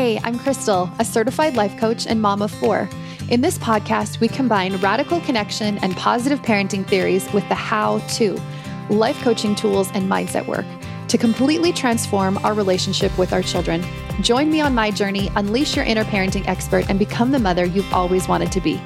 Hey, 0.00 0.18
I'm 0.24 0.38
Crystal, 0.38 0.90
a 0.98 1.04
certified 1.04 1.56
life 1.56 1.76
coach 1.76 2.06
and 2.06 2.22
mom 2.22 2.40
of 2.40 2.50
four. 2.50 2.88
In 3.28 3.42
this 3.42 3.58
podcast, 3.58 4.18
we 4.18 4.28
combine 4.28 4.76
radical 4.76 5.20
connection 5.20 5.76
and 5.82 5.94
positive 5.94 6.40
parenting 6.40 6.86
theories 6.86 7.30
with 7.34 7.46
the 7.50 7.54
how 7.54 7.98
to, 8.14 8.40
life 8.88 9.20
coaching 9.20 9.54
tools, 9.54 9.90
and 9.92 10.10
mindset 10.10 10.46
work 10.46 10.64
to 11.08 11.18
completely 11.18 11.70
transform 11.70 12.38
our 12.38 12.54
relationship 12.54 13.16
with 13.18 13.34
our 13.34 13.42
children. 13.42 13.84
Join 14.22 14.50
me 14.50 14.62
on 14.62 14.74
my 14.74 14.90
journey, 14.90 15.30
unleash 15.36 15.76
your 15.76 15.84
inner 15.84 16.04
parenting 16.04 16.48
expert, 16.48 16.88
and 16.88 16.98
become 16.98 17.30
the 17.30 17.38
mother 17.38 17.66
you've 17.66 17.92
always 17.92 18.26
wanted 18.26 18.50
to 18.52 18.60
be. 18.62 18.80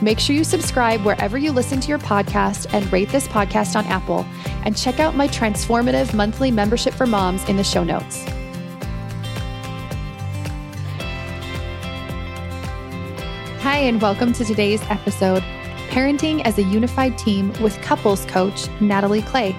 Make 0.00 0.20
sure 0.20 0.36
you 0.36 0.44
subscribe 0.44 1.00
wherever 1.04 1.36
you 1.36 1.50
listen 1.50 1.80
to 1.80 1.88
your 1.88 1.98
podcast 1.98 2.72
and 2.72 2.92
rate 2.92 3.08
this 3.08 3.26
podcast 3.26 3.74
on 3.74 3.86
Apple. 3.86 4.24
And 4.64 4.76
check 4.76 5.00
out 5.00 5.16
my 5.16 5.26
transformative 5.26 6.14
monthly 6.14 6.52
membership 6.52 6.94
for 6.94 7.06
moms 7.06 7.42
in 7.48 7.56
the 7.56 7.64
show 7.64 7.82
notes. 7.82 8.24
Hi, 13.74 13.80
and 13.80 14.00
welcome 14.00 14.32
to 14.34 14.44
today's 14.44 14.80
episode 14.82 15.42
Parenting 15.88 16.42
as 16.42 16.58
a 16.58 16.62
Unified 16.62 17.18
Team 17.18 17.52
with 17.60 17.76
couples 17.82 18.24
coach 18.26 18.68
Natalie 18.80 19.20
Clay. 19.20 19.56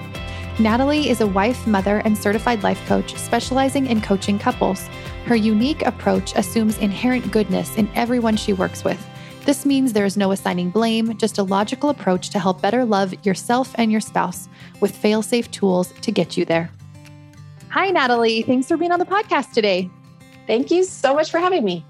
Natalie 0.58 1.10
is 1.10 1.20
a 1.20 1.26
wife, 1.26 1.66
mother, 1.66 1.98
and 1.98 2.16
certified 2.16 2.62
life 2.62 2.82
coach 2.86 3.14
specializing 3.16 3.86
in 3.86 4.00
coaching 4.00 4.38
couples. 4.38 4.88
Her 5.26 5.36
unique 5.36 5.82
approach 5.82 6.34
assumes 6.34 6.78
inherent 6.78 7.30
goodness 7.30 7.76
in 7.76 7.90
everyone 7.94 8.38
she 8.38 8.54
works 8.54 8.84
with. 8.84 9.06
This 9.44 9.66
means 9.66 9.92
there 9.92 10.06
is 10.06 10.16
no 10.16 10.32
assigning 10.32 10.70
blame, 10.70 11.18
just 11.18 11.36
a 11.36 11.42
logical 11.42 11.90
approach 11.90 12.30
to 12.30 12.38
help 12.38 12.62
better 12.62 12.86
love 12.86 13.12
yourself 13.26 13.74
and 13.74 13.92
your 13.92 14.00
spouse 14.00 14.48
with 14.80 14.96
fail 14.96 15.20
safe 15.20 15.50
tools 15.50 15.92
to 16.00 16.10
get 16.10 16.38
you 16.38 16.46
there. 16.46 16.70
Hi, 17.68 17.90
Natalie. 17.90 18.40
Thanks 18.40 18.66
for 18.66 18.78
being 18.78 18.92
on 18.92 18.98
the 18.98 19.04
podcast 19.04 19.52
today. 19.52 19.90
Thank 20.46 20.70
you 20.70 20.84
so 20.84 21.14
much 21.14 21.30
for 21.30 21.38
having 21.38 21.66
me. 21.66 21.84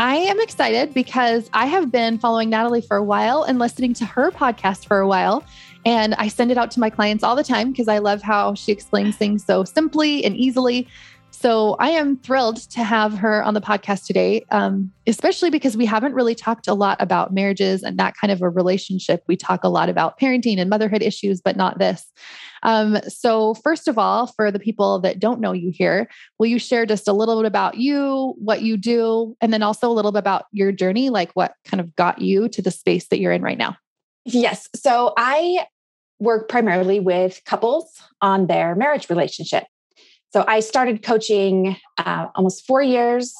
I 0.00 0.16
am 0.16 0.40
excited 0.40 0.94
because 0.94 1.50
I 1.52 1.66
have 1.66 1.92
been 1.92 2.18
following 2.18 2.48
Natalie 2.48 2.80
for 2.80 2.96
a 2.96 3.04
while 3.04 3.42
and 3.42 3.58
listening 3.58 3.92
to 3.92 4.06
her 4.06 4.30
podcast 4.30 4.86
for 4.86 4.98
a 4.98 5.06
while. 5.06 5.44
And 5.84 6.14
I 6.14 6.28
send 6.28 6.50
it 6.50 6.56
out 6.56 6.70
to 6.70 6.80
my 6.80 6.88
clients 6.88 7.22
all 7.22 7.36
the 7.36 7.44
time 7.44 7.70
because 7.70 7.86
I 7.86 7.98
love 7.98 8.22
how 8.22 8.54
she 8.54 8.72
explains 8.72 9.16
things 9.16 9.44
so 9.44 9.62
simply 9.62 10.24
and 10.24 10.34
easily. 10.34 10.88
So 11.32 11.76
I 11.80 11.90
am 11.90 12.16
thrilled 12.16 12.56
to 12.70 12.82
have 12.82 13.12
her 13.18 13.44
on 13.44 13.52
the 13.52 13.60
podcast 13.60 14.06
today, 14.06 14.46
um, 14.50 14.90
especially 15.06 15.50
because 15.50 15.76
we 15.76 15.84
haven't 15.84 16.14
really 16.14 16.34
talked 16.34 16.66
a 16.66 16.72
lot 16.72 16.96
about 16.98 17.34
marriages 17.34 17.82
and 17.82 17.98
that 17.98 18.14
kind 18.16 18.32
of 18.32 18.40
a 18.40 18.48
relationship. 18.48 19.22
We 19.26 19.36
talk 19.36 19.64
a 19.64 19.68
lot 19.68 19.90
about 19.90 20.18
parenting 20.18 20.58
and 20.58 20.70
motherhood 20.70 21.02
issues, 21.02 21.42
but 21.42 21.56
not 21.56 21.78
this. 21.78 22.10
Um, 22.62 22.98
so, 23.08 23.54
first 23.54 23.88
of 23.88 23.98
all, 23.98 24.26
for 24.26 24.50
the 24.50 24.58
people 24.58 24.98
that 25.00 25.18
don't 25.18 25.40
know 25.40 25.52
you 25.52 25.70
here, 25.70 26.08
will 26.38 26.46
you 26.46 26.58
share 26.58 26.86
just 26.86 27.08
a 27.08 27.12
little 27.12 27.40
bit 27.40 27.46
about 27.46 27.76
you, 27.76 28.34
what 28.38 28.62
you 28.62 28.76
do, 28.76 29.36
and 29.40 29.52
then 29.52 29.62
also 29.62 29.90
a 29.90 29.92
little 29.92 30.12
bit 30.12 30.18
about 30.18 30.44
your 30.52 30.72
journey, 30.72 31.10
like 31.10 31.32
what 31.32 31.54
kind 31.64 31.80
of 31.80 31.94
got 31.96 32.20
you 32.20 32.48
to 32.48 32.62
the 32.62 32.70
space 32.70 33.08
that 33.08 33.18
you're 33.18 33.32
in 33.32 33.42
right 33.42 33.58
now? 33.58 33.76
Yes. 34.24 34.68
So, 34.74 35.12
I 35.16 35.66
work 36.18 36.48
primarily 36.48 37.00
with 37.00 37.40
couples 37.46 38.02
on 38.20 38.46
their 38.46 38.74
marriage 38.74 39.08
relationship. 39.08 39.64
So, 40.32 40.44
I 40.46 40.60
started 40.60 41.02
coaching 41.02 41.76
uh, 41.98 42.26
almost 42.34 42.66
four 42.66 42.82
years. 42.82 43.34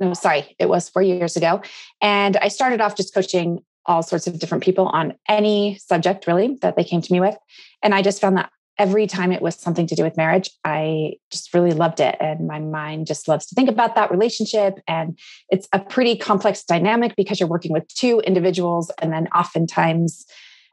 No, 0.00 0.14
sorry, 0.14 0.54
it 0.58 0.68
was 0.68 0.88
four 0.88 1.02
years 1.02 1.36
ago. 1.36 1.60
And 2.00 2.36
I 2.36 2.48
started 2.48 2.80
off 2.80 2.96
just 2.96 3.12
coaching 3.12 3.64
all 3.86 4.02
sorts 4.02 4.26
of 4.26 4.38
different 4.38 4.62
people 4.62 4.86
on 4.86 5.14
any 5.28 5.78
subject 5.78 6.26
really 6.26 6.58
that 6.62 6.76
they 6.76 6.84
came 6.84 7.00
to 7.00 7.12
me 7.12 7.20
with. 7.20 7.36
And 7.82 7.94
I 7.94 8.02
just 8.02 8.20
found 8.20 8.36
that 8.36 8.50
every 8.78 9.06
time 9.06 9.32
it 9.32 9.42
was 9.42 9.56
something 9.56 9.86
to 9.88 9.94
do 9.94 10.04
with 10.04 10.16
marriage, 10.16 10.50
I 10.64 11.14
just 11.30 11.52
really 11.52 11.72
loved 11.72 12.00
it. 12.00 12.16
And 12.20 12.46
my 12.46 12.60
mind 12.60 13.06
just 13.06 13.26
loves 13.26 13.46
to 13.46 13.54
think 13.54 13.68
about 13.68 13.96
that 13.96 14.10
relationship. 14.10 14.74
And 14.86 15.18
it's 15.50 15.68
a 15.72 15.80
pretty 15.80 16.16
complex 16.16 16.62
dynamic 16.62 17.16
because 17.16 17.40
you're 17.40 17.48
working 17.48 17.72
with 17.72 17.88
two 17.88 18.20
individuals 18.20 18.90
and 19.02 19.12
then 19.12 19.26
oftentimes 19.34 20.26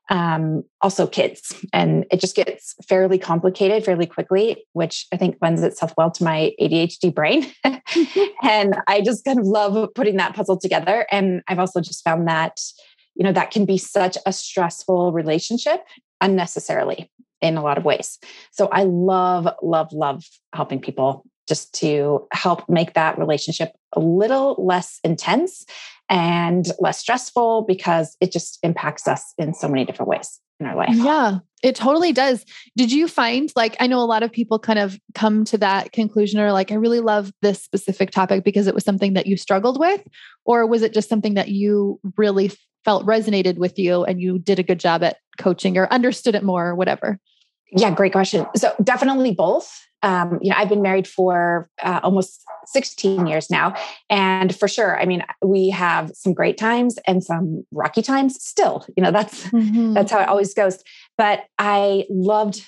um, 0.09 0.63
also 0.81 1.07
kids. 1.07 1.55
And 1.73 2.05
it 2.11 2.19
just 2.19 2.35
gets 2.35 2.75
fairly 2.87 3.17
complicated 3.17 3.83
fairly 3.83 4.05
quickly, 4.05 4.63
which 4.73 5.07
I 5.11 5.17
think 5.17 5.37
lends 5.41 5.63
itself 5.63 5.93
well 5.97 6.11
to 6.11 6.23
my 6.23 6.51
ADHD 6.61 7.13
brain. 7.13 7.51
and 8.43 8.75
I 8.87 9.01
just 9.01 9.25
kind 9.25 9.39
of 9.39 9.45
love 9.45 9.89
putting 9.95 10.17
that 10.17 10.35
puzzle 10.35 10.59
together. 10.59 11.05
And 11.11 11.41
I've 11.47 11.59
also 11.59 11.81
just 11.81 12.03
found 12.03 12.27
that 12.27 12.59
you 13.15 13.23
know 13.23 13.31
that 13.31 13.51
can 13.51 13.65
be 13.65 13.77
such 13.77 14.17
a 14.25 14.33
stressful 14.33 15.11
relationship 15.11 15.83
unnecessarily 16.21 17.09
in 17.41 17.57
a 17.57 17.63
lot 17.63 17.77
of 17.77 17.85
ways. 17.85 18.19
So 18.51 18.67
i 18.71 18.83
love 18.83 19.47
love 19.61 19.91
love 19.91 20.23
helping 20.53 20.79
people 20.79 21.25
just 21.47 21.73
to 21.75 22.27
help 22.31 22.67
make 22.67 22.93
that 22.93 23.17
relationship 23.19 23.71
a 23.93 23.99
little 23.99 24.55
less 24.57 24.99
intense 25.03 25.65
and 26.09 26.67
less 26.79 26.99
stressful 26.99 27.63
because 27.67 28.15
it 28.19 28.31
just 28.31 28.59
impacts 28.63 29.07
us 29.07 29.33
in 29.37 29.53
so 29.53 29.67
many 29.67 29.85
different 29.85 30.09
ways 30.09 30.39
in 30.59 30.65
our 30.65 30.75
life. 30.75 30.89
Yeah, 30.93 31.39
it 31.63 31.75
totally 31.75 32.13
does. 32.13 32.45
Did 32.75 32.91
you 32.91 33.07
find 33.07 33.51
like 33.55 33.75
I 33.79 33.87
know 33.87 33.99
a 33.99 34.05
lot 34.05 34.23
of 34.23 34.31
people 34.31 34.59
kind 34.59 34.79
of 34.79 34.99
come 35.13 35.45
to 35.45 35.57
that 35.59 35.91
conclusion 35.91 36.39
or 36.39 36.51
like 36.51 36.71
I 36.71 36.75
really 36.75 36.99
love 36.99 37.31
this 37.41 37.61
specific 37.61 38.11
topic 38.11 38.43
because 38.43 38.67
it 38.67 38.75
was 38.75 38.83
something 38.83 39.13
that 39.13 39.25
you 39.25 39.37
struggled 39.37 39.79
with 39.79 40.03
or 40.45 40.65
was 40.67 40.81
it 40.81 40.93
just 40.93 41.09
something 41.09 41.33
that 41.33 41.49
you 41.49 41.99
really 42.17 42.51
felt 42.83 43.05
resonated 43.05 43.57
with 43.57 43.79
you 43.79 44.03
and 44.03 44.21
you 44.21 44.37
did 44.37 44.59
a 44.59 44.63
good 44.63 44.79
job 44.79 45.03
at 45.03 45.17
coaching 45.39 45.77
or 45.77 45.91
understood 45.91 46.35
it 46.35 46.43
more 46.43 46.67
or 46.67 46.75
whatever? 46.75 47.19
Yeah, 47.71 47.91
great 47.91 48.11
question. 48.11 48.45
So 48.55 48.73
definitely 48.83 49.33
both. 49.33 49.69
Um, 50.05 50.37
you 50.41 50.51
know, 50.51 50.55
I've 50.57 50.69
been 50.69 50.83
married 50.83 51.07
for 51.07 51.67
uh, 51.81 51.99
almost 52.03 52.43
16 52.67 53.25
years 53.25 53.49
now. 53.49 53.75
And 54.09 54.55
for 54.55 54.67
sure, 54.67 54.99
I 54.99 55.05
mean, 55.05 55.23
we 55.43 55.69
have 55.69 56.11
some 56.13 56.33
great 56.33 56.57
times 56.57 56.99
and 57.07 57.23
some 57.23 57.65
rocky 57.71 58.03
times 58.03 58.41
still, 58.43 58.85
you 58.95 59.01
know, 59.01 59.11
that's, 59.11 59.47
mm-hmm. 59.47 59.93
that's 59.93 60.11
how 60.11 60.21
it 60.21 60.29
always 60.29 60.53
goes. 60.53 60.83
But 61.17 61.45
I 61.57 62.05
loved 62.09 62.63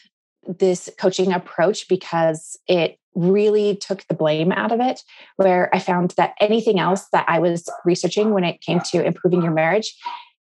this 0.48 0.90
coaching 0.98 1.32
approach 1.32 1.88
because 1.88 2.58
it 2.68 2.98
really 3.14 3.76
took 3.76 4.06
the 4.08 4.14
blame 4.14 4.52
out 4.52 4.72
of 4.72 4.80
it 4.80 5.02
where 5.38 5.74
i 5.74 5.80
found 5.80 6.14
that 6.18 6.36
anything 6.40 6.80
else 6.80 7.08
that 7.12 7.26
i 7.28 7.40
was 7.40 7.68
researching 7.84 8.32
when 8.32 8.44
it 8.44 8.62
came 8.62 8.80
to 8.80 9.04
improving 9.04 9.42
your 9.42 9.52
marriage 9.52 9.96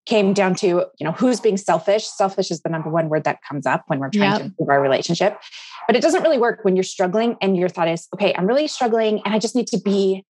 came 0.07 0.33
down 0.33 0.55
to 0.55 0.67
you 0.67 1.05
know 1.05 1.13
who's 1.13 1.41
being 1.41 1.57
selfish. 1.57 2.07
Selfish 2.07 2.51
is 2.51 2.63
the 2.63 2.69
number 2.69 2.89
one 2.89 3.09
word 3.09 3.25
that 3.25 3.41
comes 3.47 3.67
up 3.67 3.85
when 3.89 3.99
we're 3.99 4.11
trying 4.11 4.31
yep. 4.31 4.39
to 4.39 4.45
improve 4.47 4.69
our 4.69 4.81
relationship. 4.81 5.39
But 5.87 5.97
it 5.97 6.03
doesn't 6.03 6.23
really 6.23 6.39
work 6.39 6.61
when 6.65 6.77
you're 6.77 6.83
struggling 6.83 7.37
and 7.41 7.57
your 7.57 7.69
thought 7.69 7.89
is 7.89 8.09
okay 8.15 8.35
i'm 8.35 8.47
really 8.47 8.67
struggling 8.67 9.21
and 9.25 9.35
i 9.35 9.39
just 9.39 9.55
need 9.55 9.69
to 9.69 9.79
be 9.79 10.25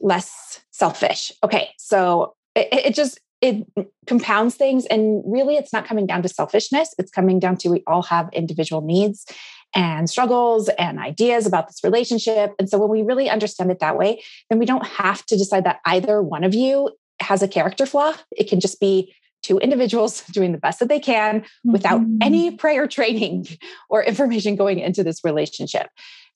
less 0.00 0.60
selfish. 0.70 1.32
Okay 1.44 1.70
so 1.78 2.34
it, 2.54 2.68
it 2.72 2.94
just 2.94 3.20
it 3.40 3.64
compounds 4.06 4.56
things 4.56 4.84
and 4.86 5.22
really 5.24 5.56
it's 5.56 5.72
not 5.72 5.84
coming 5.84 6.06
down 6.06 6.22
to 6.22 6.28
selfishness. 6.28 6.92
It's 6.98 7.10
coming 7.10 7.38
down 7.38 7.56
to 7.58 7.68
we 7.68 7.84
all 7.86 8.02
have 8.02 8.28
individual 8.32 8.82
needs 8.82 9.24
and 9.74 10.10
struggles 10.10 10.68
and 10.70 10.98
ideas 10.98 11.46
about 11.46 11.68
this 11.68 11.84
relationship. 11.84 12.52
And 12.58 12.68
so 12.68 12.78
when 12.78 12.88
we 12.88 13.02
really 13.02 13.30
understand 13.30 13.70
it 13.70 13.78
that 13.78 13.96
way 13.96 14.22
then 14.50 14.58
we 14.58 14.66
don't 14.66 14.86
have 14.86 15.24
to 15.26 15.36
decide 15.36 15.64
that 15.64 15.78
either 15.84 16.20
one 16.20 16.42
of 16.42 16.54
you 16.54 16.90
has 17.20 17.42
a 17.42 17.48
character 17.48 17.86
flaw 17.86 18.14
it 18.36 18.48
can 18.48 18.60
just 18.60 18.80
be 18.80 19.14
two 19.42 19.58
individuals 19.58 20.22
doing 20.32 20.52
the 20.52 20.58
best 20.58 20.78
that 20.78 20.88
they 20.88 21.00
can 21.00 21.44
without 21.64 22.00
mm-hmm. 22.00 22.18
any 22.22 22.50
prior 22.50 22.86
training 22.86 23.46
or 23.90 24.02
information 24.02 24.56
going 24.56 24.78
into 24.78 25.02
this 25.04 25.24
relationship 25.24 25.88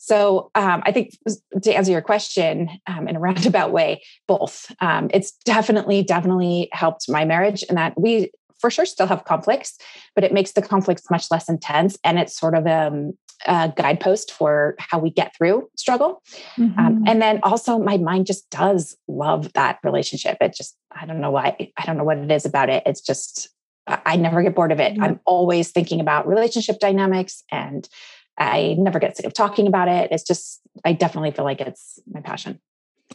so 0.03 0.51
um, 0.57 0.83
I 0.85 0.91
think 0.91 1.17
to 1.63 1.73
answer 1.73 1.93
your 1.93 2.01
question 2.01 2.69
um, 2.89 3.07
in 3.07 3.15
a 3.15 3.21
roundabout 3.21 3.71
way, 3.71 4.03
both. 4.27 4.75
Um, 4.81 5.09
it's 5.15 5.31
definitely, 5.45 6.03
definitely 6.03 6.69
helped 6.73 7.09
my 7.09 7.25
marriage 7.25 7.63
in 7.63 7.77
that 7.77 7.95
we 7.97 8.33
for 8.63 8.71
sure 8.71 8.87
still 8.87 9.07
have 9.07 9.27
conflicts, 9.27 9.77
but 10.15 10.25
it 10.25 10.33
makes 10.33 10.53
the 10.53 10.63
conflicts 10.63 11.11
much 11.11 11.27
less 11.31 11.51
intense. 11.51 11.99
And 12.03 12.19
it's 12.19 12.35
sort 12.35 12.55
of 12.55 12.67
um, 12.67 13.13
a 13.47 13.71
guidepost 13.77 14.33
for 14.33 14.77
how 14.79 14.99
we 14.99 15.11
get 15.11 15.37
through 15.37 15.69
struggle. 15.77 16.23
Um, 16.57 16.71
mm-hmm. 16.71 17.05
and 17.07 17.21
then 17.21 17.41
also, 17.43 17.79
my 17.79 17.99
mind 17.99 18.27
just 18.27 18.49
does 18.49 18.97
love 19.09 19.53
that 19.53 19.79
relationship. 19.83 20.39
It 20.41 20.55
just, 20.55 20.77
I 20.91 21.05
don't 21.05 21.21
know 21.21 21.33
why, 21.33 21.71
I 21.77 21.85
don't 21.85 21.99
know 21.99 22.05
what 22.05 22.19
it 22.19 22.31
is 22.31 22.47
about 22.47 22.71
it. 22.71 22.85
It's 22.87 23.03
just, 23.03 23.51
I 23.87 24.17
never 24.17 24.43
get 24.43 24.55
bored 24.55 24.71
of 24.71 24.79
it. 24.79 24.97
I'm 25.01 25.19
always 25.27 25.73
thinking 25.73 26.01
about 26.01 26.29
relationship 26.29 26.79
dynamics 26.79 27.43
and 27.51 27.89
I 28.39 28.77
never 28.79 29.01
get 29.01 29.17
sick 29.17 29.27
of 29.27 29.35
talking 29.35 29.67
about 29.67 29.89
it. 29.89 30.13
It's 30.13 30.23
just, 30.23 30.61
I 30.85 30.93
definitely 30.93 31.33
feel 31.33 31.45
like 31.45 31.61
it's 31.61 31.99
my 32.07 32.21
passion. 32.21 32.61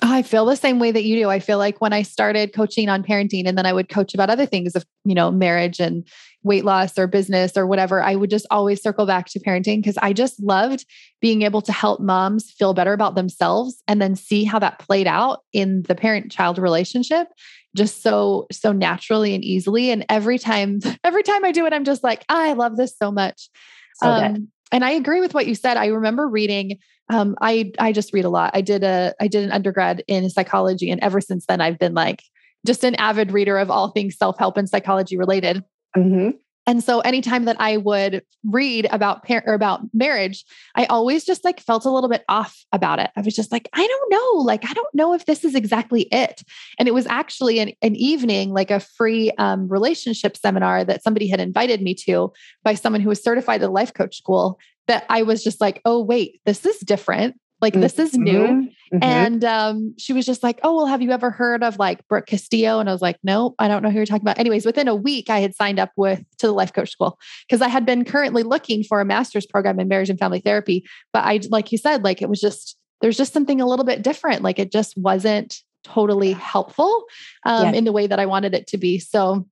I 0.01 0.21
feel 0.21 0.45
the 0.45 0.55
same 0.55 0.79
way 0.79 0.91
that 0.91 1.03
you 1.03 1.15
do. 1.21 1.29
I 1.29 1.39
feel 1.39 1.57
like 1.57 1.81
when 1.81 1.93
I 1.93 2.01
started 2.01 2.53
coaching 2.53 2.89
on 2.89 3.03
parenting 3.03 3.47
and 3.47 3.57
then 3.57 3.65
I 3.65 3.73
would 3.73 3.89
coach 3.89 4.13
about 4.13 4.29
other 4.29 4.45
things 4.45 4.75
of, 4.75 4.85
you 5.05 5.15
know, 5.15 5.31
marriage 5.31 5.79
and 5.79 6.07
weight 6.43 6.65
loss 6.65 6.97
or 6.97 7.07
business 7.07 7.57
or 7.57 7.65
whatever, 7.65 8.01
I 8.01 8.15
would 8.15 8.29
just 8.29 8.45
always 8.51 8.81
circle 8.81 9.05
back 9.05 9.27
to 9.27 9.39
parenting 9.39 9.77
because 9.77 9.97
I 9.97 10.13
just 10.13 10.41
loved 10.41 10.85
being 11.21 11.41
able 11.41 11.61
to 11.61 11.71
help 11.71 11.99
moms 11.99 12.51
feel 12.51 12.73
better 12.73 12.93
about 12.93 13.15
themselves 13.15 13.81
and 13.87 14.01
then 14.01 14.15
see 14.15 14.43
how 14.43 14.59
that 14.59 14.79
played 14.79 15.07
out 15.07 15.43
in 15.53 15.83
the 15.83 15.95
parent 15.95 16.31
child 16.31 16.57
relationship 16.57 17.27
just 17.75 18.01
so 18.01 18.47
so 18.51 18.71
naturally 18.71 19.35
and 19.35 19.43
easily 19.43 19.91
and 19.91 20.05
every 20.09 20.39
time 20.39 20.79
every 21.03 21.23
time 21.23 21.45
I 21.45 21.51
do 21.51 21.65
it 21.65 21.73
I'm 21.73 21.83
just 21.83 22.03
like, 22.03 22.23
I 22.29 22.53
love 22.53 22.77
this 22.77 22.95
so 22.97 23.11
much. 23.11 23.49
So 23.95 24.09
um, 24.09 24.49
and 24.71 24.83
I 24.83 24.91
agree 24.91 25.21
with 25.21 25.33
what 25.33 25.47
you 25.47 25.55
said. 25.55 25.77
I 25.77 25.87
remember 25.87 26.27
reading. 26.27 26.79
Um, 27.09 27.35
I 27.41 27.71
I 27.79 27.91
just 27.91 28.13
read 28.13 28.25
a 28.25 28.29
lot. 28.29 28.51
I 28.53 28.61
did 28.61 28.83
a 28.83 29.13
I 29.19 29.27
did 29.27 29.43
an 29.43 29.51
undergrad 29.51 30.03
in 30.07 30.29
psychology, 30.29 30.89
and 30.89 31.01
ever 31.01 31.21
since 31.21 31.45
then, 31.45 31.61
I've 31.61 31.79
been 31.79 31.93
like 31.93 32.23
just 32.65 32.83
an 32.83 32.95
avid 32.95 33.31
reader 33.31 33.57
of 33.57 33.71
all 33.71 33.89
things 33.89 34.17
self 34.17 34.37
help 34.37 34.57
and 34.57 34.69
psychology 34.69 35.17
related. 35.17 35.63
Mm-hmm. 35.95 36.31
And 36.67 36.83
so 36.83 36.99
anytime 36.99 37.45
that 37.45 37.55
I 37.59 37.77
would 37.77 38.23
read 38.43 38.89
about 38.91 39.23
par- 39.23 39.43
or 39.47 39.53
about 39.53 39.81
marriage, 39.93 40.43
I 40.75 40.83
always 40.85 41.23
just 41.23 41.45
like 41.45 41.61
felt 41.61 41.85
a 41.85 41.89
little 41.89 42.09
bit 42.09 42.25
off 42.27 42.61
about 42.73 42.99
it. 42.99 43.09
I 43.15 43.21
was 43.21 43.33
just 43.33 43.53
like, 43.53 43.69
I 43.73 43.87
don't 43.87 44.11
know, 44.11 44.41
like 44.41 44.69
I 44.69 44.73
don't 44.73 44.93
know 44.93 45.13
if 45.13 45.25
this 45.25 45.45
is 45.45 45.55
exactly 45.55 46.09
it. 46.11 46.43
And 46.77 46.89
it 46.89 46.93
was 46.93 47.07
actually 47.07 47.59
an, 47.59 47.71
an 47.81 47.95
evening, 47.95 48.51
like 48.51 48.69
a 48.69 48.81
free 48.81 49.31
um, 49.37 49.69
relationship 49.69 50.35
seminar 50.35 50.83
that 50.83 51.03
somebody 51.03 51.29
had 51.29 51.39
invited 51.39 51.81
me 51.81 51.95
to 52.05 52.33
by 52.65 52.73
someone 52.73 53.01
who 53.01 53.09
was 53.09 53.23
certified 53.23 53.63
at 53.63 53.71
life 53.71 53.93
coach 53.93 54.17
school. 54.17 54.59
That 54.87 55.05
I 55.09 55.23
was 55.23 55.43
just 55.43 55.59
like, 55.59 55.81
oh 55.85 56.01
wait, 56.01 56.41
this 56.45 56.65
is 56.65 56.79
different. 56.79 57.35
Like 57.59 57.73
mm-hmm. 57.73 57.81
this 57.81 57.97
is 57.97 58.13
new. 58.13 58.69
Mm-hmm. 58.93 58.99
And 59.01 59.43
um, 59.43 59.95
she 59.97 60.13
was 60.13 60.25
just 60.25 60.43
like, 60.43 60.59
Oh, 60.63 60.75
well, 60.75 60.85
have 60.85 61.01
you 61.01 61.11
ever 61.11 61.31
heard 61.31 61.63
of 61.63 61.79
like 61.79 62.07
Brooke 62.07 62.27
Castillo? 62.27 62.79
And 62.79 62.87
I 62.87 62.91
was 62.91 63.01
like, 63.01 63.17
Nope, 63.23 63.55
I 63.59 63.67
don't 63.67 63.81
know 63.81 63.89
who 63.89 63.97
you're 63.97 64.05
talking 64.05 64.21
about. 64.21 64.37
Anyways, 64.37 64.65
within 64.65 64.87
a 64.87 64.95
week, 64.95 65.29
I 65.29 65.39
had 65.39 65.55
signed 65.55 65.79
up 65.79 65.91
with 65.97 66.23
to 66.37 66.47
the 66.47 66.53
life 66.53 66.71
coach 66.71 66.91
school 66.91 67.17
because 67.47 67.61
I 67.61 67.67
had 67.67 67.85
been 67.85 68.05
currently 68.05 68.43
looking 68.43 68.83
for 68.83 69.01
a 69.01 69.05
master's 69.05 69.45
program 69.45 69.79
in 69.79 69.87
marriage 69.87 70.09
and 70.09 70.19
family 70.19 70.39
therapy. 70.39 70.85
But 71.13 71.25
I, 71.25 71.39
like 71.49 71.71
you 71.71 71.77
said, 71.77 72.03
like 72.03 72.21
it 72.21 72.29
was 72.29 72.39
just 72.39 72.77
there's 73.01 73.17
just 73.17 73.33
something 73.33 73.59
a 73.59 73.67
little 73.67 73.85
bit 73.85 74.03
different. 74.03 74.41
Like 74.43 74.59
it 74.59 74.71
just 74.71 74.97
wasn't 74.97 75.61
totally 75.83 76.33
helpful 76.33 77.05
um, 77.45 77.73
in 77.73 77.85
the 77.85 77.91
way 77.91 78.07
that 78.07 78.19
I 78.19 78.25
wanted 78.25 78.53
it 78.53 78.67
to 78.67 78.77
be. 78.77 78.99
So 78.99 79.47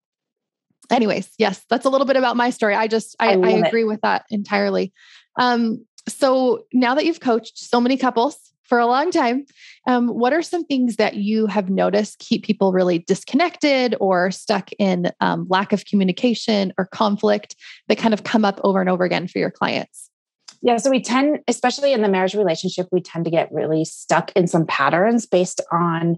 anyways, 0.92 1.30
yes, 1.38 1.64
that's 1.70 1.86
a 1.86 1.90
little 1.90 2.08
bit 2.08 2.18
about 2.18 2.36
my 2.36 2.50
story. 2.50 2.76
I 2.76 2.88
just 2.88 3.16
I, 3.20 3.34
I, 3.34 3.40
I 3.40 3.50
agree 3.68 3.82
it. 3.82 3.88
with 3.88 4.02
that 4.02 4.26
entirely. 4.30 4.94
Um, 5.38 5.86
so 6.08 6.66
now 6.74 6.96
that 6.96 7.06
you've 7.06 7.20
coached 7.20 7.58
so 7.58 7.82
many 7.82 7.98
couples 7.98 8.38
for 8.64 8.80
a 8.80 8.88
long 8.88 9.12
time, 9.12 9.46
um, 9.88 10.08
what 10.08 10.34
are 10.34 10.42
some 10.42 10.66
things 10.66 10.96
that 10.96 11.16
you 11.16 11.46
have 11.48 11.70
noticed 11.70 12.20
keep 12.20 12.44
people 12.44 12.74
really 12.74 13.00
disconnected 13.00 13.96
or 14.00 14.32
stuck 14.32 14.72
in 14.80 15.12
um, 15.20 15.46
lack 15.50 15.72
of 15.72 15.86
communication 15.86 16.74
or 16.78 16.86
conflict 16.88 17.56
that 17.88 17.98
kind 17.98 18.14
of 18.14 18.24
come 18.24 18.44
up 18.44 18.60
over 18.64 18.82
and 18.82 18.90
over 18.90 19.04
again 19.04 19.28
for 19.28 19.40
your 19.40 19.52
clients? 19.52 20.10
Yeah, 20.62 20.78
so 20.78 20.90
we 20.90 21.02
tend, 21.02 21.40
especially 21.48 21.94
in 21.94 22.02
the 22.02 22.08
marriage 22.08 22.34
relationship, 22.34 22.88
we 22.92 23.02
tend 23.02 23.26
to 23.26 23.32
get 23.32 23.52
really 23.52 23.86
stuck 23.86 24.32
in 24.36 24.48
some 24.48 24.66
patterns 24.66 25.28
based 25.28 25.62
on 25.72 26.18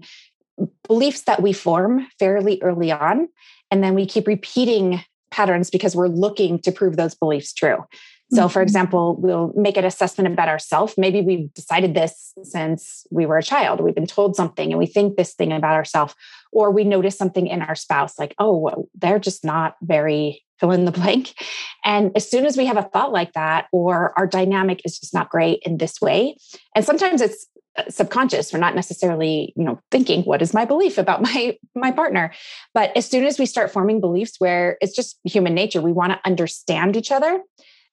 beliefs 0.86 1.22
that 1.22 1.42
we 1.42 1.52
form 1.52 2.06
fairly 2.18 2.58
early 2.62 2.90
on. 2.90 3.28
And 3.70 3.84
then 3.84 3.94
we 3.94 4.06
keep 4.06 4.26
repeating 4.26 5.02
patterns 5.30 5.68
because 5.68 5.94
we're 5.94 6.08
looking 6.08 6.58
to 6.60 6.72
prove 6.72 6.96
those 6.96 7.14
beliefs 7.14 7.52
true. 7.52 7.84
So, 8.30 8.48
for 8.48 8.58
mm-hmm. 8.58 8.64
example, 8.64 9.16
we'll 9.18 9.52
make 9.56 9.76
an 9.78 9.84
assessment 9.84 10.32
about 10.32 10.48
ourselves. 10.48 10.94
Maybe 10.98 11.22
we've 11.22 11.52
decided 11.54 11.94
this 11.94 12.34
since 12.42 13.06
we 13.10 13.24
were 13.24 13.38
a 13.38 13.42
child. 13.42 13.80
We've 13.80 13.94
been 13.94 14.06
told 14.06 14.36
something 14.36 14.70
and 14.70 14.78
we 14.78 14.86
think 14.86 15.16
this 15.16 15.34
thing 15.34 15.52
about 15.52 15.74
ourselves, 15.74 16.14
or 16.52 16.70
we 16.70 16.84
notice 16.84 17.16
something 17.16 17.46
in 17.46 17.62
our 17.62 17.74
spouse, 17.74 18.18
like, 18.18 18.34
oh, 18.38 18.88
they're 18.94 19.18
just 19.18 19.44
not 19.44 19.76
very 19.82 20.44
fill 20.60 20.72
in 20.72 20.84
the 20.84 20.92
blank. 20.92 21.34
And 21.84 22.12
as 22.16 22.30
soon 22.30 22.44
as 22.44 22.56
we 22.56 22.66
have 22.66 22.76
a 22.76 22.82
thought 22.82 23.12
like 23.12 23.32
that, 23.32 23.66
or 23.72 24.12
our 24.18 24.26
dynamic 24.26 24.82
is 24.84 24.98
just 24.98 25.14
not 25.14 25.30
great 25.30 25.62
in 25.64 25.78
this 25.78 26.00
way, 26.00 26.36
and 26.74 26.84
sometimes 26.84 27.22
it's 27.22 27.46
uh, 27.78 27.84
subconscious 27.88 28.52
we're 28.52 28.58
not 28.58 28.74
necessarily 28.74 29.52
you 29.54 29.62
know 29.62 29.78
thinking 29.92 30.22
what 30.22 30.42
is 30.42 30.52
my 30.52 30.64
belief 30.64 30.98
about 30.98 31.22
my 31.22 31.56
my 31.76 31.92
partner 31.92 32.32
but 32.74 32.90
as 32.96 33.08
soon 33.08 33.24
as 33.24 33.38
we 33.38 33.46
start 33.46 33.70
forming 33.70 34.00
beliefs 34.00 34.36
where 34.38 34.78
it's 34.80 34.96
just 34.96 35.20
human 35.22 35.54
nature 35.54 35.80
we 35.80 35.92
want 35.92 36.10
to 36.10 36.18
understand 36.24 36.96
each 36.96 37.12
other 37.12 37.40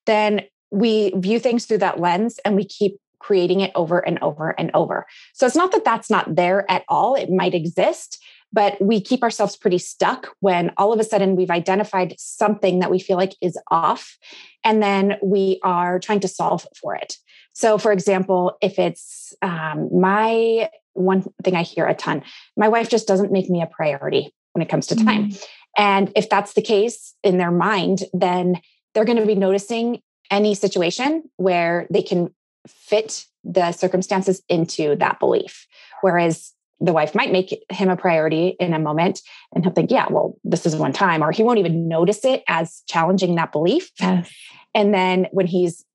then 0.06 0.42
we 0.72 1.14
view 1.18 1.40
things 1.40 1.66
through 1.66 1.80
that 1.80 2.00
lens 2.00 2.40
and 2.44 2.56
we 2.56 2.66
keep 2.66 2.98
creating 3.20 3.62
it 3.62 3.72
over 3.76 4.00
and 4.00 4.20
over 4.22 4.52
and 4.60 4.70
over. 4.74 5.06
So 5.34 5.48
it's 5.48 5.56
not 5.56 5.72
that 5.72 5.86
that's 5.86 6.10
not 6.10 6.36
there 6.36 6.70
at 6.70 6.84
all, 6.88 7.16
it 7.16 7.30
might 7.30 7.56
exist, 7.56 8.24
but 8.54 8.80
we 8.80 9.02
keep 9.02 9.24
ourselves 9.24 9.58
pretty 9.58 9.80
stuck 9.80 10.30
when 10.40 10.72
all 10.78 10.94
of 10.94 11.00
a 11.00 11.04
sudden 11.04 11.36
we've 11.36 11.50
identified 11.50 12.16
something 12.20 12.80
that 12.80 12.92
we 12.92 13.00
feel 13.00 13.18
like 13.18 13.34
is 13.42 13.58
off, 13.72 14.18
and 14.64 14.82
then 14.82 15.16
we 15.24 15.60
are 15.64 16.00
trying 16.00 16.20
to 16.22 16.28
solve 16.28 16.66
for 16.80 16.96
it. 16.96 17.18
So, 17.54 17.78
for 17.78 17.92
example, 17.92 18.58
if 18.62 18.78
it's 18.80 19.34
um, 19.42 19.90
my 19.92 20.70
one 20.94 21.24
thing 21.44 21.56
I 21.56 21.64
hear 21.64 21.86
a 21.88 21.94
ton, 21.94 22.24
my 22.56 22.68
wife 22.68 22.90
just 22.90 23.08
doesn't 23.08 23.32
make 23.32 23.50
me 23.50 23.62
a 23.62 23.68
priority 23.68 24.34
when 24.54 24.62
it 24.62 24.70
comes 24.70 24.88
to 24.88 24.96
time. 24.96 25.30
Mm-hmm. 25.30 25.44
And 25.78 26.12
if 26.16 26.30
that's 26.30 26.54
the 26.54 26.62
case 26.62 27.14
in 27.24 27.38
their 27.38 27.52
mind, 27.52 28.04
then 28.14 28.62
they're 28.96 29.06
going 29.06 29.20
to 29.20 29.26
be 29.26 29.36
noticing 29.36 30.02
any 30.32 30.56
situation 30.56 31.24
where 31.36 31.86
they 31.92 32.02
can 32.02 32.34
fit 32.68 33.26
the 33.44 33.72
circumstances 33.72 34.42
into 34.50 34.96
that 34.96 35.20
belief. 35.20 35.68
Whereas 36.02 36.52
the 36.80 36.94
wife 36.94 37.14
might 37.14 37.32
make 37.32 37.64
him 37.70 37.90
a 37.90 37.96
priority 37.96 38.56
in 38.60 38.74
a 38.74 38.80
moment 38.80 39.22
and 39.54 39.64
he'll 39.64 39.74
think, 39.74 39.92
yeah, 39.92 40.08
well, 40.10 40.36
this 40.44 40.66
is 40.66 40.76
one 40.76 40.94
time, 40.94 41.22
or 41.22 41.32
he 41.32 41.44
won't 41.44 41.60
even 41.60 41.88
notice 41.88 42.26
it 42.26 42.44
as 42.48 42.82
challenging 42.88 43.36
that 43.36 43.52
belief. 43.52 43.92
Yes. 44.00 44.34
And 44.74 44.94
then 44.94 45.28
when 45.32 45.46
he's 45.46 45.86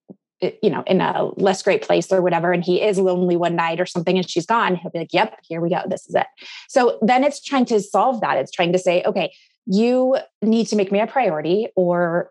eh, 0.40 0.52
you 0.62 0.70
know 0.70 0.82
in 0.86 1.00
a 1.00 1.30
less 1.36 1.62
great 1.62 1.82
place 1.82 2.10
or 2.10 2.22
whatever 2.22 2.52
and 2.52 2.64
he 2.64 2.80
is 2.80 2.98
lonely 2.98 3.36
one 3.36 3.56
night 3.56 3.78
or 3.78 3.86
something 3.86 4.16
and 4.16 4.28
she's 4.28 4.46
gone 4.46 4.74
he'll 4.74 4.90
be 4.90 5.00
like 5.00 5.12
yep 5.12 5.38
here 5.46 5.60
we 5.60 5.68
go 5.68 5.82
this 5.86 6.06
is 6.08 6.14
it 6.14 6.26
so 6.66 6.98
then 7.02 7.22
it's 7.22 7.42
trying 7.42 7.66
to 7.66 7.78
solve 7.78 8.22
that 8.22 8.38
it's 8.38 8.50
trying 8.50 8.72
to 8.72 8.78
say 8.78 9.02
okay 9.04 9.30
you 9.66 10.16
need 10.42 10.66
to 10.66 10.76
make 10.76 10.90
me 10.90 11.00
a 11.00 11.06
priority 11.06 11.68
or 11.76 12.30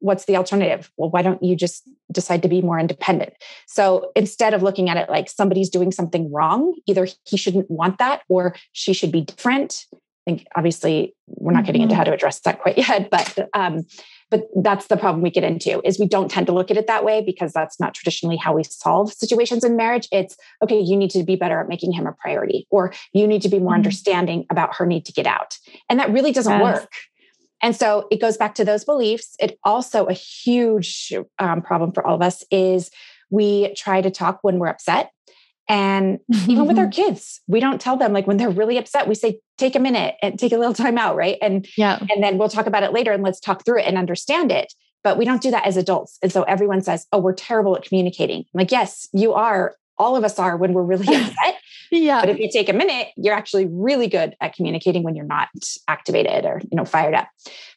what's 0.00 0.24
the 0.24 0.36
alternative 0.36 0.90
well 0.96 1.10
why 1.10 1.22
don't 1.22 1.42
you 1.42 1.56
just 1.56 1.88
decide 2.12 2.42
to 2.42 2.48
be 2.48 2.60
more 2.62 2.78
independent 2.78 3.32
so 3.66 4.10
instead 4.14 4.54
of 4.54 4.62
looking 4.62 4.88
at 4.88 4.96
it 4.96 5.08
like 5.08 5.28
somebody's 5.28 5.70
doing 5.70 5.92
something 5.92 6.30
wrong 6.32 6.74
either 6.86 7.06
he 7.24 7.36
shouldn't 7.36 7.70
want 7.70 7.98
that 7.98 8.22
or 8.28 8.54
she 8.72 8.92
should 8.92 9.12
be 9.12 9.22
different 9.22 9.86
i 9.92 9.96
think 10.30 10.46
obviously 10.56 11.14
we're 11.26 11.52
not 11.52 11.64
getting 11.64 11.82
into 11.82 11.92
mm-hmm. 11.92 11.98
how 11.98 12.04
to 12.04 12.12
address 12.12 12.40
that 12.40 12.60
quite 12.60 12.78
yet 12.88 13.10
but 13.10 13.48
um, 13.54 13.84
but 14.30 14.48
that's 14.60 14.88
the 14.88 14.96
problem 14.96 15.22
we 15.22 15.30
get 15.30 15.44
into 15.44 15.80
is 15.86 15.98
we 15.98 16.06
don't 16.06 16.30
tend 16.30 16.46
to 16.46 16.52
look 16.52 16.70
at 16.70 16.76
it 16.76 16.86
that 16.88 17.04
way 17.04 17.22
because 17.24 17.52
that's 17.52 17.78
not 17.78 17.94
traditionally 17.94 18.36
how 18.36 18.54
we 18.54 18.64
solve 18.64 19.12
situations 19.12 19.64
in 19.64 19.76
marriage 19.76 20.08
it's 20.12 20.36
okay 20.62 20.80
you 20.80 20.96
need 20.96 21.10
to 21.10 21.22
be 21.22 21.36
better 21.36 21.60
at 21.60 21.68
making 21.68 21.92
him 21.92 22.06
a 22.06 22.12
priority 22.12 22.66
or 22.70 22.92
you 23.12 23.26
need 23.26 23.42
to 23.42 23.48
be 23.48 23.58
more 23.58 23.68
mm-hmm. 23.68 23.76
understanding 23.76 24.46
about 24.50 24.74
her 24.74 24.86
need 24.86 25.04
to 25.04 25.12
get 25.12 25.26
out 25.26 25.56
and 25.88 26.00
that 26.00 26.10
really 26.10 26.32
doesn't 26.32 26.60
yes. 26.60 26.80
work 26.80 26.90
and 27.62 27.74
so 27.74 28.06
it 28.10 28.20
goes 28.20 28.36
back 28.36 28.54
to 28.54 28.64
those 28.64 28.84
beliefs 28.84 29.34
it 29.38 29.58
also 29.64 30.06
a 30.06 30.12
huge 30.12 31.12
um, 31.38 31.62
problem 31.62 31.92
for 31.92 32.06
all 32.06 32.14
of 32.14 32.22
us 32.22 32.44
is 32.50 32.90
we 33.30 33.74
try 33.74 34.00
to 34.00 34.10
talk 34.10 34.38
when 34.42 34.58
we're 34.58 34.68
upset 34.68 35.10
and 35.68 36.20
even 36.46 36.66
with 36.66 36.78
our 36.78 36.88
kids, 36.90 37.40
we 37.46 37.60
don't 37.60 37.80
tell 37.80 37.96
them 37.96 38.12
like 38.12 38.26
when 38.26 38.36
they're 38.36 38.50
really 38.50 38.78
upset, 38.78 39.08
we 39.08 39.14
say, 39.14 39.40
take 39.58 39.74
a 39.74 39.80
minute 39.80 40.14
and 40.22 40.38
take 40.38 40.52
a 40.52 40.58
little 40.58 40.74
time 40.74 40.98
out, 40.98 41.16
right? 41.16 41.38
And 41.42 41.66
yeah, 41.76 41.98
and 42.10 42.22
then 42.22 42.38
we'll 42.38 42.48
talk 42.48 42.66
about 42.66 42.82
it 42.82 42.92
later 42.92 43.12
and 43.12 43.22
let's 43.22 43.40
talk 43.40 43.64
through 43.64 43.80
it 43.80 43.86
and 43.86 43.98
understand 43.98 44.52
it. 44.52 44.72
But 45.02 45.18
we 45.18 45.24
don't 45.24 45.42
do 45.42 45.50
that 45.50 45.66
as 45.66 45.76
adults. 45.76 46.18
And 46.22 46.32
so 46.32 46.42
everyone 46.44 46.82
says, 46.82 47.06
Oh, 47.12 47.18
we're 47.18 47.34
terrible 47.34 47.76
at 47.76 47.84
communicating. 47.84 48.40
I'm 48.40 48.58
like, 48.58 48.72
yes, 48.72 49.08
you 49.12 49.34
are. 49.34 49.74
All 49.98 50.16
of 50.16 50.24
us 50.24 50.38
are 50.38 50.56
when 50.56 50.72
we're 50.72 50.82
really 50.82 51.06
upset. 51.16 51.56
Yeah. 51.90 52.20
But 52.20 52.30
if 52.30 52.38
you 52.38 52.50
take 52.50 52.68
a 52.68 52.72
minute, 52.72 53.08
you're 53.16 53.34
actually 53.34 53.66
really 53.66 54.08
good 54.08 54.36
at 54.40 54.54
communicating 54.54 55.02
when 55.02 55.14
you're 55.14 55.26
not 55.26 55.48
activated 55.88 56.44
or, 56.44 56.60
you 56.70 56.76
know, 56.76 56.84
fired 56.84 57.14
up. 57.14 57.28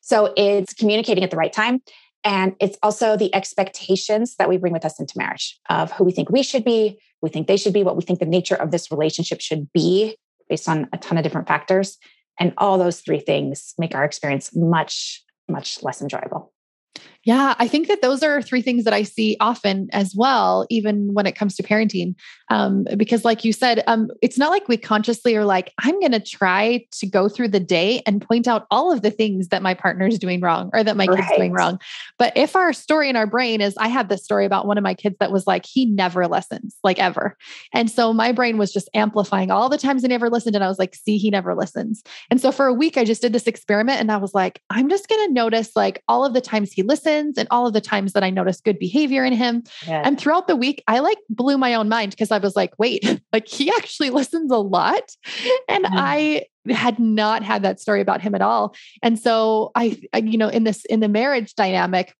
So 0.02 0.34
it's 0.36 0.74
communicating 0.74 1.24
at 1.24 1.32
the 1.32 1.38
right 1.38 1.54
time. 1.54 1.82
And 2.24 2.56
it's 2.60 2.78
also 2.84 3.16
the 3.16 3.34
expectations 3.34 4.36
that 4.38 4.50
we 4.50 4.58
bring 4.58 4.74
with 4.74 4.86
us 4.86 5.00
into 5.00 5.18
marriage 5.18 5.58
of 5.70 5.92
who 5.94 6.04
we 6.04 6.12
think 6.12 6.30
we 6.30 6.44
should 6.44 6.66
be, 6.66 7.00
we 7.22 7.30
think 7.30 7.48
they 7.48 7.58
should 7.58 7.74
be, 7.74 7.84
what 7.84 7.96
we 7.96 8.04
think 8.04 8.20
the 8.20 8.26
nature 8.26 8.56
of 8.56 8.72
this 8.72 8.92
relationship 8.92 9.42
should 9.42 9.72
be 9.74 10.18
based 10.50 10.68
on 10.68 10.90
a 10.92 10.98
ton 10.98 11.18
of 11.18 11.24
different 11.24 11.48
factors. 11.48 11.98
And 12.40 12.54
all 12.58 12.78
those 12.78 13.02
three 13.02 13.20
things 13.20 13.74
make 13.78 13.96
our 13.96 14.04
experience 14.04 14.56
much, 14.56 15.24
much 15.48 15.82
less 15.84 16.02
enjoyable. 16.02 16.54
Yeah, 17.26 17.54
I 17.60 17.68
think 17.68 17.90
that 17.90 18.02
those 18.02 18.24
are 18.24 18.42
three 18.42 18.62
things 18.62 18.86
that 18.86 18.94
I 18.94 19.04
see 19.04 19.36
often 19.42 19.90
as 19.92 20.16
well, 20.16 20.66
even 20.70 21.14
when 21.14 21.26
it 21.26 21.36
comes 21.36 21.58
to 21.58 21.64
parenting. 21.64 22.16
Um, 22.50 22.86
because, 22.96 23.26
like 23.26 23.44
you 23.44 23.52
said, 23.52 23.84
um, 23.88 24.10
it's 24.22 24.38
not 24.38 24.52
like 24.52 24.70
we 24.70 24.78
consciously 24.78 25.36
are 25.36 25.44
like, 25.44 25.74
I'm 25.80 26.00
going 26.00 26.14
to 26.14 26.22
try 26.22 26.86
to 26.92 27.06
go 27.08 27.28
through 27.28 27.50
the 27.50 27.60
day 27.60 28.02
and 28.06 28.22
point 28.22 28.48
out 28.48 28.68
all 28.72 28.92
of 28.92 29.02
the 29.02 29.12
things 29.12 29.50
that 29.50 29.62
my 29.62 29.74
partner 29.74 30.08
is 30.08 30.18
doing 30.18 30.40
wrong 30.40 30.70
or 30.72 30.82
that 30.82 30.96
my 30.96 31.08
right. 31.08 31.20
kid's 31.20 31.36
doing 31.36 31.52
wrong. 31.52 31.78
But 32.18 32.32
if 32.38 32.56
our 32.56 32.72
story 32.72 33.10
in 33.10 33.18
our 33.18 33.28
brain 33.28 33.60
is, 33.60 33.76
I 33.78 33.90
have 33.90 34.08
this 34.08 34.24
story 34.24 34.46
about 34.46 34.66
one 34.66 34.78
of 34.78 34.84
my 34.84 34.94
kids 34.94 35.18
that 35.20 35.32
was 35.32 35.46
like, 35.46 35.66
he 35.66 35.86
never 35.86 36.26
listens, 36.26 36.78
like 36.86 37.00
ever. 37.00 37.38
And 37.74 37.92
so 37.92 38.14
my 38.14 38.32
brain 38.32 38.58
was 38.58 38.72
just 38.72 38.90
amplifying 38.94 39.52
all 39.52 39.68
the 39.68 39.78
times 39.78 40.04
he 40.04 40.08
never 40.08 40.30
listened. 40.30 40.56
And 40.56 40.64
I 40.64 40.70
was 40.70 40.80
like, 40.80 40.96
see, 40.96 41.18
he 41.18 41.30
never 41.30 41.54
listens. 41.54 42.02
And 42.32 42.40
so 42.40 42.54
for 42.54 42.66
a 42.66 42.74
week, 42.74 42.98
I 42.98 43.04
just 43.04 43.22
did 43.22 43.34
this 43.34 43.46
experiment 43.46 44.00
and 44.00 44.10
I 44.10 44.18
was 44.18 44.34
like, 44.34 44.62
I'm 44.70 44.90
just 44.90 45.10
going 45.10 45.28
to 45.28 45.34
notice 45.34 45.76
like 45.76 46.02
all 46.08 46.24
of 46.24 46.34
the 46.34 46.42
times 46.42 46.72
he 46.72 46.82
listens 46.82 47.09
listens 47.10 47.38
and 47.38 47.48
all 47.52 47.68
of 47.68 47.74
the 47.74 47.82
times 47.82 48.14
that 48.14 48.24
I 48.24 48.30
noticed 48.30 48.64
good 48.64 48.80
behavior 48.80 49.24
in 49.24 49.34
him. 49.34 49.64
Yes. 49.86 50.06
And 50.06 50.20
throughout 50.20 50.48
the 50.48 50.56
week, 50.56 50.84
I 50.88 51.00
like 51.00 51.18
blew 51.30 51.58
my 51.58 51.74
own 51.76 51.90
mind 51.90 52.12
because 52.12 52.32
I 52.32 52.38
was 52.38 52.56
like, 52.56 52.74
wait, 52.78 53.22
like 53.34 53.48
he 53.48 53.70
actually 53.72 54.10
listens 54.20 54.52
a 54.52 54.58
lot. 54.58 55.16
And 55.68 55.86
mm. 55.86 55.92
I 55.94 56.46
had 56.70 57.00
not 57.00 57.44
had 57.44 57.64
that 57.64 57.80
story 57.80 58.02
about 58.02 58.22
him 58.22 58.36
at 58.36 58.42
all. 58.42 58.76
And 59.02 59.20
so 59.20 59.72
I, 59.76 60.00
I, 60.14 60.20
you 60.20 60.38
know, 60.38 60.50
in 60.50 60.64
this, 60.64 60.86
in 60.86 61.00
the 61.00 61.10
marriage 61.10 61.56
dynamic, 61.56 62.14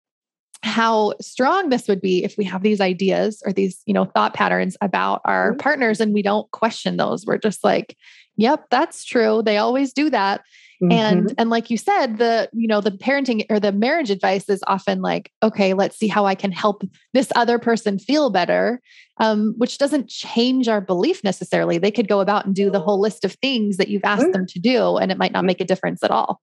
how 0.62 1.14
strong 1.22 1.70
this 1.70 1.88
would 1.88 2.02
be 2.02 2.24
if 2.24 2.38
we 2.38 2.44
have 2.44 2.64
these 2.64 2.82
ideas 2.82 3.42
or 3.46 3.54
these 3.54 3.82
you 3.86 3.94
know 3.94 4.04
thought 4.04 4.34
patterns 4.34 4.76
about 4.82 5.22
our 5.24 5.52
mm-hmm. 5.52 5.60
partners 5.60 6.02
and 6.02 6.14
we 6.14 6.22
don't 6.22 6.52
question 6.52 6.98
those 6.98 7.26
we're 7.26 7.38
just 7.38 7.64
like 7.64 7.96
yep 8.36 8.66
that's 8.70 9.06
true 9.06 9.42
they 9.42 9.56
always 9.56 9.94
do 9.94 10.10
that 10.10 10.42
mm-hmm. 10.82 10.92
and 10.92 11.34
and 11.38 11.50
like 11.50 11.70
you 11.70 11.78
said 11.78 12.18
the 12.18 12.50
you 12.54 12.68
know 12.68 12.82
the 12.82 12.92
parenting 12.92 13.46
or 13.50 13.60
the 13.60 13.72
marriage 13.72 14.10
advice 14.10 14.48
is 14.50 14.64
often 14.68 15.02
like 15.02 15.32
okay 15.44 15.74
let's 15.74 15.98
see 15.98 16.08
how 16.08 16.26
i 16.26 16.36
can 16.36 16.52
help 16.52 16.84
this 17.14 17.32
other 17.36 17.60
person 17.60 18.00
feel 18.00 18.30
better 18.30 18.82
um, 19.20 19.54
which 19.58 19.78
doesn't 19.78 20.08
change 20.08 20.70
our 20.70 20.80
belief 20.80 21.24
necessarily. 21.26 21.78
They 21.78 21.92
could 21.92 22.08
go 22.08 22.22
about 22.22 22.46
and 22.46 22.56
do 22.56 22.70
the 22.70 22.80
whole 22.80 23.02
list 23.02 23.26
of 23.26 23.34
things 23.34 23.76
that 23.76 23.90
you've 23.90 24.06
asked 24.06 24.32
them 24.32 24.46
to 24.48 24.60
do 24.60 24.96
and 24.96 25.12
it 25.12 25.18
might 25.18 25.34
not 25.34 25.44
make 25.44 25.60
a 25.60 25.66
difference 25.66 26.04
at 26.04 26.12
all 26.12 26.40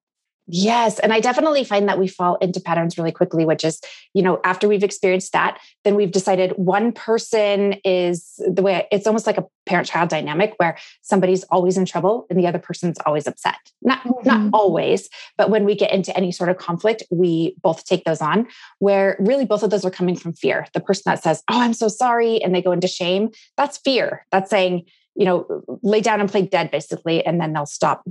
Yes. 0.48 1.00
And 1.00 1.12
I 1.12 1.18
definitely 1.18 1.64
find 1.64 1.88
that 1.88 1.98
we 1.98 2.06
fall 2.06 2.36
into 2.36 2.60
patterns 2.60 2.96
really 2.96 3.10
quickly, 3.10 3.44
which 3.44 3.64
is, 3.64 3.80
you 4.14 4.22
know, 4.22 4.40
after 4.44 4.68
we've 4.68 4.84
experienced 4.84 5.32
that, 5.32 5.58
then 5.84 5.96
we've 5.96 6.12
decided 6.12 6.52
one 6.52 6.92
person 6.92 7.74
is 7.84 8.40
the 8.46 8.62
way 8.62 8.86
it's 8.92 9.08
almost 9.08 9.26
like 9.26 9.38
a 9.38 9.44
parent 9.66 9.88
child 9.88 10.08
dynamic 10.08 10.54
where 10.58 10.78
somebody's 11.02 11.42
always 11.44 11.76
in 11.76 11.84
trouble 11.84 12.26
and 12.30 12.38
the 12.38 12.46
other 12.46 12.60
person's 12.60 12.96
always 13.04 13.26
upset. 13.26 13.56
Not, 13.82 14.02
mm-hmm. 14.04 14.28
not 14.28 14.50
always, 14.52 15.08
but 15.36 15.50
when 15.50 15.64
we 15.64 15.74
get 15.74 15.92
into 15.92 16.16
any 16.16 16.30
sort 16.30 16.48
of 16.48 16.58
conflict, 16.58 17.02
we 17.10 17.56
both 17.62 17.84
take 17.84 18.04
those 18.04 18.20
on 18.20 18.46
where 18.78 19.16
really 19.18 19.44
both 19.44 19.64
of 19.64 19.70
those 19.70 19.84
are 19.84 19.90
coming 19.90 20.14
from 20.16 20.32
fear. 20.32 20.66
The 20.74 20.80
person 20.80 21.02
that 21.06 21.22
says, 21.22 21.42
Oh, 21.50 21.60
I'm 21.60 21.74
so 21.74 21.88
sorry, 21.88 22.40
and 22.42 22.54
they 22.54 22.62
go 22.62 22.72
into 22.72 22.86
shame, 22.86 23.30
that's 23.56 23.78
fear. 23.78 24.24
That's 24.30 24.48
saying, 24.48 24.84
you 25.16 25.24
know, 25.24 25.64
lay 25.82 26.02
down 26.02 26.20
and 26.20 26.30
play 26.30 26.42
dead, 26.42 26.70
basically, 26.70 27.24
and 27.24 27.40
then 27.40 27.52
they'll 27.52 27.66
stop 27.66 28.04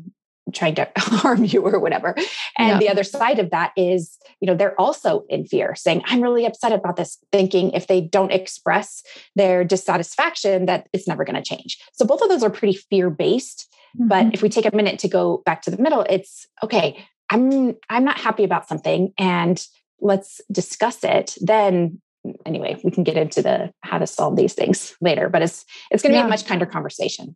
trying 0.53 0.75
to 0.75 0.89
harm 0.97 1.43
you 1.43 1.61
or 1.61 1.79
whatever. 1.79 2.15
And 2.57 2.69
yeah. 2.69 2.79
the 2.79 2.89
other 2.89 3.03
side 3.03 3.39
of 3.39 3.49
that 3.51 3.71
is, 3.75 4.17
you 4.39 4.47
know, 4.47 4.55
they're 4.55 4.79
also 4.79 5.25
in 5.29 5.45
fear, 5.45 5.75
saying, 5.75 6.03
I'm 6.05 6.21
really 6.21 6.45
upset 6.45 6.71
about 6.71 6.95
this, 6.95 7.17
thinking 7.31 7.71
if 7.71 7.87
they 7.87 8.01
don't 8.01 8.31
express 8.31 9.03
their 9.35 9.63
dissatisfaction, 9.63 10.65
that 10.67 10.87
it's 10.93 11.07
never 11.07 11.25
going 11.25 11.35
to 11.35 11.41
change. 11.41 11.79
So 11.93 12.05
both 12.05 12.21
of 12.21 12.29
those 12.29 12.43
are 12.43 12.49
pretty 12.49 12.77
fear 12.77 13.09
based. 13.09 13.67
Mm-hmm. 13.97 14.07
But 14.07 14.33
if 14.33 14.41
we 14.41 14.49
take 14.49 14.65
a 14.65 14.75
minute 14.75 14.99
to 14.99 15.07
go 15.07 15.41
back 15.45 15.61
to 15.63 15.71
the 15.71 15.81
middle, 15.81 16.05
it's 16.09 16.47
okay, 16.63 17.05
I'm 17.29 17.75
I'm 17.89 18.03
not 18.03 18.19
happy 18.19 18.43
about 18.43 18.67
something 18.67 19.13
and 19.17 19.65
let's 19.99 20.41
discuss 20.51 21.03
it. 21.03 21.37
Then 21.41 22.01
anyway, 22.45 22.79
we 22.83 22.91
can 22.91 23.03
get 23.03 23.17
into 23.17 23.41
the 23.41 23.71
how 23.81 23.97
to 23.97 24.07
solve 24.07 24.35
these 24.35 24.53
things 24.53 24.95
later, 25.01 25.29
but 25.29 25.41
it's 25.41 25.65
it's 25.91 26.03
going 26.03 26.11
to 26.11 26.17
yeah. 26.17 26.23
be 26.23 26.27
a 26.27 26.29
much 26.29 26.45
kinder 26.45 26.65
conversation. 26.65 27.35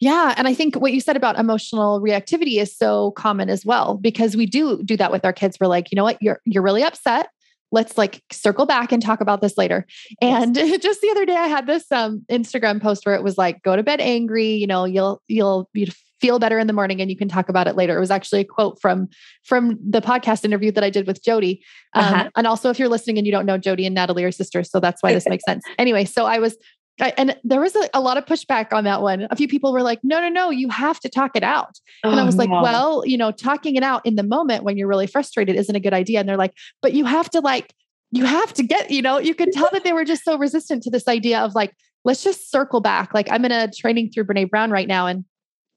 Yeah. 0.00 0.34
And 0.36 0.46
I 0.46 0.54
think 0.54 0.76
what 0.76 0.92
you 0.92 1.00
said 1.00 1.16
about 1.16 1.38
emotional 1.38 2.00
reactivity 2.00 2.60
is 2.60 2.76
so 2.76 3.10
common 3.12 3.50
as 3.50 3.64
well, 3.64 3.96
because 3.96 4.36
we 4.36 4.46
do 4.46 4.82
do 4.84 4.96
that 4.96 5.10
with 5.10 5.24
our 5.24 5.32
kids. 5.32 5.58
We're 5.60 5.66
like, 5.66 5.90
you 5.90 5.96
know 5.96 6.04
what, 6.04 6.18
you're 6.20 6.40
you're 6.44 6.62
really 6.62 6.84
upset. 6.84 7.30
Let's 7.70 7.98
like 7.98 8.22
circle 8.32 8.64
back 8.64 8.92
and 8.92 9.02
talk 9.02 9.20
about 9.20 9.42
this 9.42 9.58
later. 9.58 9.86
And 10.22 10.56
yes. 10.56 10.78
just 10.82 11.00
the 11.00 11.10
other 11.10 11.26
day 11.26 11.36
I 11.36 11.48
had 11.48 11.66
this 11.66 11.90
um 11.90 12.24
Instagram 12.30 12.80
post 12.80 13.04
where 13.06 13.14
it 13.14 13.24
was 13.24 13.36
like, 13.36 13.62
go 13.62 13.74
to 13.74 13.82
bed 13.82 14.00
angry, 14.00 14.52
you 14.52 14.66
know, 14.66 14.84
you'll 14.84 15.20
you'll 15.26 15.68
you 15.74 15.86
feel 16.20 16.38
better 16.38 16.58
in 16.58 16.66
the 16.66 16.72
morning 16.72 17.00
and 17.00 17.10
you 17.10 17.16
can 17.16 17.28
talk 17.28 17.48
about 17.48 17.66
it 17.68 17.76
later. 17.76 17.96
It 17.96 18.00
was 18.00 18.10
actually 18.10 18.40
a 18.40 18.44
quote 18.44 18.80
from 18.80 19.08
from 19.44 19.78
the 19.84 20.00
podcast 20.00 20.44
interview 20.44 20.72
that 20.72 20.84
I 20.84 20.90
did 20.90 21.06
with 21.06 21.22
Jody. 21.22 21.62
Um, 21.94 22.04
uh-huh. 22.04 22.30
And 22.36 22.46
also, 22.46 22.70
if 22.70 22.78
you're 22.78 22.88
listening 22.88 23.18
and 23.18 23.26
you 23.26 23.32
don't 23.32 23.46
know 23.46 23.58
Jody 23.58 23.86
and 23.86 23.94
Natalie 23.94 24.24
are 24.24 24.32
sisters, 24.32 24.70
so 24.70 24.80
that's 24.80 25.02
why 25.02 25.12
this 25.12 25.28
makes 25.28 25.44
sense. 25.44 25.64
Anyway, 25.78 26.04
so 26.04 26.26
I 26.26 26.38
was 26.38 26.56
I, 27.00 27.12
and 27.16 27.36
there 27.44 27.60
was 27.60 27.76
a, 27.76 27.88
a, 27.94 28.00
lot 28.00 28.16
of 28.16 28.24
pushback 28.24 28.72
on 28.72 28.84
that 28.84 29.02
one. 29.02 29.26
A 29.30 29.36
few 29.36 29.48
people 29.48 29.72
were 29.72 29.82
like, 29.82 30.00
no, 30.02 30.20
no, 30.20 30.28
no, 30.28 30.50
you 30.50 30.68
have 30.68 30.98
to 31.00 31.08
talk 31.08 31.32
it 31.34 31.42
out. 31.42 31.78
Oh, 32.04 32.10
and 32.10 32.18
I 32.18 32.22
oh, 32.22 32.26
was 32.26 32.36
like, 32.36 32.50
no. 32.50 32.62
well, 32.62 33.06
you 33.06 33.16
know, 33.16 33.30
talking 33.30 33.76
it 33.76 33.82
out 33.82 34.04
in 34.04 34.16
the 34.16 34.22
moment 34.22 34.64
when 34.64 34.76
you're 34.76 34.88
really 34.88 35.06
frustrated 35.06 35.56
isn't 35.56 35.74
a 35.74 35.80
good 35.80 35.94
idea. 35.94 36.20
And 36.20 36.28
they're 36.28 36.36
like, 36.36 36.54
but 36.82 36.94
you 36.94 37.04
have 37.04 37.30
to 37.30 37.40
like, 37.40 37.72
you 38.10 38.24
have 38.24 38.52
to 38.54 38.62
get, 38.62 38.90
you 38.90 39.02
know, 39.02 39.18
you 39.18 39.34
can 39.34 39.52
tell 39.52 39.68
that 39.72 39.84
they 39.84 39.92
were 39.92 40.04
just 40.04 40.24
so 40.24 40.38
resistant 40.38 40.82
to 40.84 40.90
this 40.90 41.06
idea 41.06 41.40
of 41.40 41.54
like, 41.54 41.74
let's 42.04 42.24
just 42.24 42.50
circle 42.50 42.80
back. 42.80 43.14
Like 43.14 43.30
I'm 43.30 43.44
in 43.44 43.52
a 43.52 43.70
training 43.70 44.10
through 44.10 44.24
Brene 44.24 44.50
Brown 44.50 44.70
right 44.70 44.88
now. 44.88 45.06
And 45.06 45.24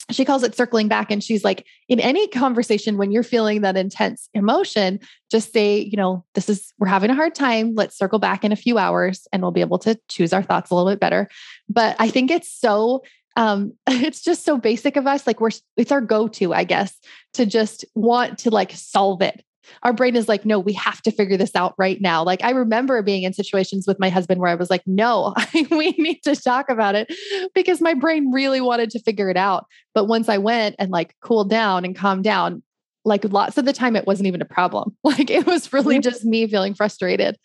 she 0.10 0.26
calls 0.26 0.44
it 0.44 0.56
circling 0.56 0.88
back 0.88 1.12
and 1.12 1.24
she's 1.24 1.44
like 1.44 1.66
in 1.88 2.00
any 2.00 2.28
conversation 2.28 2.98
when 2.98 3.12
you're 3.12 3.24
feeling 3.24 3.62
that 3.62 3.78
intense 3.78 4.30
emotion 4.34 5.00
just 5.30 5.54
say 5.54 5.80
you 5.80 5.98
know 5.98 6.26
this 6.34 6.50
is 6.50 6.74
we're 6.80 6.88
having 6.88 7.10
a 7.10 7.16
hard 7.16 7.36
time. 7.36 7.74
Let's 7.76 7.98
circle 7.98 8.20
back 8.20 8.44
in 8.44 8.52
a 8.52 8.56
few 8.56 8.78
hours 8.78 9.28
and 9.32 9.42
we'll 9.42 9.52
be 9.52 9.62
able 9.62 9.80
to 9.80 10.00
choose 10.08 10.34
our 10.34 10.44
thoughts 10.44 10.72
a 10.72 10.76
little 10.76 10.92
bit 10.92 11.00
better. 11.00 11.30
But 11.70 11.96
i 12.00 12.10
think 12.10 12.32
it's 12.32 12.52
so 12.52 13.04
um 13.36 13.74
it's 13.88 14.22
just 14.22 14.44
so 14.44 14.58
basic 14.58 14.96
of 14.98 15.08
us. 15.08 15.28
Like 15.28 15.40
we're 15.40 15.52
it's 15.78 15.92
our 15.92 16.02
go-to 16.02 16.54
i 16.54 16.64
guess 16.64 16.98
to 17.34 17.46
just 17.46 17.86
want 17.96 18.40
to 18.40 18.50
like 18.50 18.72
solve 18.72 19.22
it 19.22 19.44
our 19.84 19.94
brain 19.94 20.16
is 20.16 20.28
like, 20.28 20.46
no, 20.46 20.60
we 20.60 20.74
have 20.74 21.02
to 21.04 21.12
figure 21.12 21.38
this 21.38 21.56
out 21.56 21.74
right 21.78 22.00
now. 22.02 22.24
Like 22.24 22.44
I 22.44 22.52
remember 22.52 23.02
being 23.02 23.24
in 23.24 23.34
situations 23.34 23.86
with 23.88 24.00
my 24.00 24.10
husband 24.10 24.42
where 24.42 24.50
I 24.50 24.56
was 24.56 24.70
like, 24.70 24.84
no, 24.86 25.34
we 25.72 25.92
need 25.98 26.22
to 26.24 26.36
talk 26.36 26.70
about 26.70 26.96
it 26.96 27.12
because 27.54 27.82
my 27.82 27.94
brain 27.94 28.32
really 28.32 28.62
wanted 28.62 28.90
to 28.92 29.00
figure 29.00 29.30
it 29.30 29.38
out. 29.38 29.66
But 29.94 30.06
once 30.06 30.30
I 30.30 30.38
went 30.38 30.76
and 30.80 30.92
like 30.92 31.16
cooled 31.22 31.50
down 31.50 31.86
and 31.86 31.96
calmed 31.96 32.24
down, 32.24 32.64
like 33.04 33.24
lots 33.26 33.58
of 33.58 33.66
the 33.66 33.74
time 33.74 33.96
it 33.96 34.06
wasn't 34.06 34.28
even 34.28 34.42
a 34.42 34.46
problem. 34.46 34.96
Like 35.04 35.30
it 35.30 35.46
was 35.46 35.74
really 35.74 36.00
just 36.00 36.24
me 36.24 36.48
feeling 36.48 36.74
frustrated 36.74 37.38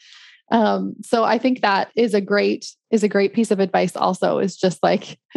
um 0.53 0.95
so 1.03 1.25
i 1.25 1.39
think 1.39 1.61
that 1.61 1.91
is 1.97 2.15
a 2.15 2.21
great 2.21 2.67
is 2.91 3.03
a 3.03 3.09
great 3.09 3.35
piece 3.35 3.51
of 3.51 3.59
advice 3.59 3.97
also 3.97 4.39
is 4.39 4.57
just 4.57 4.83
like 4.83 5.19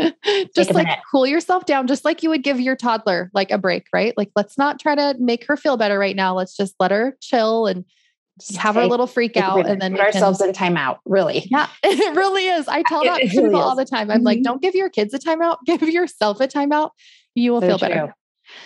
just 0.55 0.73
like 0.73 0.85
minute. 0.85 0.99
cool 1.11 1.25
yourself 1.25 1.65
down 1.65 1.87
just 1.87 2.05
like 2.05 2.21
you 2.21 2.29
would 2.29 2.43
give 2.43 2.59
your 2.59 2.75
toddler 2.75 3.31
like 3.33 3.51
a 3.51 3.57
break 3.57 3.85
right? 3.93 4.13
Like 4.17 4.31
let's 4.35 4.57
not 4.57 4.79
try 4.79 4.95
to 4.95 5.15
make 5.19 5.45
her 5.47 5.57
feel 5.57 5.77
better 5.77 5.97
right 5.97 6.15
now. 6.15 6.35
Let's 6.35 6.55
just 6.55 6.75
let 6.79 6.91
her 6.91 7.17
chill 7.21 7.67
and 7.67 7.85
just 8.39 8.57
have 8.57 8.75
take, 8.75 8.83
her 8.83 8.87
little 8.89 9.07
freak 9.07 9.35
out 9.35 9.67
and 9.67 9.81
then 9.81 9.91
put 9.91 10.01
ourselves 10.01 10.39
can, 10.39 10.49
in 10.49 10.55
timeout 10.55 10.99
really. 11.05 11.47
Yeah 11.49 11.67
it 11.83 12.15
really 12.15 12.47
is. 12.47 12.67
I 12.67 12.83
tell 12.83 13.03
that 13.03 13.21
to 13.21 13.27
people 13.27 13.43
really 13.45 13.55
all 13.61 13.75
the 13.75 13.85
time. 13.85 14.09
I'm 14.09 14.17
mm-hmm. 14.17 14.25
like 14.25 14.43
don't 14.43 14.61
give 14.61 14.75
your 14.75 14.89
kids 14.89 15.13
a 15.13 15.19
timeout. 15.19 15.57
Give 15.65 15.81
yourself 15.81 16.39
a 16.39 16.47
timeout. 16.47 16.91
You 17.35 17.51
will 17.51 17.61
so 17.61 17.67
feel 17.67 17.79
true. 17.79 17.87
better 17.87 18.15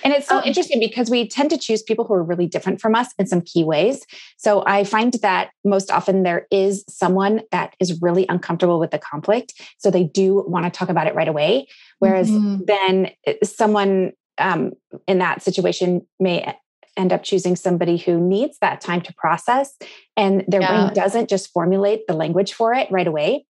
and 0.03 0.13
it's 0.13 0.27
so 0.27 0.37
um, 0.37 0.43
interesting 0.43 0.79
because 0.79 1.09
we 1.09 1.27
tend 1.27 1.49
to 1.51 1.57
choose 1.57 1.81
people 1.81 2.05
who 2.05 2.13
are 2.13 2.23
really 2.23 2.47
different 2.47 2.81
from 2.81 2.95
us 2.95 3.13
in 3.17 3.27
some 3.27 3.41
key 3.41 3.63
ways. 3.63 4.05
So 4.37 4.63
I 4.65 4.83
find 4.83 5.13
that 5.21 5.51
most 5.63 5.91
often 5.91 6.23
there 6.23 6.47
is 6.51 6.83
someone 6.89 7.41
that 7.51 7.75
is 7.79 8.01
really 8.01 8.25
uncomfortable 8.27 8.79
with 8.79 8.91
the 8.91 8.99
conflict. 8.99 9.53
So 9.77 9.89
they 9.89 10.03
do 10.03 10.43
want 10.47 10.65
to 10.65 10.71
talk 10.71 10.89
about 10.89 11.07
it 11.07 11.15
right 11.15 11.27
away. 11.27 11.67
Whereas 11.99 12.29
mm-hmm. 12.29 12.63
then 12.65 13.11
eh, 13.25 13.35
someone 13.43 14.13
um, 14.37 14.73
in 15.07 15.19
that 15.19 15.41
situation 15.41 16.05
may 16.19 16.55
end 16.97 17.11
up 17.11 17.23
choosing 17.23 17.55
somebody 17.55 17.97
who 17.97 18.19
needs 18.19 18.57
that 18.59 18.81
time 18.81 19.01
to 19.01 19.13
process 19.13 19.75
and 20.15 20.43
their 20.47 20.61
yeah. 20.61 20.85
brain 20.85 20.93
doesn't 20.93 21.29
just 21.29 21.51
formulate 21.51 22.05
the 22.07 22.13
language 22.13 22.53
for 22.53 22.73
it 22.73 22.87
right 22.91 23.07
away. 23.07 23.45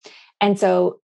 And 0.41 0.59
so 0.59 0.99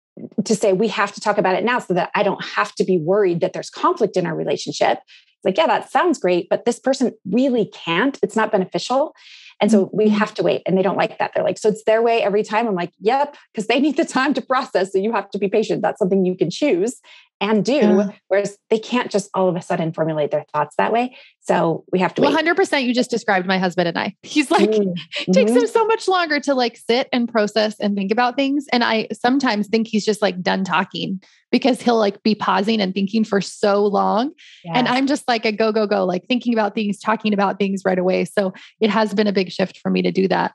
to 0.44 0.54
say 0.54 0.72
we 0.72 0.88
have 0.88 1.12
to 1.12 1.20
talk 1.20 1.38
about 1.38 1.54
it 1.54 1.64
now 1.64 1.78
so 1.78 1.94
that 1.94 2.10
I 2.14 2.22
don't 2.22 2.42
have 2.44 2.74
to 2.76 2.84
be 2.84 2.98
worried 2.98 3.40
that 3.40 3.52
there's 3.52 3.70
conflict 3.70 4.16
in 4.16 4.26
our 4.26 4.34
relationship. 4.34 4.98
It's 4.98 5.44
like, 5.44 5.56
yeah, 5.56 5.66
that 5.66 5.90
sounds 5.90 6.18
great, 6.18 6.48
but 6.50 6.64
this 6.64 6.78
person 6.78 7.12
really 7.30 7.66
can't. 7.66 8.18
It's 8.22 8.36
not 8.36 8.52
beneficial. 8.52 9.14
And 9.60 9.70
so 9.70 9.90
we 9.92 10.06
mm-hmm. 10.06 10.14
have 10.14 10.34
to 10.34 10.42
wait. 10.42 10.62
And 10.66 10.76
they 10.76 10.82
don't 10.82 10.96
like 10.96 11.18
that. 11.18 11.32
They're 11.34 11.44
like, 11.44 11.58
so 11.58 11.68
it's 11.68 11.84
their 11.84 12.02
way 12.02 12.22
every 12.22 12.42
time. 12.42 12.66
I'm 12.66 12.74
like, 12.74 12.92
yep, 12.98 13.36
because 13.52 13.66
they 13.66 13.80
need 13.80 13.96
the 13.96 14.04
time 14.04 14.34
to 14.34 14.42
process. 14.42 14.92
So 14.92 14.98
you 14.98 15.12
have 15.12 15.30
to 15.30 15.38
be 15.38 15.48
patient. 15.48 15.82
That's 15.82 15.98
something 15.98 16.24
you 16.24 16.36
can 16.36 16.50
choose 16.50 17.00
and 17.40 17.64
do. 17.64 17.72
Yeah. 17.72 18.10
Whereas 18.28 18.58
they 18.68 18.78
can't 18.78 19.10
just 19.10 19.30
all 19.32 19.48
of 19.48 19.56
a 19.56 19.62
sudden 19.62 19.92
formulate 19.92 20.30
their 20.30 20.44
thoughts 20.52 20.76
that 20.76 20.92
way. 20.92 21.16
So 21.40 21.84
we 21.90 21.98
have 22.00 22.14
to 22.14 22.22
well, 22.22 22.36
100% 22.36 22.84
you 22.84 22.94
just 22.94 23.10
described 23.10 23.46
my 23.46 23.58
husband 23.58 23.88
and 23.88 23.98
I. 23.98 24.14
He's 24.22 24.50
like, 24.50 24.70
mm-hmm. 24.70 25.32
takes 25.32 25.52
him 25.52 25.66
so 25.66 25.86
much 25.86 26.06
longer 26.06 26.38
to 26.40 26.54
like 26.54 26.76
sit 26.76 27.08
and 27.12 27.28
process 27.28 27.80
and 27.80 27.96
think 27.96 28.12
about 28.12 28.36
things. 28.36 28.66
And 28.72 28.84
I 28.84 29.08
sometimes 29.12 29.68
think 29.68 29.88
he's 29.88 30.04
just 30.04 30.20
like 30.20 30.42
done 30.42 30.64
talking 30.64 31.20
because 31.50 31.80
he'll 31.80 31.98
like 31.98 32.22
be 32.22 32.34
pausing 32.34 32.80
and 32.80 32.94
thinking 32.94 33.24
for 33.24 33.40
so 33.40 33.84
long. 33.86 34.32
Yes. 34.64 34.74
And 34.76 34.88
I'm 34.88 35.06
just 35.06 35.26
like 35.26 35.44
a 35.44 35.52
go, 35.52 35.72
go, 35.72 35.86
go, 35.86 36.04
like 36.04 36.26
thinking 36.28 36.52
about 36.52 36.74
things, 36.74 36.98
talking 36.98 37.32
about 37.32 37.58
things 37.58 37.82
right 37.84 37.98
away. 37.98 38.26
So 38.26 38.52
it 38.80 38.90
has 38.90 39.14
been 39.14 39.26
a 39.26 39.32
big 39.32 39.50
shift 39.50 39.78
for 39.78 39.90
me 39.90 40.02
to 40.02 40.12
do 40.12 40.28
that. 40.28 40.52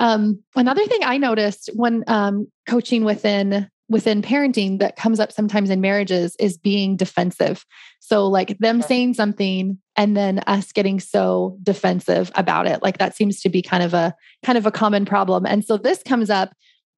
Um, 0.00 0.42
another 0.54 0.86
thing 0.86 1.00
I 1.02 1.18
noticed 1.18 1.70
when 1.74 2.04
um, 2.06 2.50
coaching 2.66 3.04
within 3.04 3.68
within 3.88 4.22
parenting 4.22 4.78
that 4.80 4.96
comes 4.96 5.18
up 5.18 5.32
sometimes 5.32 5.70
in 5.70 5.80
marriages 5.80 6.36
is 6.38 6.58
being 6.58 6.96
defensive. 6.96 7.64
So, 8.00 8.26
like 8.26 8.58
them 8.58 8.82
saying 8.82 9.14
something 9.14 9.78
and 9.96 10.16
then 10.16 10.40
us 10.46 10.72
getting 10.72 11.00
so 11.00 11.58
defensive 11.62 12.30
about 12.34 12.66
it. 12.66 12.82
Like 12.82 12.98
that 12.98 13.16
seems 13.16 13.40
to 13.40 13.48
be 13.48 13.62
kind 13.62 13.82
of 13.82 13.94
a 13.94 14.14
kind 14.44 14.58
of 14.58 14.66
a 14.66 14.70
common 14.70 15.04
problem. 15.04 15.46
And 15.46 15.64
so 15.64 15.76
this 15.76 16.02
comes 16.02 16.30
up 16.30 16.52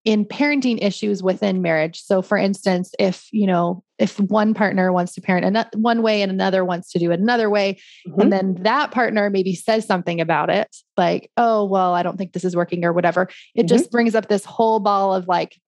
in 0.04 0.24
parenting 0.24 0.82
issues 0.82 1.22
within 1.22 1.60
marriage. 1.60 2.00
So 2.00 2.22
for 2.22 2.38
instance, 2.38 2.92
if, 2.98 3.28
you 3.32 3.46
know, 3.46 3.84
if 3.98 4.18
one 4.18 4.54
partner 4.54 4.92
wants 4.92 5.12
to 5.14 5.20
parent 5.20 5.56
one 5.74 6.00
way 6.00 6.22
and 6.22 6.32
another 6.32 6.64
wants 6.64 6.90
to 6.92 6.98
do 6.98 7.10
it 7.10 7.20
another 7.20 7.50
way, 7.50 7.78
mm-hmm. 8.08 8.20
and 8.20 8.32
then 8.32 8.54
that 8.62 8.92
partner 8.92 9.28
maybe 9.28 9.54
says 9.54 9.86
something 9.86 10.20
about 10.20 10.48
it, 10.48 10.74
like, 10.96 11.30
oh, 11.36 11.66
well, 11.66 11.92
I 11.92 12.02
don't 12.02 12.16
think 12.16 12.32
this 12.32 12.46
is 12.46 12.56
working 12.56 12.84
or 12.84 12.94
whatever, 12.94 13.28
it 13.54 13.62
mm-hmm. 13.62 13.66
just 13.66 13.90
brings 13.90 14.14
up 14.14 14.28
this 14.28 14.44
whole 14.44 14.80
ball 14.80 15.14
of 15.14 15.28
like 15.28 15.58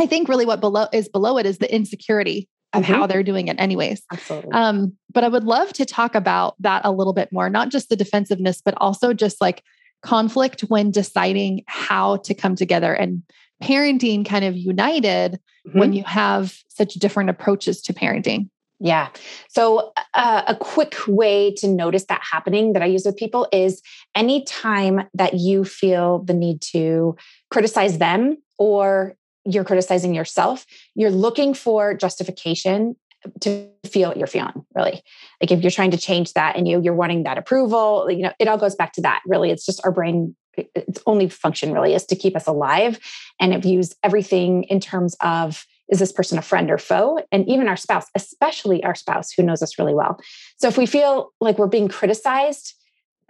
I 0.00 0.06
think 0.06 0.28
really 0.28 0.46
what 0.46 0.60
below 0.60 0.86
is 0.92 1.08
below 1.08 1.38
it 1.38 1.46
is 1.46 1.58
the 1.58 1.72
insecurity 1.72 2.48
of 2.72 2.84
mm-hmm. 2.84 2.92
how 2.92 3.06
they're 3.06 3.22
doing 3.22 3.48
it 3.48 3.56
anyways. 3.60 4.02
Absolutely. 4.12 4.52
Um, 4.52 4.96
but 5.12 5.24
I 5.24 5.28
would 5.28 5.44
love 5.44 5.72
to 5.74 5.84
talk 5.84 6.14
about 6.14 6.54
that 6.60 6.82
a 6.84 6.90
little 6.92 7.12
bit 7.12 7.30
more, 7.32 7.50
not 7.50 7.68
just 7.68 7.88
the 7.88 7.96
defensiveness, 7.96 8.62
but 8.64 8.74
also 8.78 9.12
just 9.12 9.40
like 9.40 9.62
conflict 10.02 10.62
when 10.62 10.90
deciding 10.90 11.64
how 11.66 12.16
to 12.18 12.34
come 12.34 12.54
together 12.54 12.94
and 12.94 13.22
parenting 13.62 14.24
kind 14.24 14.44
of 14.44 14.56
united 14.56 15.38
mm-hmm. 15.68 15.78
when 15.78 15.92
you 15.92 16.02
have 16.04 16.56
such 16.68 16.94
different 16.94 17.28
approaches 17.28 17.82
to 17.82 17.92
parenting? 17.92 18.48
Yeah. 18.82 19.08
So, 19.50 19.92
uh, 20.14 20.42
a 20.46 20.56
quick 20.56 20.96
way 21.06 21.52
to 21.56 21.68
notice 21.68 22.06
that 22.06 22.22
happening 22.22 22.72
that 22.72 22.82
I 22.82 22.86
use 22.86 23.04
with 23.04 23.14
people 23.14 23.46
is 23.52 23.82
anytime 24.14 25.06
that 25.12 25.34
you 25.34 25.64
feel 25.64 26.20
the 26.20 26.32
need 26.32 26.62
to 26.72 27.14
criticize 27.50 27.98
them 27.98 28.38
or 28.58 29.16
you're 29.44 29.64
criticizing 29.64 30.14
yourself, 30.14 30.66
you're 30.94 31.10
looking 31.10 31.54
for 31.54 31.94
justification 31.94 32.96
to 33.40 33.68
feel 33.84 34.14
you're 34.16 34.26
feeling 34.26 34.64
really. 34.74 35.02
Like 35.40 35.50
if 35.50 35.60
you're 35.62 35.70
trying 35.70 35.90
to 35.90 35.98
change 35.98 36.32
that 36.34 36.56
and 36.56 36.66
you 36.66 36.80
you're 36.82 36.94
wanting 36.94 37.24
that 37.24 37.38
approval 37.38 38.10
you 38.10 38.22
know 38.22 38.32
it 38.38 38.48
all 38.48 38.58
goes 38.58 38.74
back 38.74 38.92
to 38.94 39.02
that 39.02 39.20
really. 39.26 39.50
It's 39.50 39.66
just 39.66 39.84
our 39.84 39.92
brain 39.92 40.34
its 40.56 41.00
only 41.06 41.28
function 41.28 41.72
really 41.72 41.94
is 41.94 42.04
to 42.06 42.16
keep 42.16 42.36
us 42.36 42.46
alive 42.46 42.98
and 43.38 43.54
it 43.54 43.62
views 43.62 43.94
everything 44.02 44.64
in 44.64 44.80
terms 44.80 45.16
of 45.20 45.64
is 45.88 45.98
this 45.98 46.12
person 46.12 46.38
a 46.38 46.42
friend 46.42 46.70
or 46.70 46.78
foe? 46.78 47.20
And 47.32 47.48
even 47.48 47.68
our 47.68 47.76
spouse 47.76 48.06
especially 48.14 48.82
our 48.84 48.94
spouse 48.94 49.32
who 49.32 49.42
knows 49.42 49.62
us 49.62 49.78
really 49.78 49.94
well. 49.94 50.18
So 50.56 50.68
if 50.68 50.78
we 50.78 50.86
feel 50.86 51.32
like 51.40 51.58
we're 51.58 51.66
being 51.66 51.88
criticized 51.88 52.74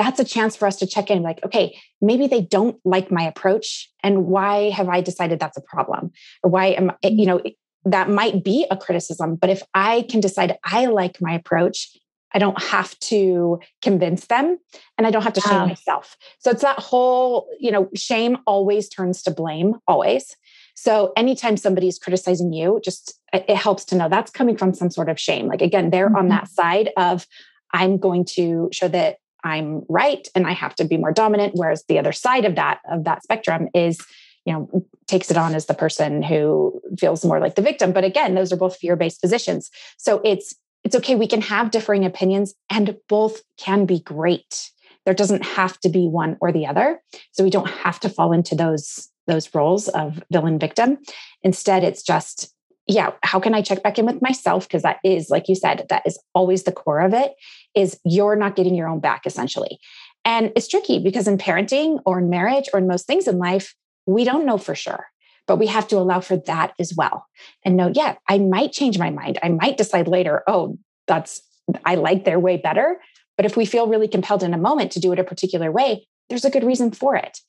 that's 0.01 0.19
a 0.19 0.25
chance 0.25 0.57
for 0.57 0.67
us 0.67 0.77
to 0.77 0.87
check 0.87 1.11
in 1.11 1.23
like 1.23 1.45
okay 1.45 1.77
maybe 2.01 2.27
they 2.27 2.41
don't 2.41 2.79
like 2.85 3.11
my 3.11 3.23
approach 3.23 3.91
and 4.03 4.27
why 4.27 4.71
have 4.71 4.89
i 4.89 5.01
decided 5.01 5.39
that's 5.39 5.59
a 5.59 5.63
problem 5.63 6.11
or 6.43 6.51
why 6.51 6.67
am 6.69 6.91
I, 6.91 7.09
you 7.09 7.27
know 7.27 7.41
that 7.85 8.09
might 8.09 8.43
be 8.43 8.67
a 8.71 8.77
criticism 8.77 9.37
but 9.37 9.51
if 9.51 9.63
i 9.75 10.07
can 10.09 10.21
decide 10.21 10.57
i 10.65 10.87
like 10.87 11.21
my 11.21 11.35
approach 11.35 11.89
I 12.33 12.39
don't 12.39 12.63
have 12.63 12.97
to 13.01 13.59
convince 13.83 14.27
them 14.27 14.57
and 14.97 15.05
I 15.05 15.11
don't 15.11 15.23
have 15.23 15.33
to 15.33 15.41
shame 15.41 15.67
myself. 15.67 16.17
So 16.39 16.53
it's 16.53 16.63
that 16.63 16.79
whole, 16.79 17.49
you 17.59 17.73
know, 17.73 17.89
shame 17.97 18.39
always 18.47 18.89
turns 18.89 19.21
to 19.25 19.33
blame, 19.33 19.75
always. 19.89 20.37
So 20.75 21.13
anytime 21.17 21.57
somebody 21.57 21.89
is 21.89 21.99
criticizing 21.99 22.53
you, 22.53 22.81
just 22.85 23.19
it 23.33 23.57
helps 23.57 23.85
to 23.87 23.97
know 23.97 24.09
that's 24.09 24.31
coming 24.31 24.57
from 24.57 24.75
some 24.75 24.91
sort 24.91 25.09
of 25.09 25.19
shame. 25.19 25.49
Like 25.49 25.61
again, 25.61 25.91
they're 25.91 26.07
mm-hmm. 26.07 26.17
on 26.17 26.29
that 26.29 26.47
side 26.47 26.91
of 26.97 27.27
I'm 27.73 27.99
going 27.99 28.25
to 28.37 28.69
show 28.73 28.89
that 28.89 29.17
I'm 29.45 29.83
right 29.89 30.27
and 30.35 30.47
I 30.47 30.53
have 30.53 30.75
to 30.77 30.85
be 30.85 30.97
more 30.97 31.13
dominant. 31.13 31.55
Whereas 31.55 31.85
the 31.89 31.99
other 31.99 32.13
side 32.13 32.45
of 32.45 32.55
that, 32.57 32.81
of 32.91 33.05
that 33.05 33.23
spectrum 33.23 33.69
is, 33.75 33.99
you 34.45 34.53
know, 34.53 34.85
takes 35.07 35.31
it 35.31 35.37
on 35.37 35.55
as 35.55 35.67
the 35.67 35.75
person 35.75 36.23
who 36.23 36.81
feels 36.99 37.25
more 37.25 37.41
like 37.41 37.55
the 37.55 37.63
victim. 37.63 37.93
But 37.93 38.05
again, 38.05 38.35
those 38.35 38.53
are 38.53 38.57
both 38.57 38.77
fear-based 38.77 39.21
positions. 39.21 39.71
So 39.97 40.21
it's 40.25 40.55
it's 40.83 40.97
okay. 40.97 41.15
We 41.15 41.27
can 41.27 41.43
have 41.43 41.71
differing 41.71 42.07
opinions 42.07 42.55
and 42.71 42.97
both 43.09 43.43
can 43.59 43.85
be 43.85 44.01
great. 44.01 44.71
There 45.05 45.15
doesn't 45.15 45.45
have 45.45 45.79
to 45.81 45.91
be 45.91 46.07
one 46.07 46.39
or 46.41 46.53
the 46.53 46.67
other. 46.67 47.03
So 47.33 47.45
we 47.45 47.51
don't 47.51 47.69
have 47.69 48.01
to 48.01 48.09
fall 48.09 48.33
into 48.33 48.55
those 48.55 49.09
those 49.27 49.55
roles 49.55 49.89
of 49.89 50.23
villain 50.33 50.59
victim. 50.59 50.99
Instead, 51.43 51.85
it's 51.85 52.03
just, 52.03 52.53
yeah, 52.91 53.13
how 53.23 53.41
can 53.41 53.55
I 53.55 53.63
check 53.63 53.83
back 53.83 53.99
in 53.99 54.07
with 54.07 54.21
myself? 54.21 54.67
Because 54.67 54.83
that 54.83 54.99
is, 55.05 55.31
like 55.31 55.49
you 55.49 55.55
said, 55.55 55.87
that 55.89 56.03
is 56.07 56.19
always 56.35 56.65
the 56.65 56.73
core 56.73 57.01
of 57.01 57.15
it, 57.15 57.33
is 57.75 57.99
you're 58.05 58.37
not 58.37 58.57
getting 58.57 58.75
your 58.75 58.89
own 58.89 59.01
back, 59.01 59.27
essentially. 59.27 59.79
And 60.25 60.53
it's 60.57 60.69
tricky 60.69 60.99
because 60.99 61.29
in 61.29 61.39
parenting 61.39 62.01
or 62.05 62.19
in 62.19 62.29
marriage 62.29 62.69
or 62.73 62.79
in 62.79 62.87
most 62.87 63.07
things 63.07 63.27
in 63.27 63.39
life, 63.39 63.75
we 64.07 64.25
don't 64.25 64.47
know 64.47 64.59
for 64.59 64.75
sure 64.75 65.07
but 65.47 65.57
we 65.57 65.67
have 65.67 65.89
to 65.89 65.97
allow 65.97 66.21
for 66.21 66.37
that 66.37 66.73
as 66.79 66.95
well 66.97 67.27
and 67.65 67.77
know 67.77 67.91
yeah 67.95 68.15
i 68.29 68.39
might 68.39 68.73
change 68.73 68.99
my 68.99 69.11
mind 69.11 69.39
i 69.43 69.49
might 69.49 69.77
decide 69.77 70.07
later 70.07 70.43
oh 70.47 70.79
that's 71.07 71.43
i 71.85 71.95
like 71.95 72.25
their 72.25 72.39
way 72.39 72.57
better 72.57 73.01
but 73.37 73.47
if 73.47 73.57
we 73.57 73.65
feel 73.65 73.89
really 73.89 74.09
compelled 74.09 74.43
in 74.43 74.55
a 74.55 74.59
moment 74.59 74.93
to 74.93 75.01
do 75.01 75.13
it 75.13 75.19
a 75.19 75.25
particular 75.25 75.73
way 75.73 76.07
there's 76.29 76.45
a 76.45 76.51
good 76.51 76.65
reason 76.65 76.91
for 76.93 77.17
it 77.17 77.41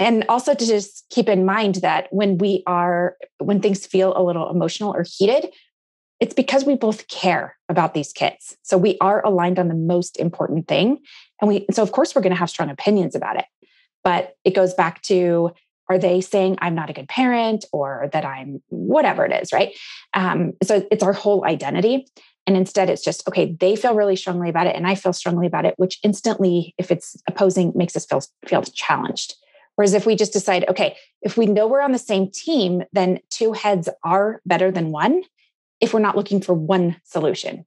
and 0.00 0.24
also 0.28 0.54
to 0.54 0.66
just 0.66 1.04
keep 1.10 1.28
in 1.28 1.44
mind 1.44 1.76
that 1.76 2.08
when 2.10 2.38
we 2.38 2.64
are 2.66 3.16
when 3.38 3.60
things 3.60 3.86
feel 3.86 4.16
a 4.16 4.22
little 4.22 4.50
emotional 4.50 4.92
or 4.92 5.04
heated 5.06 5.52
it's 6.18 6.34
because 6.34 6.64
we 6.64 6.74
both 6.74 7.06
care 7.08 7.56
about 7.68 7.94
these 7.94 8.12
kids 8.12 8.56
so 8.62 8.76
we 8.76 8.96
are 9.00 9.24
aligned 9.24 9.58
on 9.58 9.68
the 9.68 9.74
most 9.74 10.18
important 10.18 10.66
thing 10.66 10.98
and 11.40 11.48
we 11.48 11.66
so 11.70 11.82
of 11.82 11.92
course 11.92 12.14
we're 12.14 12.22
going 12.22 12.32
to 12.32 12.38
have 12.38 12.50
strong 12.50 12.70
opinions 12.70 13.14
about 13.14 13.36
it 13.36 13.44
but 14.02 14.34
it 14.44 14.54
goes 14.54 14.74
back 14.74 15.00
to 15.02 15.52
are 15.90 15.98
they 15.98 16.20
saying 16.20 16.56
I'm 16.60 16.76
not 16.76 16.88
a 16.88 16.92
good 16.92 17.08
parent 17.08 17.64
or 17.72 18.08
that 18.12 18.24
I'm 18.24 18.62
whatever 18.68 19.26
it 19.26 19.42
is, 19.42 19.52
right? 19.52 19.76
Um, 20.14 20.52
so 20.62 20.86
it's 20.88 21.02
our 21.02 21.12
whole 21.12 21.44
identity. 21.44 22.06
And 22.46 22.56
instead, 22.56 22.88
it's 22.88 23.02
just, 23.02 23.26
okay, 23.28 23.56
they 23.58 23.74
feel 23.74 23.94
really 23.94 24.14
strongly 24.14 24.48
about 24.48 24.68
it 24.68 24.76
and 24.76 24.86
I 24.86 24.94
feel 24.94 25.12
strongly 25.12 25.48
about 25.48 25.64
it, 25.64 25.74
which 25.78 25.98
instantly, 26.04 26.74
if 26.78 26.92
it's 26.92 27.16
opposing, 27.26 27.72
makes 27.74 27.96
us 27.96 28.06
feel, 28.06 28.22
feel 28.46 28.62
challenged. 28.62 29.34
Whereas 29.80 29.94
if 29.94 30.04
we 30.04 30.14
just 30.14 30.34
decide, 30.34 30.68
okay, 30.68 30.94
if 31.22 31.38
we 31.38 31.46
know 31.46 31.66
we're 31.66 31.80
on 31.80 31.92
the 31.92 31.98
same 31.98 32.30
team, 32.30 32.82
then 32.92 33.18
two 33.30 33.54
heads 33.54 33.88
are 34.04 34.42
better 34.44 34.70
than 34.70 34.90
one 34.90 35.22
if 35.80 35.94
we're 35.94 36.00
not 36.00 36.18
looking 36.18 36.42
for 36.42 36.52
one 36.52 37.00
solution 37.02 37.64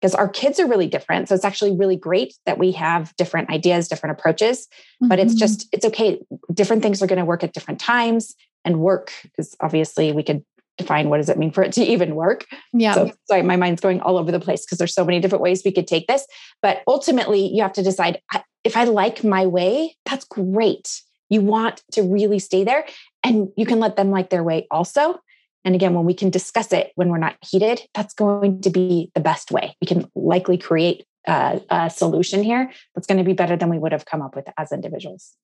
because 0.00 0.16
our 0.16 0.28
kids 0.28 0.58
are 0.58 0.66
really 0.66 0.88
different. 0.88 1.28
So 1.28 1.34
it's 1.36 1.44
actually 1.44 1.76
really 1.76 1.94
great 1.94 2.34
that 2.44 2.58
we 2.58 2.72
have 2.72 3.14
different 3.14 3.50
ideas, 3.50 3.86
different 3.86 4.18
approaches, 4.18 4.66
mm-hmm. 4.66 5.06
but 5.06 5.20
it's 5.20 5.34
mm-hmm. 5.34 5.38
just, 5.38 5.68
it's 5.70 5.84
okay. 5.84 6.20
Different 6.52 6.82
things 6.82 7.00
are 7.00 7.06
going 7.06 7.20
to 7.20 7.24
work 7.24 7.44
at 7.44 7.52
different 7.52 7.78
times. 7.78 8.34
And 8.64 8.80
work 8.80 9.12
is 9.38 9.54
obviously, 9.60 10.10
we 10.10 10.24
could 10.24 10.44
define 10.76 11.08
what 11.08 11.18
does 11.18 11.28
it 11.28 11.38
mean 11.38 11.52
for 11.52 11.62
it 11.62 11.70
to 11.74 11.84
even 11.88 12.16
work. 12.16 12.46
Yeah. 12.72 12.94
So 12.94 13.12
sorry, 13.28 13.42
my 13.42 13.54
mind's 13.54 13.80
going 13.80 14.00
all 14.00 14.18
over 14.18 14.32
the 14.32 14.40
place 14.40 14.66
because 14.66 14.78
there's 14.78 14.92
so 14.92 15.04
many 15.04 15.20
different 15.20 15.42
ways 15.42 15.62
we 15.64 15.70
could 15.70 15.86
take 15.86 16.08
this. 16.08 16.26
But 16.60 16.82
ultimately, 16.88 17.46
you 17.46 17.62
have 17.62 17.74
to 17.74 17.82
decide 17.84 18.20
if 18.64 18.76
I 18.76 18.82
like 18.84 19.22
my 19.22 19.46
way, 19.46 19.94
that's 20.04 20.24
great. 20.24 21.00
You 21.28 21.40
want 21.40 21.82
to 21.92 22.02
really 22.02 22.38
stay 22.38 22.64
there 22.64 22.84
and 23.22 23.48
you 23.56 23.66
can 23.66 23.80
let 23.80 23.96
them 23.96 24.10
like 24.10 24.30
their 24.30 24.42
way 24.42 24.66
also. 24.70 25.18
And 25.64 25.74
again, 25.74 25.94
when 25.94 26.04
we 26.04 26.14
can 26.14 26.30
discuss 26.30 26.72
it 26.72 26.92
when 26.94 27.08
we're 27.08 27.18
not 27.18 27.36
heated, 27.42 27.82
that's 27.94 28.14
going 28.14 28.60
to 28.62 28.70
be 28.70 29.10
the 29.14 29.20
best 29.20 29.50
way. 29.50 29.76
We 29.80 29.86
can 29.86 30.10
likely 30.14 30.58
create 30.58 31.06
a, 31.26 31.60
a 31.70 31.90
solution 31.90 32.42
here 32.42 32.70
that's 32.94 33.06
going 33.06 33.18
to 33.18 33.24
be 33.24 33.32
better 33.32 33.56
than 33.56 33.70
we 33.70 33.78
would 33.78 33.92
have 33.92 34.04
come 34.04 34.20
up 34.20 34.36
with 34.36 34.46
as 34.58 34.72
individuals. 34.72 35.34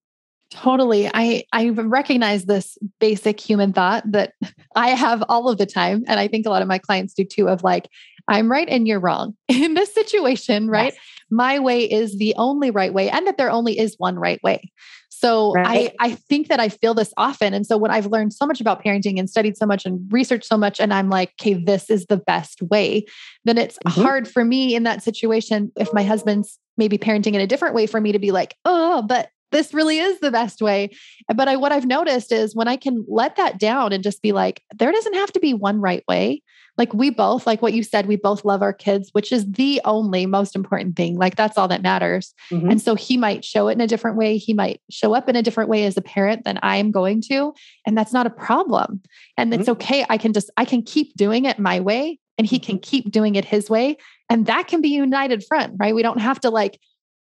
Totally. 0.50 1.08
I 1.14 1.44
I 1.52 1.68
recognize 1.68 2.44
this 2.44 2.76
basic 2.98 3.38
human 3.38 3.72
thought 3.72 4.02
that 4.10 4.34
I 4.74 4.90
have 4.90 5.22
all 5.28 5.48
of 5.48 5.58
the 5.58 5.66
time 5.66 6.04
and 6.08 6.18
I 6.18 6.26
think 6.26 6.44
a 6.44 6.50
lot 6.50 6.62
of 6.62 6.68
my 6.68 6.78
clients 6.78 7.14
do 7.14 7.24
too 7.24 7.48
of 7.48 7.62
like 7.62 7.88
I'm 8.28 8.50
right 8.50 8.68
and 8.68 8.86
you're 8.86 9.00
wrong. 9.00 9.36
In 9.48 9.74
this 9.74 9.94
situation, 9.94 10.68
right? 10.68 10.92
Yes. 10.92 11.02
My 11.30 11.60
way 11.60 11.84
is 11.84 12.18
the 12.18 12.34
only 12.36 12.70
right 12.70 12.92
way 12.92 13.08
and 13.08 13.26
that 13.26 13.38
there 13.38 13.50
only 13.50 13.78
is 13.78 13.94
one 13.98 14.16
right 14.16 14.42
way. 14.42 14.72
So 15.20 15.52
right. 15.52 15.92
I, 16.00 16.08
I 16.08 16.14
think 16.14 16.48
that 16.48 16.60
I 16.60 16.70
feel 16.70 16.94
this 16.94 17.12
often. 17.18 17.52
And 17.52 17.66
so 17.66 17.76
when 17.76 17.90
I've 17.90 18.06
learned 18.06 18.32
so 18.32 18.46
much 18.46 18.58
about 18.58 18.82
parenting 18.82 19.18
and 19.18 19.28
studied 19.28 19.54
so 19.54 19.66
much 19.66 19.84
and 19.84 20.10
researched 20.10 20.46
so 20.46 20.56
much, 20.56 20.80
and 20.80 20.94
I'm 20.94 21.10
like, 21.10 21.34
okay, 21.38 21.52
this 21.52 21.90
is 21.90 22.06
the 22.06 22.16
best 22.16 22.62
way, 22.62 23.04
then 23.44 23.58
it's 23.58 23.76
mm-hmm. 23.84 24.00
hard 24.00 24.26
for 24.26 24.42
me 24.46 24.74
in 24.74 24.84
that 24.84 25.02
situation 25.02 25.72
if 25.76 25.92
my 25.92 26.04
husband's 26.04 26.58
maybe 26.78 26.96
parenting 26.96 27.34
in 27.34 27.42
a 27.42 27.46
different 27.46 27.74
way 27.74 27.86
for 27.86 28.00
me 28.00 28.12
to 28.12 28.18
be 28.18 28.30
like, 28.30 28.56
oh, 28.64 29.02
but 29.02 29.28
this 29.50 29.74
really 29.74 29.98
is 29.98 30.20
the 30.20 30.30
best 30.30 30.62
way. 30.62 30.90
But 31.34 31.48
I, 31.48 31.56
what 31.56 31.72
I've 31.72 31.86
noticed 31.86 32.32
is 32.32 32.54
when 32.54 32.68
I 32.68 32.76
can 32.76 33.04
let 33.08 33.36
that 33.36 33.58
down 33.58 33.92
and 33.92 34.02
just 34.02 34.22
be 34.22 34.32
like, 34.32 34.62
there 34.76 34.92
doesn't 34.92 35.14
have 35.14 35.32
to 35.32 35.40
be 35.40 35.54
one 35.54 35.80
right 35.80 36.04
way 36.08 36.42
like 36.80 36.94
we 36.94 37.10
both 37.10 37.46
like 37.46 37.60
what 37.60 37.74
you 37.74 37.82
said 37.82 38.06
we 38.06 38.16
both 38.16 38.44
love 38.44 38.62
our 38.62 38.72
kids 38.72 39.10
which 39.12 39.32
is 39.32 39.44
the 39.52 39.80
only 39.84 40.24
most 40.24 40.56
important 40.56 40.96
thing 40.96 41.16
like 41.16 41.36
that's 41.36 41.58
all 41.58 41.68
that 41.68 41.82
matters 41.82 42.34
mm-hmm. 42.50 42.70
and 42.70 42.80
so 42.80 42.94
he 42.94 43.16
might 43.16 43.44
show 43.44 43.68
it 43.68 43.72
in 43.72 43.80
a 43.82 43.86
different 43.86 44.16
way 44.16 44.38
he 44.38 44.54
might 44.54 44.80
show 44.90 45.14
up 45.14 45.28
in 45.28 45.36
a 45.36 45.42
different 45.42 45.68
way 45.68 45.84
as 45.84 45.96
a 45.96 46.02
parent 46.02 46.44
than 46.44 46.58
i 46.62 46.76
am 46.76 46.90
going 46.90 47.20
to 47.20 47.52
and 47.86 47.96
that's 47.96 48.12
not 48.12 48.26
a 48.26 48.30
problem 48.30 49.02
and 49.36 49.52
mm-hmm. 49.52 49.60
it's 49.60 49.68
okay 49.68 50.06
i 50.08 50.16
can 50.16 50.32
just 50.32 50.50
i 50.56 50.64
can 50.64 50.82
keep 50.82 51.14
doing 51.14 51.44
it 51.44 51.58
my 51.58 51.78
way 51.80 52.18
and 52.38 52.46
he 52.46 52.58
can 52.58 52.76
mm-hmm. 52.76 52.90
keep 52.90 53.10
doing 53.10 53.34
it 53.34 53.44
his 53.44 53.68
way 53.68 53.96
and 54.30 54.46
that 54.46 54.66
can 54.66 54.80
be 54.80 54.88
united 54.88 55.44
front 55.44 55.74
right 55.78 55.94
we 55.94 56.02
don't 56.02 56.20
have 56.20 56.40
to 56.40 56.48
like 56.48 56.80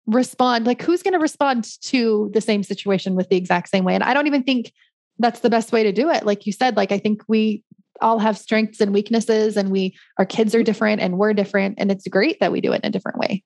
respond 0.10 0.66
like 0.66 0.82
who's 0.82 1.04
going 1.04 1.14
to 1.14 1.20
respond 1.20 1.68
to 1.82 2.30
the 2.34 2.42
same 2.42 2.64
situation 2.64 3.16
with 3.16 3.30
the 3.30 3.38
exact 3.38 3.70
same 3.70 3.84
way? 3.84 3.96
And 3.96 4.04
i 4.04 4.14
don't 4.14 4.28
even 4.28 4.44
think 4.44 4.72
that's 5.20 5.42
the 5.42 5.50
best 5.50 5.72
way 5.72 5.84
to 5.84 5.92
do 5.92 6.10
it. 6.10 6.26
Like 6.26 6.46
you 6.46 6.54
said 6.54 6.76
like 6.78 6.92
i 6.92 6.98
think 6.98 7.24
we 7.28 7.64
all 8.02 8.20
have 8.20 8.38
strengths 8.38 8.80
and 8.80 8.94
weaknesses 8.94 9.58
and 9.58 9.70
we 9.70 9.96
our 10.18 10.26
kids 10.26 10.56
are 10.56 10.64
different 10.64 11.02
and 11.02 11.18
we're 11.18 11.34
different 11.34 11.76
and 11.78 11.92
it's 11.92 12.08
great 12.08 12.40
that 12.40 12.52
we 12.52 12.62
do 12.62 12.72
it 12.72 12.82
in 12.84 12.88
a 12.88 12.92
different 12.92 13.20
way 13.20 13.44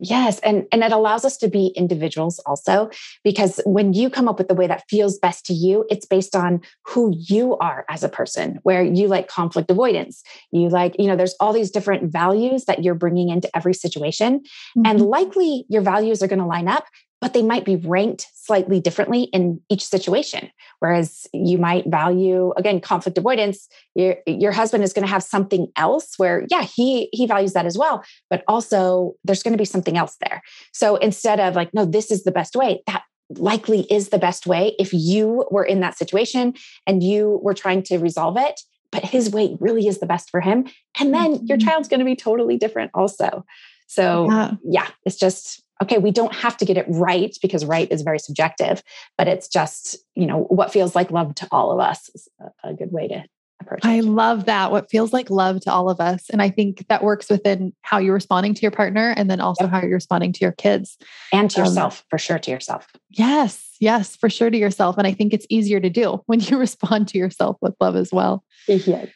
Yes. 0.00 0.40
And, 0.40 0.66
and 0.72 0.82
it 0.82 0.92
allows 0.92 1.24
us 1.24 1.36
to 1.38 1.48
be 1.48 1.68
individuals 1.76 2.40
also, 2.46 2.90
because 3.22 3.60
when 3.64 3.92
you 3.92 4.10
come 4.10 4.28
up 4.28 4.38
with 4.38 4.48
the 4.48 4.54
way 4.54 4.66
that 4.66 4.84
feels 4.88 5.18
best 5.18 5.46
to 5.46 5.54
you, 5.54 5.84
it's 5.88 6.04
based 6.04 6.34
on 6.34 6.60
who 6.84 7.14
you 7.16 7.56
are 7.58 7.84
as 7.88 8.02
a 8.02 8.08
person, 8.08 8.58
where 8.64 8.82
you 8.82 9.06
like 9.06 9.28
conflict 9.28 9.70
avoidance. 9.70 10.22
You 10.50 10.68
like, 10.68 10.96
you 10.98 11.06
know, 11.06 11.16
there's 11.16 11.36
all 11.38 11.52
these 11.52 11.70
different 11.70 12.12
values 12.12 12.64
that 12.64 12.82
you're 12.82 12.94
bringing 12.94 13.28
into 13.28 13.48
every 13.56 13.74
situation. 13.74 14.40
Mm-hmm. 14.40 14.82
And 14.86 15.00
likely 15.00 15.64
your 15.68 15.82
values 15.82 16.22
are 16.22 16.28
going 16.28 16.40
to 16.40 16.46
line 16.46 16.68
up, 16.68 16.86
but 17.24 17.32
they 17.32 17.42
might 17.42 17.64
be 17.64 17.76
ranked 17.76 18.26
slightly 18.34 18.80
differently 18.80 19.22
in 19.32 19.58
each 19.70 19.82
situation. 19.82 20.50
Whereas 20.80 21.26
you 21.32 21.56
might 21.56 21.86
value, 21.86 22.52
again, 22.58 22.82
conflict 22.82 23.16
avoidance, 23.16 23.66
your, 23.94 24.16
your 24.26 24.52
husband 24.52 24.84
is 24.84 24.92
going 24.92 25.06
to 25.06 25.10
have 25.10 25.22
something 25.22 25.68
else 25.74 26.18
where, 26.18 26.44
yeah, 26.50 26.64
he 26.64 27.08
he 27.12 27.26
values 27.26 27.54
that 27.54 27.64
as 27.64 27.78
well, 27.78 28.04
but 28.28 28.44
also 28.46 29.14
there's 29.24 29.42
going 29.42 29.54
to 29.54 29.58
be 29.58 29.64
something 29.64 29.96
else 29.96 30.18
there. 30.20 30.42
So 30.74 30.96
instead 30.96 31.40
of 31.40 31.56
like, 31.56 31.72
no, 31.72 31.86
this 31.86 32.10
is 32.10 32.24
the 32.24 32.30
best 32.30 32.56
way, 32.56 32.82
that 32.88 33.04
likely 33.30 33.86
is 33.90 34.10
the 34.10 34.18
best 34.18 34.46
way 34.46 34.76
if 34.78 34.92
you 34.92 35.46
were 35.50 35.64
in 35.64 35.80
that 35.80 35.96
situation 35.96 36.52
and 36.86 37.02
you 37.02 37.40
were 37.42 37.54
trying 37.54 37.82
to 37.84 37.96
resolve 37.96 38.36
it 38.36 38.60
but 38.92 39.02
his 39.02 39.30
way 39.30 39.56
really 39.60 39.88
is 39.88 39.98
the 39.98 40.06
best 40.06 40.28
for 40.28 40.42
him 40.42 40.66
and 41.00 41.14
then 41.14 41.36
mm-hmm. 41.36 41.46
your 41.46 41.56
child's 41.56 41.88
going 41.88 42.00
to 42.00 42.04
be 42.04 42.14
totally 42.14 42.58
different 42.58 42.90
also 42.92 43.42
so 43.86 44.30
yeah. 44.30 44.50
yeah 44.62 44.88
it's 45.06 45.16
just 45.16 45.63
okay 45.82 45.98
we 45.98 46.10
don't 46.10 46.34
have 46.34 46.56
to 46.56 46.64
get 46.64 46.76
it 46.76 46.86
right 46.88 47.36
because 47.42 47.64
right 47.64 47.90
is 47.90 48.02
very 48.02 48.18
subjective 48.18 48.82
but 49.18 49.28
it's 49.28 49.48
just 49.48 49.96
you 50.14 50.26
know 50.26 50.44
what 50.44 50.72
feels 50.72 50.94
like 50.94 51.10
love 51.10 51.34
to 51.34 51.46
all 51.50 51.72
of 51.72 51.80
us 51.80 52.10
is 52.14 52.28
a, 52.62 52.74
good 52.74 52.92
way 52.92 53.06
to 53.06 53.24
approach 53.64 53.84
it. 53.84 53.88
I 53.88 54.00
love 54.00 54.46
that. 54.46 54.70
What 54.70 54.90
feels 54.90 55.12
like 55.12 55.30
love 55.30 55.60
to 55.60 55.72
all 55.72 55.90
of 55.90 56.00
us. 56.00 56.30
And 56.30 56.40
I 56.40 56.50
think 56.50 56.86
that 56.88 57.02
works 57.02 57.28
within 57.28 57.72
how 57.82 57.98
you're 57.98 58.14
responding 58.14 58.54
to 58.54 58.62
your 58.62 58.70
partner 58.70 59.14
and 59.16 59.30
then 59.30 59.40
also 59.40 59.64
yep. 59.64 59.70
how 59.70 59.82
you're 59.82 59.94
responding 59.94 60.32
to 60.32 60.40
your 60.40 60.52
kids. 60.52 60.96
And 61.32 61.50
to 61.50 61.60
um, 61.60 61.66
yourself, 61.66 62.04
for 62.10 62.18
sure, 62.18 62.38
to 62.38 62.50
yourself. 62.50 62.86
Yes, 63.10 63.76
yes, 63.80 64.16
for 64.16 64.30
sure 64.30 64.50
to 64.50 64.56
yourself. 64.56 64.98
And 64.98 65.06
I 65.06 65.12
think 65.12 65.32
it's 65.32 65.46
easier 65.48 65.80
to 65.80 65.90
do 65.90 66.22
when 66.26 66.40
you 66.40 66.58
respond 66.58 67.08
to 67.08 67.18
yourself 67.18 67.56
with 67.60 67.74
love 67.80 67.96
as 67.96 68.12
well. 68.12 68.44
Yeah. 68.68 69.06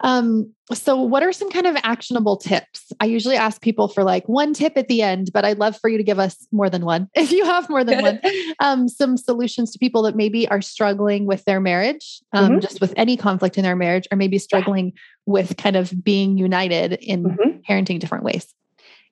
Um, 0.00 0.52
so 0.74 1.00
what 1.00 1.22
are 1.22 1.32
some 1.32 1.50
kind 1.50 1.66
of 1.66 1.76
actionable 1.82 2.36
tips? 2.36 2.92
I 3.00 3.06
usually 3.06 3.36
ask 3.36 3.62
people 3.62 3.88
for 3.88 4.04
like 4.04 4.28
one 4.28 4.52
tip 4.52 4.74
at 4.76 4.88
the 4.88 5.00
end, 5.00 5.30
but 5.32 5.44
I'd 5.44 5.58
love 5.58 5.78
for 5.78 5.88
you 5.88 5.96
to 5.96 6.04
give 6.04 6.18
us 6.18 6.46
more 6.52 6.68
than 6.68 6.84
one. 6.84 7.08
If 7.14 7.32
you 7.32 7.44
have 7.44 7.68
more 7.68 7.82
than 7.82 8.02
one, 8.02 8.20
um, 8.60 8.88
some 8.88 9.16
solutions 9.16 9.72
to 9.72 9.78
people 9.78 10.02
that 10.02 10.16
maybe 10.16 10.48
are 10.48 10.60
struggling 10.60 11.26
with 11.26 11.44
their 11.44 11.60
marriage, 11.60 12.20
um, 12.32 12.52
mm-hmm. 12.52 12.60
just 12.60 12.80
with 12.80 12.92
any 12.96 13.16
conflict 13.16 13.56
in 13.56 13.64
their 13.64 13.76
marriage, 13.76 14.06
or 14.10 14.16
maybe 14.16 14.38
struggling 14.38 14.92
with 15.24 15.56
kind 15.56 15.76
of 15.76 16.04
being 16.04 16.36
united 16.36 16.94
in 16.94 17.24
mm-hmm. 17.24 17.58
parenting 17.68 17.98
different 17.98 18.24
ways. 18.24 18.52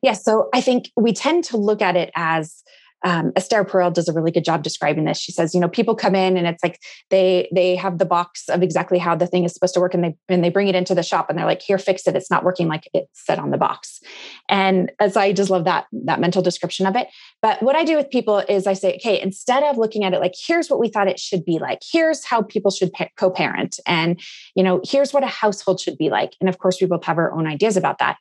Yes. 0.03 0.19
Yeah, 0.19 0.33
so 0.33 0.49
I 0.53 0.61
think 0.61 0.91
we 0.97 1.13
tend 1.13 1.45
to 1.45 1.57
look 1.57 1.81
at 1.81 1.97
it 1.97 2.11
as 2.15 2.63
um, 3.05 3.33
Esther 3.37 3.65
Perel 3.65 3.93
does 3.93 4.09
a 4.09 4.13
really 4.13 4.31
good 4.31 4.45
job 4.45 4.63
describing 4.63 5.05
this. 5.05 5.19
She 5.19 5.31
says, 5.31 5.55
you 5.55 5.61
know, 5.61 5.69
people 5.69 5.95
come 5.95 6.15
in 6.15 6.39
and 6.39 6.47
it's 6.47 6.65
like 6.65 6.81
they 7.11 7.49
they 7.55 7.77
have 7.77 7.99
the 7.99 8.07
box 8.07 8.49
of 8.49 8.63
exactly 8.63 8.99
how 8.99 9.15
the 9.15 9.27
thing 9.27 9.45
is 9.45 9.53
supposed 9.53 9.75
to 9.75 9.81
work, 9.81 9.93
and 9.93 10.03
they 10.03 10.17
and 10.29 10.43
they 10.43 10.49
bring 10.49 10.69
it 10.69 10.75
into 10.75 10.95
the 10.95 11.03
shop 11.03 11.29
and 11.29 11.39
they're 11.39 11.47
like, 11.47 11.61
here, 11.61 11.77
fix 11.77 12.07
it. 12.07 12.17
It's 12.17 12.31
not 12.31 12.45
working 12.45 12.67
like 12.67 12.89
it's 12.95 13.25
said 13.25 13.39
on 13.39 13.51
the 13.51 13.59
box. 13.59 14.01
And 14.49 14.91
as 14.99 15.17
I 15.17 15.33
just 15.33 15.51
love 15.51 15.65
that 15.65 15.87
that 15.93 16.19
mental 16.19 16.41
description 16.41 16.87
of 16.87 16.97
it. 16.97 17.09
But 17.43 17.63
what 17.63 17.77
I 17.77 17.85
do 17.85 17.97
with 17.97 18.11
people 18.11 18.39
is 18.49 18.67
I 18.67 18.73
say, 18.73 18.95
okay, 18.97 19.21
instead 19.21 19.63
of 19.63 19.77
looking 19.77 20.03
at 20.03 20.15
it 20.15 20.21
like, 20.21 20.35
here's 20.35 20.71
what 20.71 20.81
we 20.81 20.89
thought 20.89 21.07
it 21.07 21.21
should 21.21 21.45
be 21.45 21.59
like, 21.59 21.81
here's 21.89 22.25
how 22.25 22.41
people 22.41 22.71
should 22.71 22.93
pa- 22.93 23.09
co-parent, 23.17 23.79
and 23.87 24.19
you 24.55 24.63
know, 24.63 24.81
here's 24.83 25.13
what 25.13 25.23
a 25.23 25.29
household 25.29 25.79
should 25.79 25.99
be 25.99 26.09
like. 26.09 26.33
And 26.41 26.49
of 26.49 26.59
course, 26.59 26.81
we 26.81 26.87
both 26.87 27.05
have 27.05 27.19
our 27.19 27.33
own 27.33 27.47
ideas 27.47 27.77
about 27.77 27.99
that. 27.99 28.17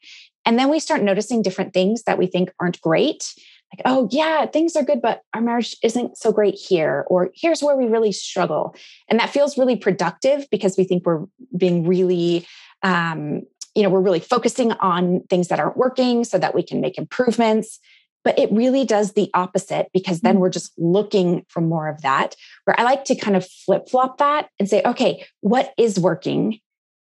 And 0.46 0.60
then 0.60 0.70
we 0.70 0.80
start 0.80 1.02
noticing 1.02 1.42
different 1.42 1.74
things 1.74 2.04
that 2.04 2.18
we 2.18 2.28
think 2.28 2.52
aren't 2.60 2.82
great 2.82 3.34
like, 3.74 3.82
oh, 3.86 4.08
yeah, 4.12 4.46
things 4.46 4.76
are 4.76 4.84
good, 4.84 5.02
but 5.02 5.22
our 5.34 5.42
marriage 5.42 5.76
isn't 5.82 6.18
so 6.18 6.32
great 6.32 6.56
here, 6.56 7.06
or 7.08 7.32
here's 7.34 7.64
where 7.64 7.76
we 7.76 7.86
really 7.86 8.12
struggle. 8.12 8.76
And 9.10 9.20
that 9.20 9.32
feels 9.32 9.58
really 9.58 9.76
productive 9.76 10.48
because 10.52 10.78
we 10.78 10.84
think 10.84 11.06
we're 11.06 11.26
being 11.58 11.88
really, 11.88 12.48
um, 12.84 13.42
you 13.74 13.82
know, 13.82 13.90
we're 13.90 14.02
really 14.02 14.20
focusing 14.20 14.72
on 14.74 15.22
things 15.30 15.48
that 15.48 15.60
aren't 15.60 15.78
working 15.78 16.24
so 16.24 16.38
that 16.38 16.54
we 16.54 16.62
can 16.62 16.82
make 16.82 16.98
improvements. 16.98 17.80
But 18.24 18.38
it 18.40 18.52
really 18.52 18.86
does 18.86 19.14
the 19.14 19.30
opposite 19.34 19.90
because 19.94 20.22
then 20.22 20.36
mm. 20.36 20.40
we're 20.40 20.50
just 20.50 20.72
looking 20.78 21.46
for 21.50 21.60
more 21.60 21.90
of 21.90 22.02
that. 22.04 22.36
Where 22.66 22.80
I 22.80 22.84
like 22.84 23.06
to 23.06 23.16
kind 23.16 23.36
of 23.36 23.46
flip 23.46 23.90
flop 23.90 24.20
that 24.20 24.50
and 24.60 24.70
say, 24.70 24.82
okay, 24.86 25.26
what 25.42 25.74
is 25.78 26.00
working? 26.00 26.60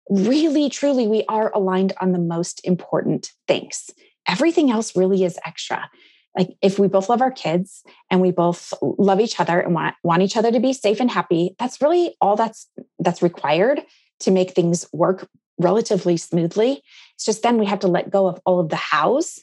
Really, 0.09 0.69
truly, 0.69 1.07
we 1.07 1.23
are 1.27 1.51
aligned 1.53 1.93
on 2.01 2.11
the 2.11 2.19
most 2.19 2.65
important 2.65 3.31
things. 3.47 3.91
Everything 4.27 4.71
else 4.71 4.95
really 4.95 5.23
is 5.23 5.37
extra 5.45 5.89
like 6.37 6.49
if 6.61 6.79
we 6.79 6.87
both 6.87 7.09
love 7.09 7.21
our 7.21 7.31
kids 7.31 7.83
and 8.09 8.21
we 8.21 8.31
both 8.31 8.73
love 8.81 9.19
each 9.19 9.39
other 9.39 9.59
and 9.59 9.73
want, 9.73 9.95
want 10.03 10.21
each 10.21 10.37
other 10.37 10.51
to 10.51 10.59
be 10.59 10.73
safe 10.73 10.99
and 10.99 11.11
happy 11.11 11.55
that's 11.59 11.81
really 11.81 12.15
all 12.21 12.35
that's 12.35 12.67
that's 12.99 13.21
required 13.21 13.81
to 14.19 14.31
make 14.31 14.51
things 14.51 14.85
work 14.93 15.27
relatively 15.57 16.17
smoothly. 16.17 16.81
It's 17.15 17.25
just 17.25 17.43
then 17.43 17.57
we 17.57 17.65
have 17.65 17.79
to 17.79 17.87
let 17.87 18.09
go 18.09 18.27
of 18.27 18.39
all 18.45 18.59
of 18.59 18.69
the 18.69 18.75
hows 18.75 19.39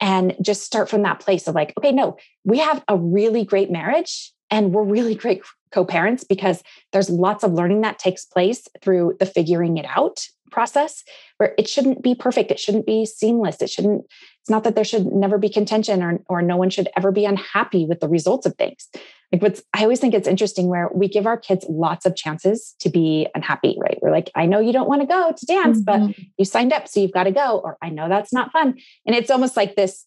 and 0.00 0.34
just 0.42 0.62
start 0.62 0.90
from 0.90 1.02
that 1.02 1.20
place 1.20 1.46
of 1.46 1.54
like 1.54 1.72
okay 1.78 1.92
no 1.92 2.16
we 2.44 2.58
have 2.58 2.82
a 2.88 2.96
really 2.96 3.44
great 3.44 3.70
marriage 3.70 4.32
and 4.50 4.72
we're 4.72 4.84
really 4.84 5.14
great 5.14 5.42
co-parents 5.70 6.24
because 6.24 6.62
there's 6.92 7.08
lots 7.08 7.42
of 7.42 7.52
learning 7.52 7.80
that 7.80 7.98
takes 7.98 8.24
place 8.24 8.68
through 8.82 9.16
the 9.18 9.26
figuring 9.26 9.78
it 9.78 9.86
out 9.88 10.26
process 10.50 11.02
where 11.38 11.54
it 11.58 11.68
shouldn't 11.68 12.02
be 12.02 12.14
perfect. 12.14 12.50
It 12.50 12.60
shouldn't 12.60 12.86
be 12.86 13.04
seamless. 13.06 13.60
It 13.60 13.70
shouldn't 13.70 14.04
it's 14.42 14.50
not 14.50 14.64
that 14.64 14.74
there 14.74 14.84
should 14.84 15.06
never 15.06 15.38
be 15.38 15.48
contention 15.48 16.02
or, 16.02 16.20
or 16.28 16.42
no 16.42 16.56
one 16.56 16.70
should 16.70 16.88
ever 16.96 17.10
be 17.10 17.24
unhappy 17.24 17.86
with 17.86 18.00
the 18.00 18.08
results 18.08 18.46
of 18.46 18.54
things 18.56 18.88
like 19.32 19.40
what's 19.42 19.62
i 19.72 19.82
always 19.82 20.00
think 20.00 20.14
it's 20.14 20.28
interesting 20.28 20.68
where 20.68 20.90
we 20.94 21.08
give 21.08 21.26
our 21.26 21.36
kids 21.38 21.64
lots 21.68 22.04
of 22.04 22.14
chances 22.14 22.74
to 22.78 22.88
be 22.90 23.26
unhappy 23.34 23.76
right 23.80 23.98
we're 24.02 24.10
like 24.10 24.30
i 24.34 24.46
know 24.46 24.60
you 24.60 24.72
don't 24.72 24.88
want 24.88 25.00
to 25.00 25.06
go 25.06 25.32
to 25.36 25.46
dance 25.46 25.80
mm-hmm. 25.80 26.06
but 26.06 26.16
you 26.38 26.44
signed 26.44 26.72
up 26.72 26.88
so 26.88 27.00
you've 27.00 27.12
got 27.12 27.24
to 27.24 27.32
go 27.32 27.60
or 27.64 27.78
i 27.82 27.88
know 27.88 28.08
that's 28.08 28.32
not 28.32 28.52
fun 28.52 28.78
and 29.06 29.16
it's 29.16 29.30
almost 29.30 29.56
like 29.56 29.76
this 29.76 30.06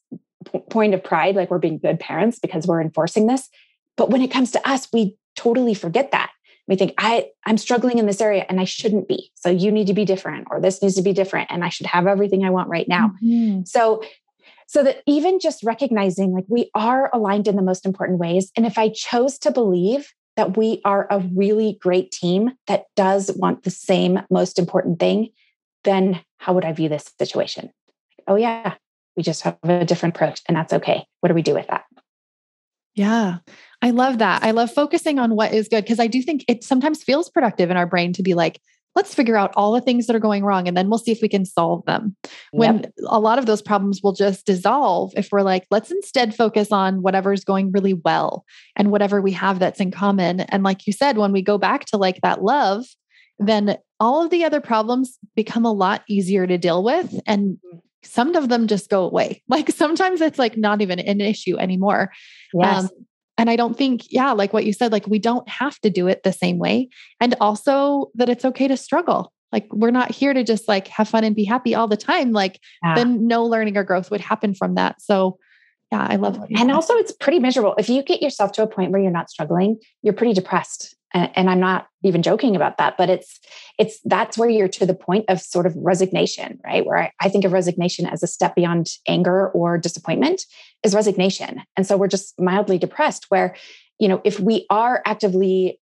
p- 0.51 0.59
point 0.69 0.93
of 0.93 1.03
pride 1.03 1.35
like 1.35 1.49
we're 1.49 1.57
being 1.57 1.77
good 1.77 1.99
parents 1.99 2.39
because 2.39 2.67
we're 2.67 2.81
enforcing 2.81 3.27
this 3.27 3.49
but 3.95 4.09
when 4.09 4.21
it 4.21 4.31
comes 4.31 4.51
to 4.51 4.69
us, 4.69 4.87
we 4.91 5.17
totally 5.35 5.73
forget 5.73 6.11
that. 6.11 6.31
We 6.67 6.75
think 6.75 6.95
I 6.97 7.29
I'm 7.45 7.57
struggling 7.57 7.99
in 7.99 8.07
this 8.07 8.21
area 8.21 8.45
and 8.49 8.59
I 8.59 8.63
shouldn't 8.63 9.07
be. 9.07 9.31
So 9.35 9.49
you 9.49 9.71
need 9.71 9.87
to 9.87 9.93
be 9.93 10.03
different 10.03 10.47
or 10.49 10.59
this 10.59 10.81
needs 10.81 10.95
to 10.95 11.03
be 11.03 11.13
different 11.13 11.51
and 11.51 11.63
I 11.63 11.69
should 11.69 11.85
have 11.85 12.07
everything 12.07 12.43
I 12.43 12.49
want 12.49 12.69
right 12.69 12.87
now. 12.87 13.11
Mm-hmm. 13.23 13.63
So 13.65 14.03
so 14.67 14.83
that 14.83 15.01
even 15.05 15.39
just 15.39 15.63
recognizing 15.63 16.33
like 16.33 16.45
we 16.47 16.69
are 16.73 17.09
aligned 17.13 17.47
in 17.47 17.55
the 17.55 17.61
most 17.61 17.85
important 17.85 18.19
ways 18.19 18.51
and 18.55 18.65
if 18.65 18.77
I 18.77 18.89
chose 18.89 19.37
to 19.39 19.51
believe 19.51 20.11
that 20.35 20.57
we 20.57 20.81
are 20.83 21.07
a 21.09 21.19
really 21.33 21.77
great 21.81 22.11
team 22.11 22.51
that 22.67 22.85
does 22.95 23.31
want 23.37 23.63
the 23.63 23.69
same 23.69 24.19
most 24.29 24.59
important 24.59 24.99
thing, 24.99 25.29
then 25.85 26.21
how 26.39 26.53
would 26.53 26.65
I 26.65 26.73
view 26.73 26.89
this 26.89 27.09
situation? 27.17 27.71
oh 28.27 28.35
yeah, 28.35 28.75
we 29.15 29.23
just 29.23 29.41
have 29.43 29.57
a 29.63 29.85
different 29.85 30.15
approach 30.15 30.41
and 30.47 30.57
that's 30.57 30.73
okay. 30.73 31.05
What 31.21 31.29
do 31.29 31.35
we 31.35 31.41
do 31.41 31.53
with 31.53 31.67
that? 31.67 31.85
Yeah. 32.95 33.37
I 33.81 33.91
love 33.91 34.19
that. 34.19 34.43
I 34.43 34.51
love 34.51 34.71
focusing 34.71 35.19
on 35.19 35.35
what 35.35 35.53
is 35.53 35.67
good 35.67 35.83
because 35.83 35.99
I 35.99 36.07
do 36.07 36.21
think 36.21 36.45
it 36.47 36.63
sometimes 36.63 37.03
feels 37.03 37.29
productive 37.29 37.69
in 37.69 37.77
our 37.77 37.85
brain 37.85 38.13
to 38.13 38.23
be 38.23 38.33
like, 38.33 38.59
let's 38.95 39.13
figure 39.13 39.35
out 39.35 39.53
all 39.55 39.73
the 39.73 39.81
things 39.81 40.07
that 40.07 40.15
are 40.15 40.19
going 40.19 40.43
wrong 40.43 40.67
and 40.67 40.75
then 40.75 40.89
we'll 40.89 40.99
see 40.99 41.11
if 41.11 41.21
we 41.21 41.27
can 41.27 41.45
solve 41.45 41.85
them. 41.85 42.15
When 42.51 42.77
yep. 42.77 42.93
a 43.07 43.19
lot 43.19 43.37
of 43.37 43.45
those 43.45 43.61
problems 43.61 44.01
will 44.01 44.13
just 44.13 44.45
dissolve 44.45 45.11
if 45.17 45.29
we're 45.31 45.41
like, 45.41 45.65
let's 45.69 45.91
instead 45.91 46.33
focus 46.33 46.71
on 46.71 47.01
whatever's 47.01 47.43
going 47.43 47.71
really 47.71 47.93
well 47.93 48.45
and 48.75 48.91
whatever 48.91 49.21
we 49.21 49.33
have 49.33 49.59
that's 49.59 49.81
in 49.81 49.91
common. 49.91 50.41
And 50.41 50.63
like 50.63 50.87
you 50.87 50.93
said, 50.93 51.17
when 51.17 51.33
we 51.33 51.41
go 51.41 51.57
back 51.57 51.85
to 51.85 51.97
like 51.97 52.21
that 52.21 52.41
love, 52.41 52.85
then 53.37 53.77
all 53.99 54.23
of 54.23 54.29
the 54.29 54.45
other 54.45 54.61
problems 54.61 55.17
become 55.35 55.65
a 55.65 55.73
lot 55.73 56.03
easier 56.07 56.47
to 56.47 56.57
deal 56.57 56.83
with. 56.83 57.19
And 57.25 57.57
mm. 57.57 57.81
some 58.03 58.35
of 58.35 58.47
them 58.47 58.67
just 58.67 58.89
go 58.89 59.03
away. 59.03 59.43
Like 59.49 59.69
sometimes 59.71 60.21
it's 60.21 60.39
like 60.39 60.57
not 60.57 60.81
even 60.81 60.99
an 60.99 61.21
issue 61.21 61.57
anymore. 61.57 62.11
Yes. 62.53 62.85
Um, 62.85 62.89
and 63.37 63.49
I 63.49 63.55
don't 63.55 63.77
think, 63.77 64.11
yeah, 64.11 64.31
like 64.31 64.53
what 64.53 64.65
you 64.65 64.73
said, 64.73 64.91
like 64.91 65.07
we 65.07 65.19
don't 65.19 65.47
have 65.49 65.79
to 65.81 65.89
do 65.89 66.07
it 66.07 66.23
the 66.23 66.31
same 66.31 66.57
way. 66.57 66.89
And 67.19 67.35
also 67.41 68.11
that 68.15 68.29
it's 68.29 68.45
okay 68.45 68.67
to 68.67 68.77
struggle. 68.77 69.31
Like 69.51 69.71
we're 69.71 69.91
not 69.91 70.11
here 70.11 70.33
to 70.33 70.43
just 70.43 70.67
like 70.67 70.87
have 70.89 71.07
fun 71.07 71.23
and 71.23 71.35
be 71.35 71.43
happy 71.43 71.75
all 71.75 71.87
the 71.87 71.97
time. 71.97 72.31
Like 72.31 72.59
yeah. 72.83 72.95
then 72.95 73.27
no 73.27 73.45
learning 73.45 73.77
or 73.77 73.83
growth 73.83 74.11
would 74.11 74.21
happen 74.21 74.53
from 74.53 74.75
that. 74.75 75.01
So 75.01 75.37
yeah, 75.91 76.07
I 76.09 76.15
love 76.15 76.41
it. 76.43 76.59
And 76.59 76.71
also 76.71 76.95
it's 76.95 77.11
pretty 77.11 77.39
miserable. 77.39 77.75
If 77.77 77.89
you 77.89 78.03
get 78.03 78.21
yourself 78.21 78.51
to 78.53 78.63
a 78.63 78.67
point 78.67 78.91
where 78.91 79.01
you're 79.01 79.11
not 79.11 79.29
struggling, 79.29 79.79
you're 80.01 80.13
pretty 80.13 80.33
depressed 80.33 80.95
and 81.15 81.49
i'm 81.49 81.59
not 81.59 81.87
even 82.03 82.21
joking 82.21 82.55
about 82.55 82.77
that 82.77 82.97
but 82.97 83.09
it's 83.09 83.39
it's 83.77 83.99
that's 84.05 84.37
where 84.37 84.49
you're 84.49 84.67
to 84.67 84.85
the 84.85 84.93
point 84.93 85.25
of 85.27 85.41
sort 85.41 85.65
of 85.65 85.75
resignation 85.75 86.59
right? 86.65 86.85
Where 86.85 86.97
I, 86.97 87.11
I, 87.21 87.29
think 87.29 87.45
of 87.45 87.53
resignation 87.53 88.05
as 88.05 88.23
a 88.23 88.27
step 88.27 88.55
beyond 88.55 88.89
anger 89.07 89.49
or 89.49 89.77
disappointment 89.77 90.45
is 90.83 90.95
resignation. 90.95 91.61
And 91.75 91.85
so 91.85 91.97
we're 91.97 92.07
just 92.07 92.39
mildly 92.39 92.77
depressed 92.77 93.25
where 93.29 93.55
you 93.99 94.07
know 94.07 94.21
if 94.23 94.39
we 94.39 94.65
are 94.69 95.01
actively 95.05 95.79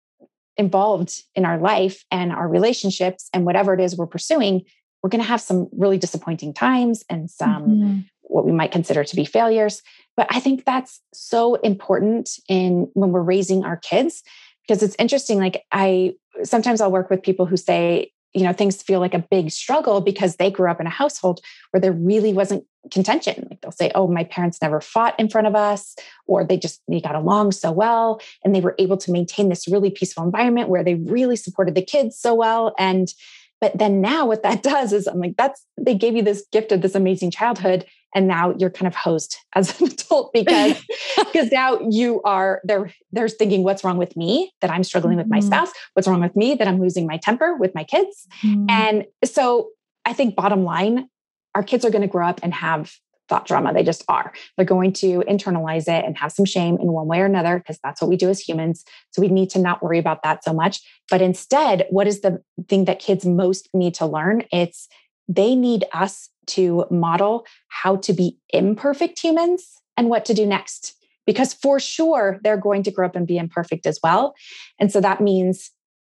involved 0.57 1.23
in 1.35 1.45
our 1.45 1.57
life 1.57 2.03
and 2.11 2.31
our 2.31 2.47
relationships 2.47 3.29
and 3.33 3.45
whatever 3.45 3.73
it 3.73 3.79
is 3.79 3.97
we're 3.97 4.05
pursuing 4.05 4.63
we're 5.01 5.09
going 5.09 5.21
to 5.21 5.27
have 5.27 5.41
some 5.41 5.67
really 5.75 5.97
disappointing 5.97 6.53
times 6.53 7.03
and 7.09 7.29
some 7.29 7.63
mm-hmm. 7.63 7.99
what 8.21 8.45
we 8.45 8.51
might 8.51 8.71
consider 8.71 9.03
to 9.03 9.15
be 9.15 9.25
failures. 9.25 9.81
But 10.15 10.27
i 10.29 10.39
think 10.39 10.65
that's 10.65 11.01
so 11.13 11.55
important 11.55 12.29
in 12.47 12.89
when 12.93 13.11
we're 13.11 13.21
raising 13.21 13.63
our 13.63 13.77
kids 13.77 14.23
because 14.67 14.83
it's 14.83 14.95
interesting 14.99 15.39
like 15.39 15.63
i 15.71 16.13
sometimes 16.43 16.81
i'll 16.81 16.91
work 16.91 17.09
with 17.09 17.21
people 17.21 17.45
who 17.45 17.57
say 17.57 18.11
you 18.33 18.43
know 18.43 18.53
things 18.53 18.81
feel 18.81 18.99
like 18.99 19.13
a 19.13 19.25
big 19.31 19.51
struggle 19.51 20.01
because 20.01 20.35
they 20.35 20.49
grew 20.49 20.69
up 20.69 20.79
in 20.79 20.87
a 20.87 20.91
household 20.91 21.39
where 21.71 21.81
there 21.81 21.91
really 21.91 22.33
wasn't 22.33 22.65
contention. 22.91 23.47
Like 23.49 23.61
they'll 23.61 23.71
say 23.71 23.91
oh 23.95 24.07
my 24.07 24.23
parents 24.23 24.61
never 24.61 24.81
fought 24.81 25.17
in 25.19 25.29
front 25.29 25.47
of 25.47 25.55
us 25.55 25.95
or 26.27 26.43
they 26.43 26.57
just 26.57 26.81
they 26.87 26.99
got 26.99 27.15
along 27.15 27.53
so 27.53 27.71
well 27.71 28.21
and 28.43 28.53
they 28.53 28.61
were 28.61 28.75
able 28.79 28.97
to 28.97 29.11
maintain 29.11 29.49
this 29.49 29.67
really 29.67 29.89
peaceful 29.89 30.23
environment 30.23 30.69
where 30.69 30.83
they 30.83 30.95
really 30.95 31.35
supported 31.35 31.75
the 31.75 31.81
kids 31.81 32.17
so 32.17 32.33
well 32.33 32.73
and 32.77 33.13
but 33.61 33.77
then 33.77 34.01
now 34.01 34.25
what 34.25 34.43
that 34.43 34.63
does 34.63 34.91
is 34.91 35.07
i'm 35.07 35.19
like 35.19 35.35
that's 35.37 35.65
they 35.79 35.95
gave 35.95 36.15
you 36.15 36.23
this 36.23 36.45
gift 36.51 36.71
of 36.71 36.81
this 36.81 36.95
amazing 36.95 37.31
childhood 37.31 37.85
and 38.15 38.27
now 38.27 38.53
you're 38.57 38.69
kind 38.69 38.87
of 38.87 38.95
hosed 38.95 39.37
as 39.53 39.79
an 39.79 39.87
adult 39.91 40.33
because 40.33 40.81
because 41.17 41.51
now 41.51 41.79
you 41.89 42.21
are 42.23 42.61
there 42.63 42.91
they're 43.11 43.29
thinking 43.29 43.63
what's 43.63 43.83
wrong 43.83 43.97
with 43.97 44.15
me 44.15 44.51
that 44.61 44.69
i'm 44.69 44.83
struggling 44.83 45.17
with 45.17 45.27
my 45.27 45.39
mm-hmm. 45.39 45.47
spouse 45.47 45.71
what's 45.93 46.07
wrong 46.07 46.21
with 46.21 46.35
me 46.35 46.55
that 46.55 46.67
i'm 46.67 46.79
losing 46.79 47.07
my 47.07 47.17
temper 47.17 47.55
with 47.55 47.73
my 47.75 47.83
kids 47.83 48.27
mm. 48.41 48.65
and 48.69 49.05
so 49.23 49.69
i 50.05 50.13
think 50.13 50.35
bottom 50.35 50.63
line 50.63 51.07
our 51.55 51.63
kids 51.63 51.85
are 51.85 51.91
going 51.91 52.01
to 52.01 52.07
grow 52.07 52.27
up 52.27 52.39
and 52.43 52.53
have 52.53 52.91
thought 53.29 53.47
drama. 53.47 53.73
They 53.73 53.83
just 53.83 54.03
are. 54.07 54.33
They're 54.55 54.65
going 54.65 54.93
to 54.93 55.23
internalize 55.27 55.83
it 55.83 56.05
and 56.05 56.17
have 56.17 56.31
some 56.31 56.45
shame 56.45 56.77
in 56.79 56.91
one 56.91 57.07
way 57.07 57.19
or 57.19 57.25
another 57.25 57.57
because 57.57 57.79
that's 57.83 58.01
what 58.01 58.09
we 58.09 58.17
do 58.17 58.29
as 58.29 58.39
humans. 58.39 58.83
So 59.11 59.21
we 59.21 59.29
need 59.29 59.49
to 59.51 59.59
not 59.59 59.81
worry 59.81 59.97
about 59.97 60.23
that 60.23 60.43
so 60.43 60.53
much. 60.53 60.81
But 61.09 61.21
instead, 61.21 61.87
what 61.89 62.07
is 62.07 62.21
the 62.21 62.43
thing 62.67 62.85
that 62.85 62.99
kids 62.99 63.25
most 63.25 63.69
need 63.73 63.93
to 63.95 64.05
learn? 64.05 64.43
It's 64.51 64.87
they 65.27 65.55
need 65.55 65.85
us 65.93 66.29
to 66.45 66.85
model 66.91 67.45
how 67.69 67.95
to 67.97 68.13
be 68.13 68.37
imperfect 68.49 69.19
humans 69.19 69.81
and 69.97 70.09
what 70.09 70.25
to 70.25 70.33
do 70.33 70.45
next. 70.45 70.95
Because 71.25 71.53
for 71.53 71.79
sure, 71.79 72.39
they're 72.43 72.57
going 72.57 72.83
to 72.83 72.91
grow 72.91 73.05
up 73.05 73.15
and 73.15 73.25
be 73.25 73.37
imperfect 73.37 73.85
as 73.85 73.99
well. 74.03 74.35
And 74.79 74.91
so 74.91 74.99
that 75.01 75.21
means 75.21 75.71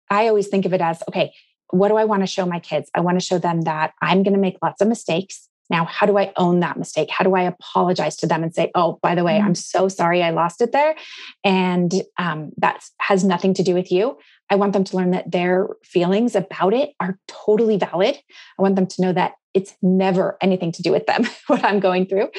I 0.09 0.27
always 0.27 0.47
think 0.47 0.65
of 0.65 0.73
it 0.73 0.81
as 0.81 1.03
okay, 1.09 1.31
what 1.69 1.89
do 1.89 1.95
I 1.97 2.05
want 2.05 2.23
to 2.23 2.27
show 2.27 2.45
my 2.45 2.59
kids? 2.59 2.89
I 2.95 3.01
want 3.01 3.19
to 3.19 3.25
show 3.25 3.37
them 3.37 3.61
that 3.61 3.93
I'm 4.01 4.23
going 4.23 4.33
to 4.33 4.39
make 4.39 4.57
lots 4.61 4.81
of 4.81 4.87
mistakes. 4.87 5.47
Now, 5.69 5.85
how 5.85 6.05
do 6.05 6.17
I 6.17 6.31
own 6.37 6.59
that 6.59 6.77
mistake? 6.77 7.09
How 7.09 7.23
do 7.23 7.35
I 7.35 7.41
apologize 7.41 8.15
to 8.17 8.27
them 8.27 8.43
and 8.43 8.53
say, 8.53 8.71
oh, 8.75 8.99
by 9.01 9.15
the 9.15 9.23
way, 9.23 9.37
I'm 9.37 9.45
mm-hmm. 9.45 9.53
so 9.53 9.87
sorry 9.87 10.21
I 10.21 10.29
lost 10.29 10.61
it 10.61 10.71
there. 10.71 10.95
And 11.43 11.91
um, 12.19 12.51
that 12.57 12.83
has 12.99 13.23
nothing 13.23 13.55
to 13.55 13.63
do 13.63 13.73
with 13.73 13.91
you. 13.91 14.17
I 14.49 14.55
want 14.55 14.73
them 14.73 14.83
to 14.83 14.97
learn 14.97 15.11
that 15.11 15.31
their 15.31 15.67
feelings 15.83 16.35
about 16.35 16.73
it 16.73 16.91
are 16.99 17.19
totally 17.27 17.77
valid. 17.77 18.15
I 18.57 18.61
want 18.61 18.75
them 18.75 18.87
to 18.87 19.01
know 19.01 19.13
that 19.13 19.33
it's 19.53 19.75
never 19.81 20.37
anything 20.41 20.71
to 20.73 20.81
do 20.83 20.91
with 20.91 21.05
them, 21.07 21.25
what 21.47 21.63
I'm 21.63 21.79
going 21.79 22.05
through. 22.05 22.29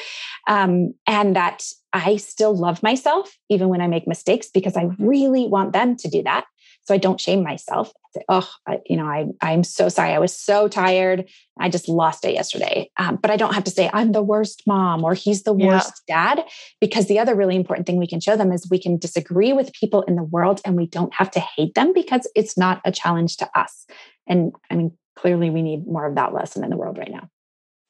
Um, 0.47 0.95
and 1.07 1.35
that 1.35 1.64
I 1.92 2.16
still 2.16 2.55
love 2.55 2.83
myself, 2.83 3.37
even 3.49 3.69
when 3.69 3.81
I 3.81 3.87
make 3.87 4.07
mistakes, 4.07 4.49
because 4.53 4.77
I 4.77 4.90
really 4.99 5.47
want 5.47 5.73
them 5.73 5.97
to 5.97 6.09
do 6.09 6.23
that. 6.25 6.45
So 6.87 6.94
I 6.94 6.99
don't 6.99 7.20
shame 7.20 7.42
myself. 7.42 7.88
I 7.88 8.09
say, 8.14 8.25
oh, 8.29 8.49
I, 8.66 8.79
you 8.87 8.96
know, 8.96 9.07
I, 9.07 9.27
I'm 9.42 9.64
so 9.64 9.88
sorry. 9.88 10.12
I 10.12 10.18
was 10.18 10.33
so 10.38 10.68
tired. 10.68 11.29
I 11.59 11.68
just 11.68 11.88
lost 11.88 12.25
it 12.25 12.35
yesterday. 12.35 12.90
Um, 12.96 13.16
but 13.16 13.31
I 13.31 13.37
don't 13.37 13.55
have 13.55 13.64
to 13.64 13.70
say 13.70 13.90
I'm 13.92 14.12
the 14.12 14.22
worst 14.22 14.62
mom 14.66 15.03
or 15.03 15.14
he's 15.14 15.42
the 15.42 15.53
worst 15.53 16.03
yeah. 16.09 16.35
dad, 16.35 16.44
because 16.81 17.07
the 17.07 17.18
other 17.18 17.35
really 17.35 17.57
important 17.57 17.87
thing 17.87 17.96
we 17.96 18.07
can 18.07 18.20
show 18.20 18.37
them 18.37 18.53
is 18.53 18.68
we 18.70 18.81
can 18.81 18.99
disagree 18.99 19.53
with 19.53 19.72
people 19.72 20.03
in 20.03 20.14
the 20.14 20.22
world 20.22 20.61
and 20.64 20.77
we 20.77 20.87
don't 20.87 21.12
have 21.14 21.31
to 21.33 21.40
hate 21.40 21.75
them 21.75 21.92
because 21.92 22.31
it's 22.37 22.57
not 22.57 22.81
a 22.85 22.92
challenge 22.92 23.37
to 23.38 23.51
us. 23.59 23.87
And 24.29 24.53
I 24.70 24.77
mean, 24.77 24.92
clearly 25.16 25.51
we 25.51 25.62
need 25.62 25.87
more 25.87 26.07
of 26.07 26.14
that 26.14 26.33
lesson 26.33 26.62
in 26.62 26.70
the 26.70 26.77
world 26.77 26.99
right 26.99 27.11
now. 27.11 27.29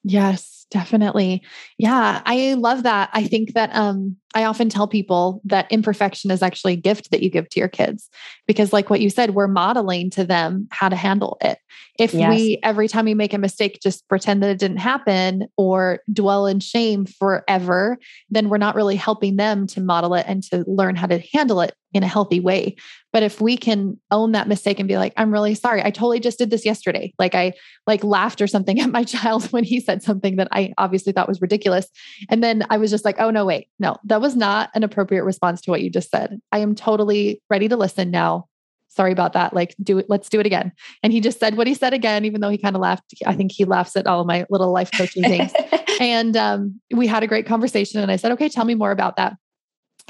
Yes, 0.09 0.67
definitely. 0.71 1.43
Yeah, 1.79 2.23
I 2.25 2.55
love 2.55 2.85
that. 2.85 3.11
I 3.13 3.25
think 3.25 3.55
that 3.55 3.75
um 3.75 4.17
I 4.37 4.44
often 4.44 4.68
tell 4.68 4.87
people 4.87 5.40
that 5.44 5.66
imperfection 5.72 6.31
is 6.31 6.42
actually 6.42 6.75
a 6.75 6.77
gift 6.77 7.11
that 7.11 7.22
you 7.22 7.31
give 7.31 7.49
to 7.49 7.59
your 7.59 7.70
kids 7.70 8.11
because 8.46 8.70
like 8.70 8.90
what 8.90 9.01
you 9.01 9.09
said, 9.09 9.31
we're 9.31 9.49
modeling 9.49 10.11
to 10.11 10.25
them 10.25 10.68
how 10.70 10.90
to 10.90 10.94
handle 10.94 11.38
it. 11.40 11.59
If 11.99 12.12
yes. 12.12 12.29
we 12.29 12.59
every 12.62 12.87
time 12.87 13.07
we 13.07 13.14
make 13.14 13.33
a 13.33 13.38
mistake 13.38 13.81
just 13.83 14.07
pretend 14.09 14.42
that 14.42 14.51
it 14.51 14.59
didn't 14.59 14.77
happen 14.77 15.46
or 15.57 16.01
dwell 16.12 16.46
in 16.46 16.61
shame 16.61 17.07
forever, 17.07 17.96
then 18.29 18.51
we're 18.51 18.59
not 18.59 18.75
really 18.75 18.96
helping 18.96 19.37
them 19.37 19.66
to 19.68 19.81
model 19.81 20.12
it 20.12 20.27
and 20.29 20.42
to 20.44 20.64
learn 20.66 20.96
how 20.96 21.07
to 21.07 21.18
handle 21.33 21.62
it 21.62 21.75
in 21.94 22.03
a 22.03 22.09
healthy 22.09 22.40
way. 22.40 22.77
But 23.12 23.22
if 23.22 23.40
we 23.40 23.57
can 23.57 23.99
own 24.11 24.33
that 24.33 24.49
mistake 24.49 24.79
and 24.79 24.87
be 24.87 24.99
like, 24.99 25.14
I'm 25.16 25.33
really 25.33 25.55
sorry. 25.55 25.83
I 25.83 25.90
totally 25.90 26.20
just 26.20 26.38
did 26.38 26.51
this 26.51 26.66
yesterday. 26.66 27.14
Like 27.18 27.35
I 27.35 27.55
like 27.87 28.05
laughed 28.05 28.42
or 28.42 28.46
something 28.46 28.79
at 28.83 28.90
my 28.90 29.05
child 29.05 29.51
when 29.53 29.64
he 29.64 29.81
said 29.81 30.03
something 30.03 30.37
that 30.37 30.49
I 30.53 30.75
obviously 30.77 31.12
thought 31.12 31.29
was 31.29 31.40
ridiculous. 31.40 31.88
And 32.29 32.44
then 32.44 32.64
I 32.68 32.77
was 32.77 32.90
just 32.90 33.07
like, 33.07 33.16
oh 33.18 33.31
no, 33.31 33.46
wait, 33.46 33.68
no, 33.79 33.96
that 34.05 34.20
was 34.20 34.26
not 34.35 34.71
an 34.75 34.83
appropriate 34.83 35.25
response 35.25 35.61
to 35.62 35.71
what 35.71 35.83
you 35.83 35.91
just 35.91 36.11
said. 36.11 36.41
I 36.53 36.59
am 36.59 36.75
totally 36.75 37.43
ready 37.51 37.69
to 37.69 37.77
listen 37.77 38.11
now. 38.11 38.47
Sorry 38.89 39.12
about 39.12 39.35
that. 39.35 39.53
Like, 39.53 39.75
do 39.83 39.99
it, 39.99 40.07
let's 40.09 40.29
do 40.29 40.41
it 40.41 40.47
again. 40.47 40.73
And 41.03 41.12
he 41.12 41.21
just 41.21 41.39
said 41.39 41.57
what 41.57 41.67
he 41.67 41.75
said 41.75 41.93
again, 41.93 42.25
even 42.25 42.41
though 42.41 42.49
he 42.49 42.57
kind 42.57 42.75
of 42.75 42.81
laughed. 42.81 43.15
I 43.27 43.35
think 43.35 43.53
he 43.53 43.65
laughs 43.65 43.95
at 43.95 44.07
all 44.07 44.23
of 44.23 44.27
my 44.27 44.47
little 44.49 44.73
life 44.73 44.91
coaching 44.97 45.23
things. 45.23 45.53
and 46.01 46.37
um, 46.37 46.81
we 46.91 47.07
had 47.07 47.23
a 47.23 47.27
great 47.27 47.47
conversation. 47.47 48.01
And 48.01 48.11
I 48.11 48.17
said, 48.17 48.33
okay, 48.33 48.49
tell 48.49 48.65
me 48.65 48.75
more 48.75 48.91
about 48.91 49.17
that 49.17 49.37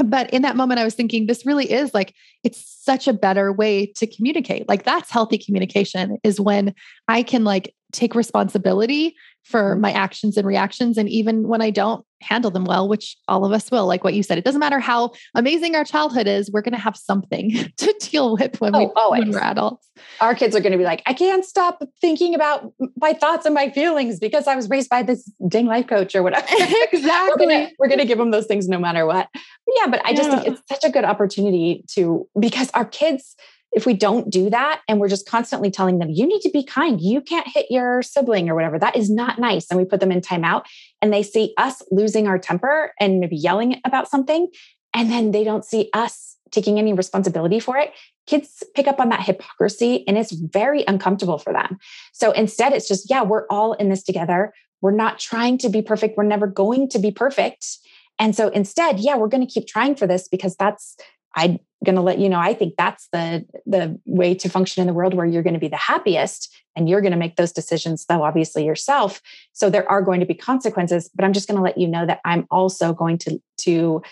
but 0.04 0.28
in 0.30 0.42
that 0.42 0.56
moment 0.56 0.80
i 0.80 0.84
was 0.84 0.94
thinking 0.94 1.26
this 1.26 1.46
really 1.46 1.70
is 1.70 1.94
like 1.94 2.14
it's 2.44 2.62
such 2.82 3.08
a 3.08 3.12
better 3.12 3.52
way 3.52 3.86
to 3.86 4.06
communicate 4.06 4.68
like 4.68 4.84
that's 4.84 5.10
healthy 5.10 5.38
communication 5.38 6.18
is 6.22 6.40
when 6.40 6.74
i 7.08 7.22
can 7.22 7.44
like 7.44 7.74
take 7.92 8.14
responsibility 8.14 9.14
for 9.44 9.72
mm-hmm. 9.72 9.80
my 9.82 9.92
actions 9.92 10.36
and 10.36 10.46
reactions 10.46 10.98
and 10.98 11.08
even 11.08 11.48
when 11.48 11.62
i 11.62 11.70
don't 11.70 12.04
handle 12.20 12.50
them 12.50 12.64
well 12.64 12.88
which 12.88 13.16
all 13.28 13.44
of 13.44 13.52
us 13.52 13.70
will 13.70 13.86
like 13.86 14.04
what 14.04 14.14
you 14.14 14.22
said. 14.22 14.38
It 14.38 14.44
doesn't 14.44 14.60
matter 14.60 14.80
how 14.80 15.12
amazing 15.34 15.74
our 15.76 15.84
childhood 15.84 16.26
is 16.26 16.50
we're 16.50 16.62
going 16.62 16.74
to 16.74 16.80
have 16.80 16.96
something 16.96 17.50
to 17.76 17.94
deal 18.00 18.36
with 18.36 18.60
when, 18.60 18.74
oh, 18.74 19.10
we, 19.12 19.20
when 19.20 19.30
we're 19.30 19.40
adults. 19.40 19.88
Our 20.20 20.34
kids 20.34 20.54
are 20.54 20.60
going 20.60 20.72
to 20.72 20.78
be 20.78 20.84
like 20.84 21.02
i 21.06 21.12
can't 21.12 21.44
stop 21.44 21.82
thinking 22.00 22.34
about 22.34 22.72
my 22.96 23.12
thoughts 23.12 23.46
and 23.46 23.54
my 23.54 23.70
feelings 23.70 24.18
because 24.18 24.46
i 24.46 24.54
was 24.54 24.68
raised 24.68 24.90
by 24.90 25.02
this 25.02 25.30
dang 25.48 25.66
life 25.66 25.86
coach 25.86 26.14
or 26.14 26.22
whatever. 26.22 26.46
Exactly. 26.92 27.74
we're 27.78 27.88
going 27.88 27.98
to 27.98 28.04
give 28.04 28.18
them 28.18 28.30
those 28.30 28.46
things 28.46 28.68
no 28.68 28.78
matter 28.78 29.06
what. 29.06 29.28
But 29.32 29.74
yeah 29.80 29.86
but 29.88 30.00
i 30.04 30.14
just 30.14 30.30
yeah. 30.30 30.40
think 30.40 30.54
it's 30.54 30.62
such 30.68 30.84
a 30.84 30.92
good 30.92 31.04
opportunity 31.04 31.84
to 31.94 32.28
because 32.38 32.70
our 32.74 32.84
kids 32.84 33.36
if 33.72 33.84
we 33.84 33.94
don't 33.94 34.30
do 34.30 34.48
that 34.50 34.80
and 34.88 35.00
we're 35.00 35.08
just 35.08 35.28
constantly 35.28 35.70
telling 35.70 35.98
them, 35.98 36.10
you 36.10 36.26
need 36.26 36.40
to 36.40 36.50
be 36.50 36.64
kind, 36.64 37.00
you 37.00 37.20
can't 37.20 37.46
hit 37.46 37.66
your 37.70 38.02
sibling 38.02 38.48
or 38.48 38.54
whatever, 38.54 38.78
that 38.78 38.96
is 38.96 39.10
not 39.10 39.38
nice. 39.38 39.66
And 39.70 39.78
we 39.78 39.84
put 39.84 40.00
them 40.00 40.12
in 40.12 40.20
timeout 40.20 40.64
and 41.02 41.12
they 41.12 41.22
see 41.22 41.52
us 41.58 41.82
losing 41.90 42.26
our 42.26 42.38
temper 42.38 42.92
and 43.00 43.20
maybe 43.20 43.36
yelling 43.36 43.80
about 43.84 44.08
something. 44.08 44.48
And 44.94 45.10
then 45.10 45.30
they 45.30 45.44
don't 45.44 45.64
see 45.64 45.90
us 45.92 46.36
taking 46.50 46.78
any 46.78 46.92
responsibility 46.92 47.60
for 47.60 47.76
it. 47.76 47.92
Kids 48.26 48.62
pick 48.74 48.86
up 48.86 48.98
on 48.98 49.10
that 49.10 49.22
hypocrisy 49.22 50.06
and 50.08 50.16
it's 50.16 50.32
very 50.32 50.84
uncomfortable 50.88 51.38
for 51.38 51.52
them. 51.52 51.78
So 52.12 52.30
instead, 52.32 52.72
it's 52.72 52.88
just, 52.88 53.10
yeah, 53.10 53.22
we're 53.22 53.46
all 53.50 53.74
in 53.74 53.88
this 53.88 54.02
together. 54.02 54.54
We're 54.80 54.92
not 54.92 55.18
trying 55.18 55.58
to 55.58 55.68
be 55.68 55.82
perfect. 55.82 56.16
We're 56.16 56.24
never 56.24 56.46
going 56.46 56.88
to 56.90 56.98
be 56.98 57.10
perfect. 57.10 57.66
And 58.18 58.34
so 58.34 58.48
instead, 58.48 59.00
yeah, 59.00 59.16
we're 59.16 59.28
going 59.28 59.46
to 59.46 59.52
keep 59.52 59.66
trying 59.66 59.96
for 59.96 60.06
this 60.06 60.28
because 60.28 60.56
that's 60.56 60.96
I'm 61.34 61.58
going 61.86 61.96
to 61.96 62.02
let 62.02 62.18
you 62.18 62.28
know 62.28 62.38
I 62.38 62.52
think 62.52 62.74
that's 62.76 63.08
the 63.12 63.46
the 63.64 63.98
way 64.04 64.34
to 64.34 64.48
function 64.50 64.82
in 64.82 64.86
the 64.86 64.92
world 64.92 65.14
where 65.14 65.24
you're 65.24 65.42
going 65.42 65.54
to 65.54 65.60
be 65.60 65.68
the 65.68 65.76
happiest 65.76 66.54
and 66.76 66.88
you're 66.88 67.00
going 67.00 67.12
to 67.12 67.18
make 67.18 67.36
those 67.36 67.52
decisions 67.52 68.04
though 68.06 68.22
obviously 68.22 68.66
yourself. 68.66 69.22
So 69.54 69.70
there 69.70 69.90
are 69.90 70.02
going 70.02 70.20
to 70.20 70.26
be 70.26 70.34
consequences, 70.34 71.08
but 71.14 71.24
I'm 71.24 71.32
just 71.32 71.48
going 71.48 71.56
to 71.56 71.62
let 71.62 71.78
you 71.78 71.88
know 71.88 72.04
that 72.04 72.20
I'm 72.24 72.46
also 72.50 72.92
going 72.92 73.16
to 73.18 73.40
to 73.62 74.02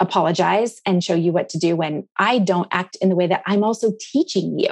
apologize 0.00 0.80
and 0.86 1.04
show 1.04 1.14
you 1.14 1.32
what 1.32 1.48
to 1.50 1.58
do 1.58 1.76
when 1.76 2.08
I 2.16 2.38
don't 2.38 2.68
act 2.70 2.96
in 3.00 3.10
the 3.10 3.16
way 3.16 3.26
that 3.26 3.42
I'm 3.46 3.62
also 3.62 3.92
teaching 3.98 4.58
you. 4.58 4.70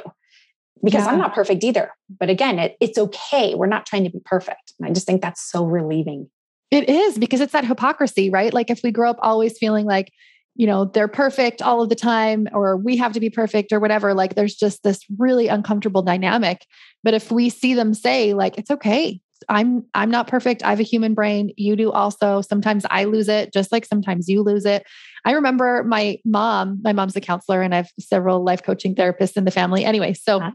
Because 0.83 1.05
yeah. 1.05 1.13
I'm 1.13 1.19
not 1.19 1.33
perfect 1.33 1.63
either. 1.63 1.93
But 2.19 2.29
again, 2.29 2.59
it, 2.59 2.77
it's 2.81 2.99
okay. 2.99 3.55
We're 3.55 3.69
not 3.69 3.87
trying 3.87 4.03
to 4.03 4.11
be 4.11 4.21
perfect. 4.25 4.73
And 4.81 4.89
I 4.89 4.93
just 4.93 5.07
think 5.07 5.23
that's 5.23 5.41
so 5.41 5.65
relieving. 5.65 6.29
It 6.73 6.89
is 6.89 7.19
because 7.19 7.41
it's 7.41 7.53
that 7.53 7.65
hypocrisy, 7.65 8.31
right? 8.31 8.53
Like 8.53 8.69
if 8.69 8.81
we 8.83 8.91
grow 8.91 9.11
up 9.11 9.19
always 9.23 9.57
feeling 9.59 9.87
like, 9.87 10.11
you 10.55 10.67
know, 10.67 10.85
they're 10.85 11.09
perfect 11.09 11.63
all 11.63 11.83
of 11.83 11.89
the 11.89 11.95
time, 11.95 12.49
or 12.53 12.77
we 12.77 12.97
have 12.97 13.13
to 13.13 13.21
be 13.21 13.31
perfect, 13.31 13.73
or 13.73 13.81
whatever. 13.81 14.15
Like 14.15 14.35
there's 14.35 14.55
just 14.55 14.83
this 14.83 15.01
really 15.19 15.49
uncomfortable 15.49 16.03
dynamic. 16.03 16.67
But 17.03 17.15
if 17.15 17.31
we 17.31 17.49
see 17.49 17.75
them 17.75 17.95
say, 17.95 18.35
like, 18.35 18.59
it's 18.59 18.71
okay, 18.71 19.21
I'm 19.49 19.85
I'm 19.95 20.11
not 20.11 20.29
perfect. 20.29 20.63
I 20.63 20.71
have 20.71 20.81
a 20.81 20.85
human 20.85 21.15
brain. 21.15 21.53
You 21.57 21.75
do 21.75 21.91
also. 21.91 22.43
Sometimes 22.43 22.85
I 22.91 23.05
lose 23.05 23.29
it, 23.29 23.53
just 23.53 23.73
like 23.73 23.85
sometimes 23.85 24.29
you 24.29 24.43
lose 24.43 24.65
it. 24.65 24.85
I 25.25 25.33
remember 25.33 25.85
my 25.85 26.19
mom, 26.25 26.81
my 26.83 26.93
mom's 26.93 27.17
a 27.17 27.21
counselor, 27.21 27.63
and 27.63 27.75
I 27.75 27.79
have 27.79 27.91
several 27.99 28.45
life 28.45 28.63
coaching 28.63 28.95
therapists 28.95 29.37
in 29.37 29.45
the 29.45 29.51
family. 29.51 29.85
Anyway, 29.85 30.13
so 30.15 30.39
uh-huh 30.39 30.53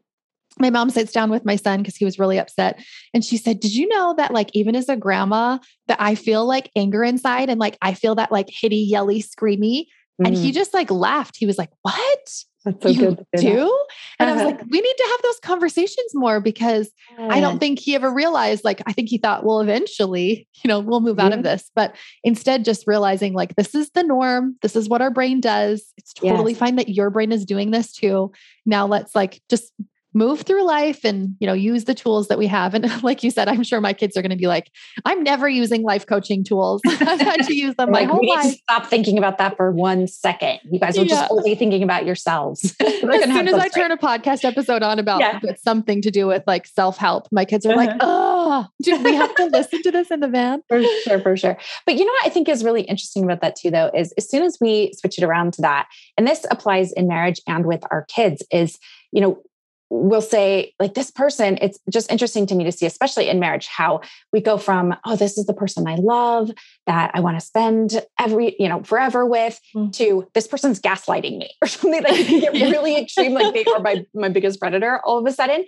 my 0.59 0.69
mom 0.69 0.89
sits 0.89 1.11
down 1.11 1.29
with 1.29 1.45
my 1.45 1.55
son 1.55 1.79
because 1.79 1.95
he 1.95 2.05
was 2.05 2.19
really 2.19 2.37
upset 2.37 2.83
and 3.13 3.23
she 3.23 3.37
said 3.37 3.59
did 3.59 3.73
you 3.73 3.87
know 3.87 4.13
that 4.17 4.31
like 4.33 4.49
even 4.53 4.75
as 4.75 4.89
a 4.89 4.97
grandma 4.97 5.57
that 5.87 5.99
i 5.99 6.15
feel 6.15 6.45
like 6.45 6.71
anger 6.75 7.03
inside 7.03 7.49
and 7.49 7.59
like 7.59 7.77
i 7.81 7.93
feel 7.93 8.15
that 8.15 8.31
like 8.31 8.47
hitty 8.49 8.77
yelly 8.77 9.21
screamy 9.21 9.85
mm. 10.21 10.25
and 10.25 10.35
he 10.35 10.51
mm. 10.51 10.53
just 10.53 10.73
like 10.73 10.91
laughed 10.91 11.35
he 11.37 11.45
was 11.45 11.57
like 11.57 11.71
what 11.81 12.43
that's 12.65 12.83
so 12.83 12.89
you 12.89 12.99
good 12.99 13.25
do 13.37 13.85
and 14.19 14.29
uh-huh. 14.29 14.31
i 14.31 14.33
was 14.33 14.41
uh-huh. 14.41 14.45
like 14.45 14.61
we 14.69 14.81
need 14.81 14.95
to 14.97 15.07
have 15.11 15.21
those 15.23 15.39
conversations 15.39 16.11
more 16.13 16.39
because 16.39 16.89
i 17.29 17.39
don't 17.39 17.59
think 17.59 17.79
he 17.79 17.95
ever 17.95 18.13
realized 18.13 18.63
like 18.63 18.81
i 18.85 18.93
think 18.93 19.09
he 19.09 19.17
thought 19.17 19.45
well 19.45 19.61
eventually 19.61 20.47
you 20.63 20.67
know 20.67 20.79
we'll 20.79 20.99
move 20.99 21.19
out 21.19 21.33
of 21.33 21.43
this 21.43 21.71
but 21.75 21.95
instead 22.23 22.65
just 22.65 22.85
realizing 22.87 23.33
like 23.33 23.55
this 23.55 23.73
is 23.73 23.89
the 23.91 24.03
norm 24.03 24.55
this 24.61 24.75
is 24.75 24.89
what 24.89 25.01
our 25.01 25.11
brain 25.11 25.39
does 25.39 25.93
it's 25.97 26.13
totally 26.13 26.51
yes. 26.51 26.59
fine 26.59 26.75
that 26.75 26.89
your 26.89 27.09
brain 27.09 27.31
is 27.31 27.45
doing 27.45 27.71
this 27.71 27.93
too 27.93 28.31
now 28.65 28.85
let's 28.85 29.15
like 29.15 29.41
just 29.49 29.71
move 30.17 30.41
through 30.41 30.63
life 30.65 31.05
and 31.05 31.35
you 31.39 31.45
know 31.47 31.53
use 31.53 31.85
the 31.85 31.93
tools 31.93 32.27
that 32.27 32.37
we 32.37 32.47
have. 32.47 32.73
And 32.73 33.03
like 33.03 33.23
you 33.23 33.31
said 33.31 33.47
i'm 33.47 33.63
sure 33.63 33.79
my 33.79 33.93
kids 33.93 34.17
are 34.17 34.21
going 34.21 34.31
to 34.31 34.37
be 34.37 34.47
like 34.47 34.71
i'm 35.05 35.23
never 35.23 35.47
using 35.47 35.83
life 35.83 36.05
coaching 36.05 36.43
tools. 36.43 36.81
I've 36.87 37.21
had 37.21 37.43
to 37.43 37.55
use 37.55 37.75
them 37.75 37.91
my 37.91 38.01
like, 38.01 38.09
whole 38.09 38.19
we 38.19 38.29
life 38.29 38.43
to 38.43 38.57
stop 38.57 38.87
thinking 38.87 39.17
about 39.17 39.37
that 39.37 39.55
for 39.55 39.71
one 39.71 40.07
second. 40.07 40.59
You 40.69 40.79
guys 40.79 40.97
are 40.97 41.03
yeah. 41.03 41.09
just 41.09 41.31
only 41.31 41.55
thinking 41.55 41.83
about 41.83 42.05
yourselves. 42.05 42.75
As 42.81 42.99
soon 42.99 43.47
as 43.47 43.53
i 43.53 43.67
turn 43.67 43.91
a 43.91 43.97
podcast 43.97 44.43
episode 44.43 44.83
on 44.83 44.99
about 44.99 45.19
yeah. 45.19 45.39
something 45.57 46.01
to 46.01 46.11
do 46.11 46.27
with 46.27 46.43
like 46.47 46.65
self-help 46.65 47.27
my 47.31 47.45
kids 47.45 47.65
are 47.65 47.71
uh-huh. 47.71 47.77
like 47.77 47.97
oh 48.01 48.65
do 48.81 49.01
we 49.03 49.13
have 49.13 49.33
to 49.35 49.45
listen 49.45 49.81
to 49.83 49.91
this 49.91 50.09
in 50.09 50.19
the 50.19 50.27
van? 50.27 50.61
For 50.67 50.81
sure 51.03 51.19
for 51.19 51.37
sure. 51.37 51.57
But 51.85 51.95
you 51.95 52.05
know 52.05 52.11
what 52.11 52.25
i 52.25 52.29
think 52.29 52.49
is 52.49 52.63
really 52.63 52.81
interesting 52.81 53.23
about 53.23 53.41
that 53.41 53.55
too 53.55 53.71
though 53.71 53.91
is 53.93 54.13
as 54.17 54.29
soon 54.29 54.43
as 54.43 54.57
we 54.59 54.93
switch 54.93 55.17
it 55.17 55.23
around 55.23 55.53
to 55.53 55.61
that 55.61 55.87
and 56.17 56.27
this 56.27 56.45
applies 56.49 56.91
in 56.93 57.07
marriage 57.07 57.41
and 57.47 57.65
with 57.65 57.83
our 57.91 58.05
kids 58.05 58.43
is 58.51 58.79
you 59.11 59.21
know 59.21 59.41
will 59.89 60.21
say 60.21 60.73
like 60.79 60.93
this 60.95 61.11
person 61.11 61.57
it's 61.61 61.79
just 61.89 62.11
interesting 62.11 62.45
to 62.45 62.55
me 62.55 62.63
to 62.63 62.71
see 62.71 62.85
especially 62.85 63.29
in 63.29 63.39
marriage 63.39 63.67
how 63.67 64.01
we 64.33 64.41
go 64.41 64.57
from 64.57 64.93
oh 65.05 65.15
this 65.15 65.37
is 65.37 65.45
the 65.45 65.53
person 65.53 65.87
i 65.87 65.95
love 65.95 66.51
that 66.85 67.11
i 67.13 67.19
want 67.19 67.39
to 67.39 67.45
spend 67.45 68.01
every 68.19 68.55
you 68.59 68.67
know 68.67 68.83
forever 68.83 69.25
with 69.25 69.59
mm. 69.73 69.91
to 69.93 70.27
this 70.33 70.47
person's 70.47 70.81
gaslighting 70.81 71.37
me 71.37 71.51
or 71.61 71.67
something 71.67 72.03
like 72.03 72.25
can 72.25 72.39
get 72.39 72.53
really 72.71 72.97
extreme 72.97 73.33
like 73.33 73.53
they 73.53 73.63
are 73.71 73.79
my, 73.79 74.05
my 74.13 74.29
biggest 74.29 74.59
predator 74.59 74.99
all 75.05 75.17
of 75.17 75.25
a 75.25 75.31
sudden 75.31 75.65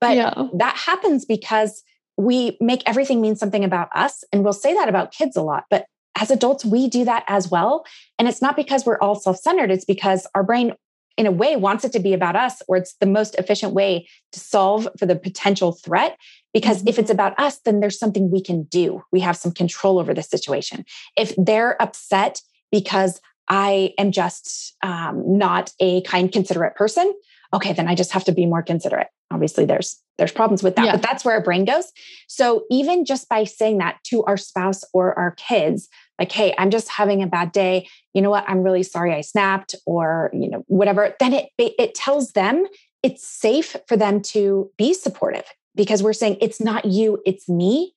but 0.00 0.16
yeah. 0.16 0.48
that 0.54 0.76
happens 0.76 1.24
because 1.24 1.82
we 2.18 2.58
make 2.60 2.82
everything 2.86 3.20
mean 3.20 3.36
something 3.36 3.64
about 3.64 3.88
us 3.94 4.22
and 4.32 4.44
we'll 4.44 4.52
say 4.52 4.74
that 4.74 4.88
about 4.88 5.12
kids 5.12 5.36
a 5.36 5.42
lot 5.42 5.64
but 5.70 5.86
as 6.20 6.30
adults 6.30 6.62
we 6.62 6.88
do 6.88 7.06
that 7.06 7.24
as 7.26 7.50
well 7.50 7.86
and 8.18 8.28
it's 8.28 8.42
not 8.42 8.54
because 8.54 8.84
we're 8.84 8.98
all 8.98 9.14
self-centered 9.14 9.70
it's 9.70 9.86
because 9.86 10.26
our 10.34 10.42
brain 10.42 10.74
in 11.16 11.26
a 11.26 11.32
way 11.32 11.56
wants 11.56 11.84
it 11.84 11.92
to 11.92 12.00
be 12.00 12.12
about 12.12 12.36
us 12.36 12.62
or 12.68 12.76
it's 12.76 12.94
the 12.94 13.06
most 13.06 13.34
efficient 13.36 13.72
way 13.72 14.08
to 14.32 14.40
solve 14.40 14.88
for 14.98 15.06
the 15.06 15.16
potential 15.16 15.72
threat. 15.72 16.16
Because 16.52 16.78
mm-hmm. 16.78 16.88
if 16.88 16.98
it's 16.98 17.10
about 17.10 17.38
us 17.38 17.58
then 17.64 17.80
there's 17.80 17.98
something 17.98 18.30
we 18.30 18.42
can 18.42 18.64
do. 18.64 19.02
We 19.12 19.20
have 19.20 19.36
some 19.36 19.52
control 19.52 19.98
over 19.98 20.14
the 20.14 20.22
situation. 20.22 20.84
If 21.16 21.34
they're 21.36 21.80
upset 21.80 22.40
because 22.70 23.20
i 23.48 23.92
am 23.98 24.12
just 24.12 24.76
um, 24.82 25.38
not 25.38 25.72
a 25.80 26.00
kind 26.02 26.32
considerate 26.32 26.74
person 26.76 27.12
okay 27.52 27.72
then 27.72 27.88
i 27.88 27.94
just 27.94 28.12
have 28.12 28.24
to 28.24 28.32
be 28.32 28.46
more 28.46 28.62
considerate. 28.62 29.08
Obviously 29.30 29.64
there's 29.64 30.00
there's 30.18 30.32
problems 30.32 30.62
with 30.62 30.76
that 30.76 30.84
yeah. 30.84 30.92
but 30.92 31.02
that's 31.02 31.24
where 31.24 31.34
our 31.34 31.42
brain 31.42 31.64
goes. 31.64 31.90
So 32.28 32.64
even 32.70 33.04
just 33.04 33.28
by 33.28 33.44
saying 33.44 33.78
that 33.78 33.98
to 34.04 34.22
our 34.24 34.36
spouse 34.36 34.84
or 34.92 35.18
our 35.18 35.32
kids 35.32 35.88
like 36.18 36.30
hey 36.30 36.54
i'm 36.58 36.70
just 36.70 36.88
having 36.88 37.22
a 37.22 37.26
bad 37.26 37.52
day. 37.52 37.88
You 38.14 38.22
know 38.22 38.30
what? 38.30 38.44
I'm 38.48 38.62
really 38.62 38.82
sorry 38.82 39.14
i 39.14 39.20
snapped 39.20 39.74
or 39.86 40.30
you 40.32 40.50
know 40.50 40.64
whatever 40.66 41.14
then 41.18 41.32
it 41.32 41.50
it 41.58 41.94
tells 41.94 42.32
them 42.32 42.66
it's 43.02 43.26
safe 43.26 43.76
for 43.88 43.96
them 43.96 44.22
to 44.22 44.70
be 44.76 44.94
supportive 44.94 45.44
because 45.74 46.02
we're 46.02 46.12
saying 46.12 46.36
it's 46.40 46.60
not 46.60 46.84
you 46.84 47.20
it's 47.24 47.48
me. 47.48 47.94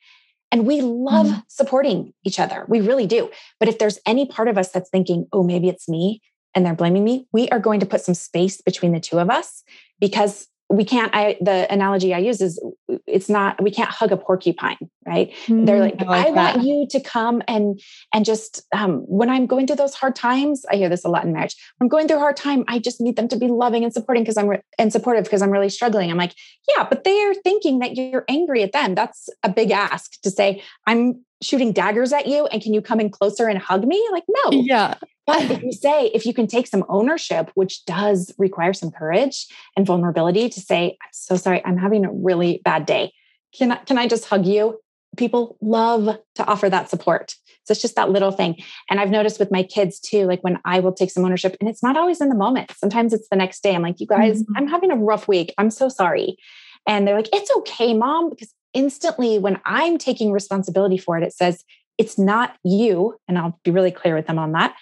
And 0.51 0.65
we 0.65 0.81
love 0.81 1.27
mm-hmm. 1.27 1.39
supporting 1.49 2.13
each 2.23 2.39
other. 2.39 2.65
We 2.69 2.79
really 2.79 3.07
do. 3.07 3.29
But 3.59 3.67
if 3.67 3.77
there's 3.77 3.99
any 4.05 4.25
part 4.25 4.47
of 4.47 4.57
us 4.57 4.69
that's 4.69 4.89
thinking 4.89 5.27
oh 5.33 5.43
maybe 5.43 5.69
it's 5.69 5.89
me 5.89 6.21
and 6.55 6.65
they're 6.65 6.73
blaming 6.73 7.03
me 7.03 7.27
we 7.31 7.47
are 7.49 7.59
going 7.59 7.79
to 7.79 7.85
put 7.85 8.01
some 8.01 8.15
space 8.15 8.61
between 8.61 8.93
the 8.93 8.99
two 8.99 9.19
of 9.19 9.29
us 9.29 9.63
because 9.99 10.47
we 10.69 10.83
can't 10.83 11.13
i 11.13 11.37
the 11.41 11.71
analogy 11.71 12.13
i 12.13 12.17
use 12.17 12.41
is 12.41 12.59
it's 13.05 13.29
not 13.29 13.61
we 13.61 13.69
can't 13.69 13.89
hug 13.91 14.11
a 14.11 14.17
porcupine 14.17 14.77
right? 15.07 15.31
Mm, 15.45 15.67
they're 15.67 15.79
like 15.79 16.01
i, 16.01 16.05
like 16.05 16.27
I 16.27 16.31
want 16.31 16.63
you 16.63 16.87
to 16.89 16.99
come 16.99 17.43
and 17.47 17.79
and 18.13 18.25
just 18.25 18.63
um, 18.73 19.01
when 19.01 19.29
i'm 19.29 19.45
going 19.45 19.67
through 19.67 19.75
those 19.75 19.93
hard 19.93 20.15
times 20.15 20.65
i 20.71 20.75
hear 20.75 20.89
this 20.89 21.05
a 21.05 21.09
lot 21.09 21.23
in 21.23 21.33
marriage 21.33 21.55
when 21.77 21.85
i'm 21.85 21.89
going 21.89 22.07
through 22.07 22.17
a 22.17 22.21
hard 22.21 22.35
time 22.35 22.63
i 22.67 22.79
just 22.79 22.99
need 22.99 23.15
them 23.15 23.27
to 23.27 23.37
be 23.37 23.47
loving 23.47 23.83
and 23.83 23.93
supporting 23.93 24.23
because 24.23 24.37
i'm 24.37 24.47
re- 24.47 24.61
and 24.79 24.91
supportive 24.91 25.23
because 25.23 25.41
i'm 25.41 25.51
really 25.51 25.69
struggling. 25.69 26.09
I'm 26.09 26.17
like 26.17 26.33
yeah 26.67 26.87
but 26.89 27.03
they 27.03 27.23
are 27.25 27.35
thinking 27.35 27.79
that 27.79 27.95
you're 27.95 28.25
angry 28.27 28.63
at 28.63 28.71
them. 28.71 28.95
That's 28.95 29.29
a 29.43 29.49
big 29.49 29.69
ask 29.69 30.19
to 30.21 30.31
say 30.31 30.63
i'm 30.87 31.23
shooting 31.43 31.73
daggers 31.73 32.11
at 32.11 32.25
you 32.25 32.47
and 32.47 32.61
can 32.61 32.73
you 32.73 32.81
come 32.81 32.99
in 32.99 33.11
closer 33.11 33.47
and 33.47 33.59
hug 33.59 33.85
me 33.85 34.03
like 34.11 34.23
no. 34.27 34.51
Yeah 34.51 34.95
but 35.27 35.41
if 35.49 35.63
you 35.63 35.71
say, 35.71 36.07
if 36.13 36.25
you 36.25 36.33
can 36.33 36.47
take 36.47 36.67
some 36.67 36.85
ownership, 36.87 37.51
which 37.55 37.85
does 37.85 38.33
require 38.37 38.73
some 38.73 38.91
courage 38.91 39.47
and 39.75 39.85
vulnerability 39.85 40.49
to 40.49 40.59
say, 40.59 40.97
I'm 41.01 41.09
so 41.11 41.35
sorry, 41.35 41.63
I'm 41.65 41.77
having 41.77 42.05
a 42.05 42.11
really 42.11 42.61
bad 42.63 42.85
day. 42.85 43.13
Can 43.57 43.71
I, 43.71 43.77
can 43.77 43.97
I 43.97 44.07
just 44.07 44.25
hug 44.25 44.45
you? 44.45 44.79
People 45.17 45.57
love 45.61 46.17
to 46.35 46.45
offer 46.45 46.69
that 46.69 46.89
support. 46.89 47.35
So 47.63 47.71
it's 47.71 47.81
just 47.81 47.95
that 47.95 48.11
little 48.11 48.31
thing. 48.31 48.61
And 48.89 48.99
I've 48.99 49.09
noticed 49.09 49.39
with 49.39 49.51
my 49.51 49.63
kids 49.63 49.99
too, 49.99 50.25
like 50.25 50.43
when 50.43 50.59
I 50.65 50.79
will 50.79 50.93
take 50.93 51.09
some 51.09 51.25
ownership, 51.25 51.57
and 51.59 51.67
it's 51.67 51.81
not 51.81 51.97
always 51.97 52.21
in 52.21 52.29
the 52.29 52.35
moment. 52.35 52.71
Sometimes 52.77 53.11
it's 53.11 53.27
the 53.29 53.35
next 53.35 53.63
day. 53.63 53.73
I'm 53.73 53.81
like, 53.81 53.99
you 53.99 54.05
guys, 54.05 54.43
mm-hmm. 54.43 54.57
I'm 54.57 54.67
having 54.67 54.91
a 54.91 54.95
rough 54.95 55.27
week. 55.27 55.53
I'm 55.57 55.71
so 55.71 55.89
sorry. 55.89 56.37
And 56.85 57.07
they're 57.07 57.15
like, 57.15 57.29
it's 57.33 57.49
okay, 57.57 57.95
mom. 57.95 58.29
Because 58.29 58.53
instantly, 58.73 59.39
when 59.39 59.59
I'm 59.65 59.97
taking 59.97 60.31
responsibility 60.31 60.97
for 60.97 61.17
it, 61.17 61.23
it 61.23 61.33
says, 61.33 61.63
it's 61.97 62.19
not 62.19 62.55
you. 62.63 63.15
And 63.27 63.39
I'll 63.39 63.59
be 63.63 63.71
really 63.71 63.91
clear 63.91 64.13
with 64.15 64.27
them 64.27 64.37
on 64.37 64.51
that 64.51 64.75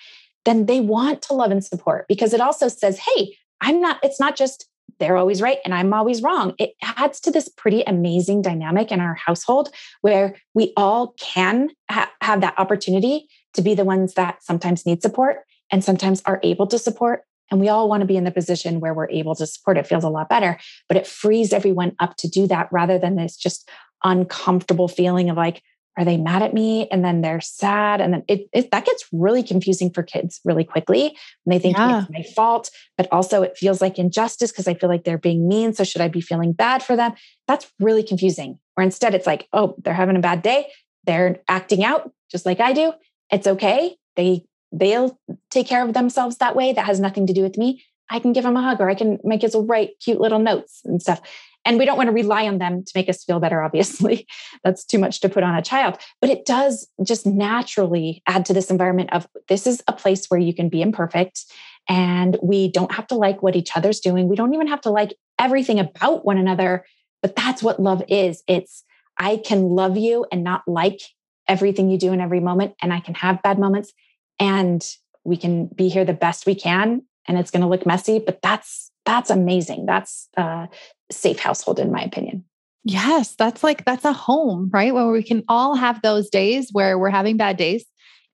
then 0.46 0.66
they 0.66 0.80
want 0.80 1.22
to 1.24 1.34
love 1.34 1.52
and 1.52 1.64
support 1.64 2.06
because 2.08 2.34
it 2.34 2.42
also 2.42 2.68
says, 2.68 3.00
hey, 3.00 3.38
I'm 3.62 3.80
not, 3.80 4.00
it's 4.04 4.20
not 4.20 4.36
just 4.36 4.68
they're 5.00 5.18
always 5.18 5.42
right 5.42 5.58
and 5.66 5.74
I'm 5.74 5.94
always 5.94 6.22
wrong. 6.22 6.54
It 6.60 6.74
adds 6.82 7.20
to 7.22 7.32
this 7.32 7.50
pretty 7.50 7.84
amazing 7.84 8.42
dynamic 8.42 8.92
in 8.92 9.00
our 9.00 9.16
household 9.16 9.70
where 10.02 10.36
we 10.54 10.74
all 10.78 11.14
can 11.20 11.72
ha- 11.90 12.12
have 12.22 12.42
that 12.42 12.58
opportunity 12.58 13.28
to 13.54 13.62
be 13.62 13.74
the 13.74 13.86
ones 13.86 14.14
that 14.14 14.44
sometimes 14.44 14.86
need 14.86 15.02
support 15.02 15.38
and 15.72 15.84
sometimes 15.84 16.22
are 16.26 16.40
able 16.44 16.68
to 16.68 16.78
support. 16.78 17.24
And 17.52 17.60
we 17.60 17.70
all 17.70 17.90
want 17.90 18.02
to 18.02 18.08
be 18.08 18.18
in 18.18 18.24
the 18.24 18.32
position 18.32 18.80
where 18.80 18.94
we're 18.94 19.10
able 19.10 19.36
to 19.36 19.48
support. 19.48 19.78
It 19.78 19.88
feels 19.88 20.04
a 20.04 20.10
lot 20.10 20.30
better, 20.30 20.60
but 20.88 20.98
it 20.98 21.08
frees 21.08 21.54
everyone 21.54 21.96
up 22.00 22.16
to 22.18 22.28
do 22.28 22.48
that 22.48 22.70
rather 22.72 22.98
than 22.98 23.16
this 23.16 23.36
just 23.36 23.70
uncomfortable 24.04 24.88
feeling 24.88 25.30
of 25.30 25.38
like, 25.38 25.62
are 25.98 26.06
they 26.06 26.18
mad 26.18 26.42
at 26.42 26.54
me? 26.54 26.88
And 26.90 27.06
then 27.06 27.22
they're 27.22 27.42
sad. 27.42 28.02
And 28.02 28.14
then 28.14 28.24
it, 28.28 28.48
it 28.52 28.72
that 28.72 28.86
gets 28.86 29.06
really 29.12 29.44
confusing 29.44 29.92
for 29.92 30.02
kids 30.04 30.40
really 30.44 30.64
quickly. 30.64 31.08
And 31.46 31.54
they 31.54 31.60
think 31.60 31.78
yeah. 31.78 32.02
it's 32.02 32.10
my 32.10 32.24
fault 32.36 32.70
but 32.98 33.08
also 33.12 33.42
it 33.42 33.58
feels 33.58 33.82
like 33.82 33.98
injustice 33.98 34.52
because 34.52 34.68
i 34.68 34.74
feel 34.76 34.90
like 34.90 35.04
they're 35.04 35.18
being 35.18 35.48
mean. 35.48 35.74
So 35.74 35.84
should 35.84 36.02
i 36.02 36.08
be 36.08 36.22
feeling 36.22 36.54
bad 36.54 36.84
for 36.84 36.96
them? 36.96 37.14
That's 37.48 37.72
really 37.80 38.04
confusing. 38.04 38.60
Or 38.76 38.84
instead 38.84 39.14
it's 39.14 39.28
like 39.28 39.48
oh 39.54 39.76
they're 39.84 39.94
having 39.94 40.16
a 40.16 40.22
bad 40.22 40.42
day. 40.42 40.68
They're 41.06 41.42
acting 41.48 41.84
out 41.84 42.12
just 42.32 42.46
like 42.46 42.60
i 42.60 42.74
do. 42.74 42.94
It's 43.32 43.48
okay. 43.48 43.96
They 44.16 44.46
they'll 44.72 45.20
take 45.52 45.68
care 45.68 45.86
of 45.86 45.94
themselves 45.94 46.38
that 46.38 46.56
way. 46.56 46.74
That 46.74 46.86
has 46.86 47.00
nothing 47.00 47.28
to 47.28 47.34
do 47.34 47.44
with 47.44 47.58
me 47.58 47.84
i 48.10 48.20
can 48.20 48.34
give 48.34 48.44
them 48.44 48.58
a 48.58 48.62
hug 48.62 48.80
or 48.82 48.90
i 48.90 48.96
can 48.96 49.20
my 49.24 49.38
kids 49.38 49.56
will 49.56 49.66
write 49.66 49.92
cute 50.04 50.20
little 50.20 50.40
notes 50.40 50.82
and 50.86 51.02
stuff 51.02 51.22
and 51.66 51.80
we 51.80 51.86
don't 51.86 51.98
want 51.98 52.08
to 52.08 52.14
rely 52.14 52.48
on 52.48 52.58
them 52.58 52.84
to 52.84 52.92
make 52.96 53.10
us 53.10 53.24
feel 53.24 53.40
better, 53.40 53.62
obviously. 53.62 54.28
That's 54.64 54.84
too 54.84 55.00
much 55.00 55.22
to 55.22 55.30
put 55.30 55.44
on 55.44 55.56
a 55.56 55.62
child. 55.62 55.98
But 56.20 56.30
it 56.30 56.46
does 56.46 56.88
just 57.04 57.26
naturally 57.26 58.22
add 58.28 58.46
to 58.46 58.54
this 58.54 58.70
environment 58.70 59.14
of 59.14 59.28
this 59.48 59.66
is 59.66 59.82
a 59.88 59.94
place 59.94 60.28
where 60.28 60.40
you 60.40 60.54
can 60.54 60.70
be 60.70 60.82
imperfect 60.82 61.46
and 61.88 62.38
we 62.42 62.70
don't 62.70 62.94
have 62.94 63.08
to 63.08 63.16
like 63.16 63.42
what 63.42 63.56
each 63.56 63.76
other's 63.76 64.00
doing. 64.00 64.28
We 64.28 64.36
don't 64.36 64.54
even 64.54 64.68
have 64.68 64.82
to 64.82 64.90
like 64.90 65.16
everything 65.40 65.80
about 65.80 66.26
one 66.26 66.38
another. 66.38 66.86
But 67.22 67.36
that's 67.36 67.64
what 67.64 67.80
love 67.80 68.04
is 68.10 68.44
it's, 68.48 68.84
I 69.18 69.38
can 69.38 69.70
love 69.70 69.98
you 69.98 70.26
and 70.32 70.44
not 70.44 70.64
like 70.68 71.02
everything 71.48 71.90
you 71.90 71.98
do 71.98 72.14
in 72.14 72.22
every 72.22 72.40
moment. 72.40 72.76
And 72.82 72.94
I 72.94 73.00
can 73.00 73.16
have 73.16 73.42
bad 73.42 73.60
moments 73.60 73.94
and 74.40 74.86
we 75.24 75.38
can 75.38 75.68
be 75.68 75.88
here 75.88 76.04
the 76.04 76.14
best 76.14 76.46
we 76.46 76.56
can. 76.56 77.04
And 77.28 77.38
it's 77.38 77.52
going 77.52 77.62
to 77.62 77.68
look 77.68 77.86
messy, 77.86 78.20
but 78.20 78.42
that's 78.42 78.92
that's 79.06 79.30
amazing. 79.30 79.86
That's 79.86 80.30
a 80.38 80.70
safe 81.12 81.40
household, 81.40 81.80
in 81.80 81.92
my 81.92 82.02
opinion. 82.02 82.46
Yes, 82.84 83.36
that's 83.36 83.64
like 83.64 83.86
that's 83.86 84.06
a 84.06 84.14
home, 84.14 84.70
right? 84.74 84.94
Where 84.94 85.10
we 85.10 85.24
can 85.24 85.44
all 85.48 85.76
have 85.76 86.02
those 86.02 86.30
days 86.30 86.70
where 86.72 87.00
we're 87.00 87.10
having 87.10 87.38
bad 87.38 87.58
days 87.58 87.86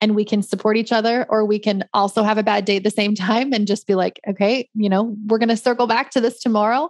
and 0.02 0.15
we 0.15 0.23
can 0.23 0.41
support 0.41 0.78
each 0.78 0.91
other, 0.91 1.25
or 1.30 1.45
we 1.45 1.60
can 1.60 1.84
also 1.93 2.23
have 2.23 2.38
a 2.38 2.43
bad 2.43 2.65
day 2.65 2.78
at 2.78 2.84
the 2.84 2.89
same 2.89 3.15
time 3.15 3.54
and 3.54 3.67
just 3.67 3.86
be 3.86 3.95
like, 3.95 4.19
okay, 4.28 4.67
you 4.73 4.89
know, 4.89 5.15
we're 5.28 5.38
going 5.38 5.49
to 5.49 5.58
circle 5.58 5.88
back 5.88 6.12
to 6.12 6.21
this 6.21 6.39
tomorrow. 6.39 6.89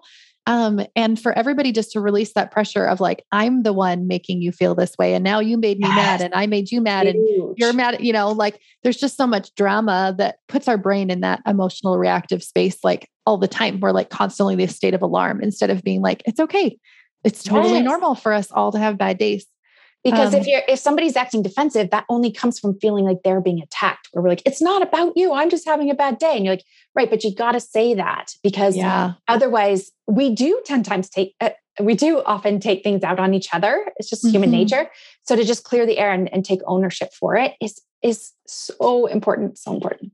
Um, 0.49 0.81
and 0.95 1.21
for 1.21 1.31
everybody 1.33 1.71
just 1.71 1.91
to 1.91 2.01
release 2.01 2.33
that 2.33 2.49
pressure 2.49 2.83
of 2.83 2.99
like, 2.99 3.23
I'm 3.31 3.61
the 3.61 3.71
one 3.71 4.07
making 4.07 4.41
you 4.41 4.51
feel 4.51 4.73
this 4.73 4.97
way. 4.97 5.13
And 5.13 5.23
now 5.23 5.39
you 5.39 5.59
made 5.59 5.77
me 5.77 5.87
yes. 5.87 5.95
mad 5.95 6.21
and 6.21 6.33
I 6.33 6.47
made 6.47 6.71
you 6.71 6.81
mad 6.81 7.05
Huge. 7.05 7.15
and 7.15 7.55
you're 7.55 7.71
mad, 7.71 8.03
you 8.03 8.11
know, 8.11 8.31
like 8.31 8.59
there's 8.81 8.97
just 8.97 9.15
so 9.15 9.27
much 9.27 9.53
drama 9.53 10.15
that 10.17 10.37
puts 10.47 10.67
our 10.67 10.79
brain 10.79 11.11
in 11.11 11.21
that 11.21 11.41
emotional 11.45 11.99
reactive 11.99 12.41
space 12.41 12.79
like 12.83 13.07
all 13.27 13.37
the 13.37 13.47
time. 13.47 13.79
We're 13.79 13.91
like 13.91 14.09
constantly 14.09 14.55
the 14.55 14.65
state 14.65 14.95
of 14.95 15.03
alarm 15.03 15.39
instead 15.43 15.69
of 15.69 15.83
being 15.83 16.01
like, 16.01 16.23
it's 16.25 16.39
okay. 16.39 16.79
It's 17.23 17.43
totally 17.43 17.75
yes. 17.75 17.85
normal 17.85 18.15
for 18.15 18.33
us 18.33 18.51
all 18.51 18.71
to 18.71 18.79
have 18.79 18.97
bad 18.97 19.19
days. 19.19 19.45
Because 20.03 20.33
um, 20.33 20.39
if 20.39 20.47
you're 20.47 20.61
if 20.67 20.79
somebody's 20.79 21.15
acting 21.17 21.41
defensive, 21.41 21.89
that 21.89 22.05
only 22.09 22.31
comes 22.31 22.57
from 22.57 22.79
feeling 22.79 23.03
like 23.03 23.17
they're 23.23 23.41
being 23.41 23.61
attacked. 23.61 24.07
Where 24.11 24.23
we're 24.23 24.29
like, 24.29 24.43
it's 24.45 24.61
not 24.61 24.81
about 24.81 25.13
you. 25.15 25.33
I'm 25.33 25.49
just 25.49 25.65
having 25.65 25.89
a 25.89 25.95
bad 25.95 26.19
day. 26.19 26.35
And 26.35 26.45
you're 26.45 26.53
like, 26.53 26.65
right, 26.95 27.09
but 27.09 27.23
you 27.23 27.35
got 27.35 27.51
to 27.51 27.59
say 27.59 27.93
that 27.95 28.33
because 28.41 28.77
yeah. 28.77 29.13
otherwise, 29.27 29.91
we 30.07 30.33
do 30.33 30.61
ten 30.65 30.83
times 30.83 31.09
take. 31.09 31.35
Uh, 31.41 31.49
we 31.81 31.95
do 31.95 32.21
often 32.23 32.59
take 32.59 32.83
things 32.83 33.03
out 33.03 33.19
on 33.19 33.33
each 33.33 33.53
other. 33.53 33.91
It's 33.97 34.09
just 34.09 34.23
mm-hmm. 34.23 34.33
human 34.33 34.51
nature. 34.51 34.89
So 35.23 35.35
to 35.35 35.43
just 35.43 35.63
clear 35.63 35.85
the 35.85 35.97
air 35.97 36.11
and, 36.11 36.31
and 36.33 36.43
take 36.43 36.59
ownership 36.65 37.13
for 37.13 37.35
it 37.35 37.55
is 37.61 37.81
is 38.01 38.31
so 38.47 39.05
important. 39.05 39.57
So 39.57 39.73
important. 39.73 40.11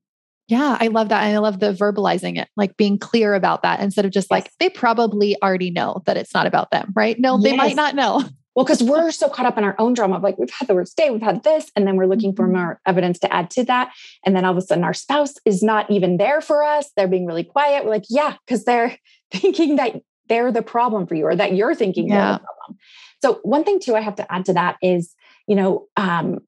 Yeah, 0.48 0.78
I 0.80 0.88
love 0.88 1.10
that. 1.10 1.24
And 1.24 1.36
I 1.36 1.40
love 1.40 1.60
the 1.60 1.74
verbalizing 1.74 2.40
it, 2.40 2.48
like 2.56 2.78
being 2.78 3.00
clear 3.00 3.34
about 3.34 3.64
that 3.64 3.80
instead 3.80 4.06
of 4.06 4.12
just 4.12 4.26
yes. 4.26 4.32
like, 4.32 4.52
they 4.60 4.70
probably 4.70 5.36
already 5.42 5.72
know 5.72 6.04
that 6.06 6.18
it's 6.18 6.36
not 6.36 6.46
about 6.46 6.70
them, 6.70 6.94
right? 6.96 7.20
No, 7.20 7.40
yes. 7.40 7.44
they 7.44 7.58
might 7.58 7.76
not 7.76 7.96
know. 7.96 8.24
Well, 8.56 8.66
because 8.66 8.82
we're 8.82 9.12
so 9.12 9.28
caught 9.28 9.46
up 9.46 9.58
in 9.58 9.64
our 9.64 9.76
own 9.80 9.94
drama 9.94 10.16
of 10.16 10.24
like, 10.24 10.38
we've 10.38 10.50
had 10.50 10.68
the 10.68 10.76
worst 10.76 10.96
day, 10.96 11.10
we've 11.10 11.22
had 11.22 11.44
this, 11.44 11.72
and 11.76 11.86
then 11.86 11.98
we're 11.98 12.08
looking 12.08 12.34
for 12.34 12.46
mm-hmm. 12.46 12.56
more 12.56 12.82
evidence 12.86 13.20
to 13.20 13.34
add 13.34 13.50
to 13.52 13.66
that. 13.66 13.92
And 14.26 14.36
then 14.36 14.46
all 14.46 14.52
of 14.52 14.58
a 14.58 14.62
sudden, 14.62 14.84
our 14.84 14.94
spouse 14.94 15.34
is 15.46 15.62
not 15.62 15.90
even 15.92 16.18
there 16.18 16.42
for 16.42 16.64
us. 16.64 16.90
They're 16.96 17.08
being 17.08 17.26
really 17.26 17.44
quiet. 17.44 17.84
We're 17.84 17.92
like, 17.92 18.06
yeah, 18.10 18.36
because 18.46 18.64
they're 18.64 18.98
thinking 19.32 19.76
that 19.76 20.02
they're 20.28 20.52
the 20.52 20.62
problem 20.62 21.06
for 21.06 21.16
you 21.16 21.26
or 21.26 21.36
that 21.36 21.54
you're 21.54 21.76
thinking 21.76 22.08
yeah. 22.08 22.16
they're 22.16 22.34
the 22.34 22.40
problem. 22.40 22.78
So, 23.22 23.40
one 23.44 23.64
thing 23.64 23.80
too, 23.80 23.96
I 23.96 24.02
have 24.02 24.16
to 24.16 24.32
add 24.32 24.46
to 24.46 24.54
that 24.54 24.78
is, 24.82 25.14
you 25.48 25.56
know, 25.56 25.88
um, 25.98 26.40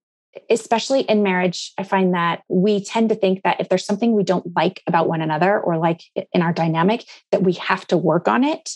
especially 0.50 1.02
in 1.02 1.24
marriage, 1.24 1.74
I 1.78 1.84
find 1.84 2.14
that 2.14 2.44
we 2.48 2.84
tend 2.84 3.10
to 3.10 3.16
think 3.16 3.44
that 3.44 3.60
if 3.60 3.70
there's 3.70 3.86
something 3.86 4.14
we 4.14 4.24
don't 4.24 4.56
like 4.56 4.82
about 4.88 5.08
one 5.08 5.22
another 5.22 5.60
or 5.60 5.78
like 5.78 6.02
in 6.32 6.42
our 6.42 6.54
dynamic, 6.54 7.06
that 7.32 7.44
we 7.44 7.54
have 7.54 7.86
to 7.88 7.98
work 7.98 8.28
on 8.28 8.44
it. 8.44 8.72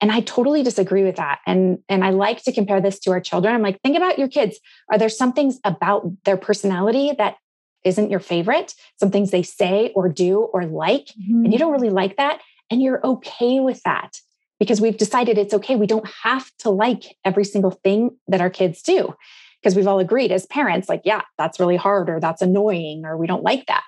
And 0.00 0.10
I 0.10 0.20
totally 0.20 0.62
disagree 0.62 1.04
with 1.04 1.16
that. 1.16 1.40
And, 1.46 1.78
and 1.88 2.04
I 2.04 2.10
like 2.10 2.42
to 2.44 2.52
compare 2.52 2.80
this 2.80 2.98
to 3.00 3.10
our 3.10 3.20
children. 3.20 3.54
I'm 3.54 3.62
like, 3.62 3.80
think 3.82 3.96
about 3.96 4.18
your 4.18 4.28
kids. 4.28 4.58
Are 4.90 4.98
there 4.98 5.08
some 5.08 5.32
things 5.32 5.58
about 5.64 6.10
their 6.24 6.36
personality 6.36 7.12
that 7.18 7.36
isn't 7.84 8.10
your 8.10 8.20
favorite? 8.20 8.74
Some 8.98 9.10
things 9.10 9.30
they 9.30 9.42
say 9.42 9.92
or 9.94 10.08
do 10.08 10.40
or 10.40 10.64
like, 10.64 11.06
mm-hmm. 11.06 11.44
and 11.44 11.46
you 11.46 11.50
mm-hmm. 11.50 11.58
don't 11.58 11.72
really 11.72 11.90
like 11.90 12.16
that. 12.16 12.40
And 12.70 12.82
you're 12.82 13.04
okay 13.04 13.60
with 13.60 13.82
that 13.82 14.16
because 14.58 14.80
we've 14.80 14.96
decided 14.96 15.38
it's 15.38 15.54
okay. 15.54 15.76
We 15.76 15.86
don't 15.86 16.08
have 16.22 16.50
to 16.60 16.70
like 16.70 17.16
every 17.24 17.44
single 17.44 17.72
thing 17.72 18.16
that 18.28 18.40
our 18.40 18.50
kids 18.50 18.82
do 18.82 19.14
because 19.60 19.74
we've 19.74 19.88
all 19.88 19.98
agreed 19.98 20.32
as 20.32 20.46
parents, 20.46 20.88
like, 20.88 21.02
yeah, 21.04 21.22
that's 21.36 21.60
really 21.60 21.76
hard 21.76 22.08
or 22.08 22.20
that's 22.20 22.42
annoying 22.42 23.04
or 23.04 23.16
we 23.16 23.26
don't 23.26 23.42
like 23.42 23.66
that. 23.66 23.82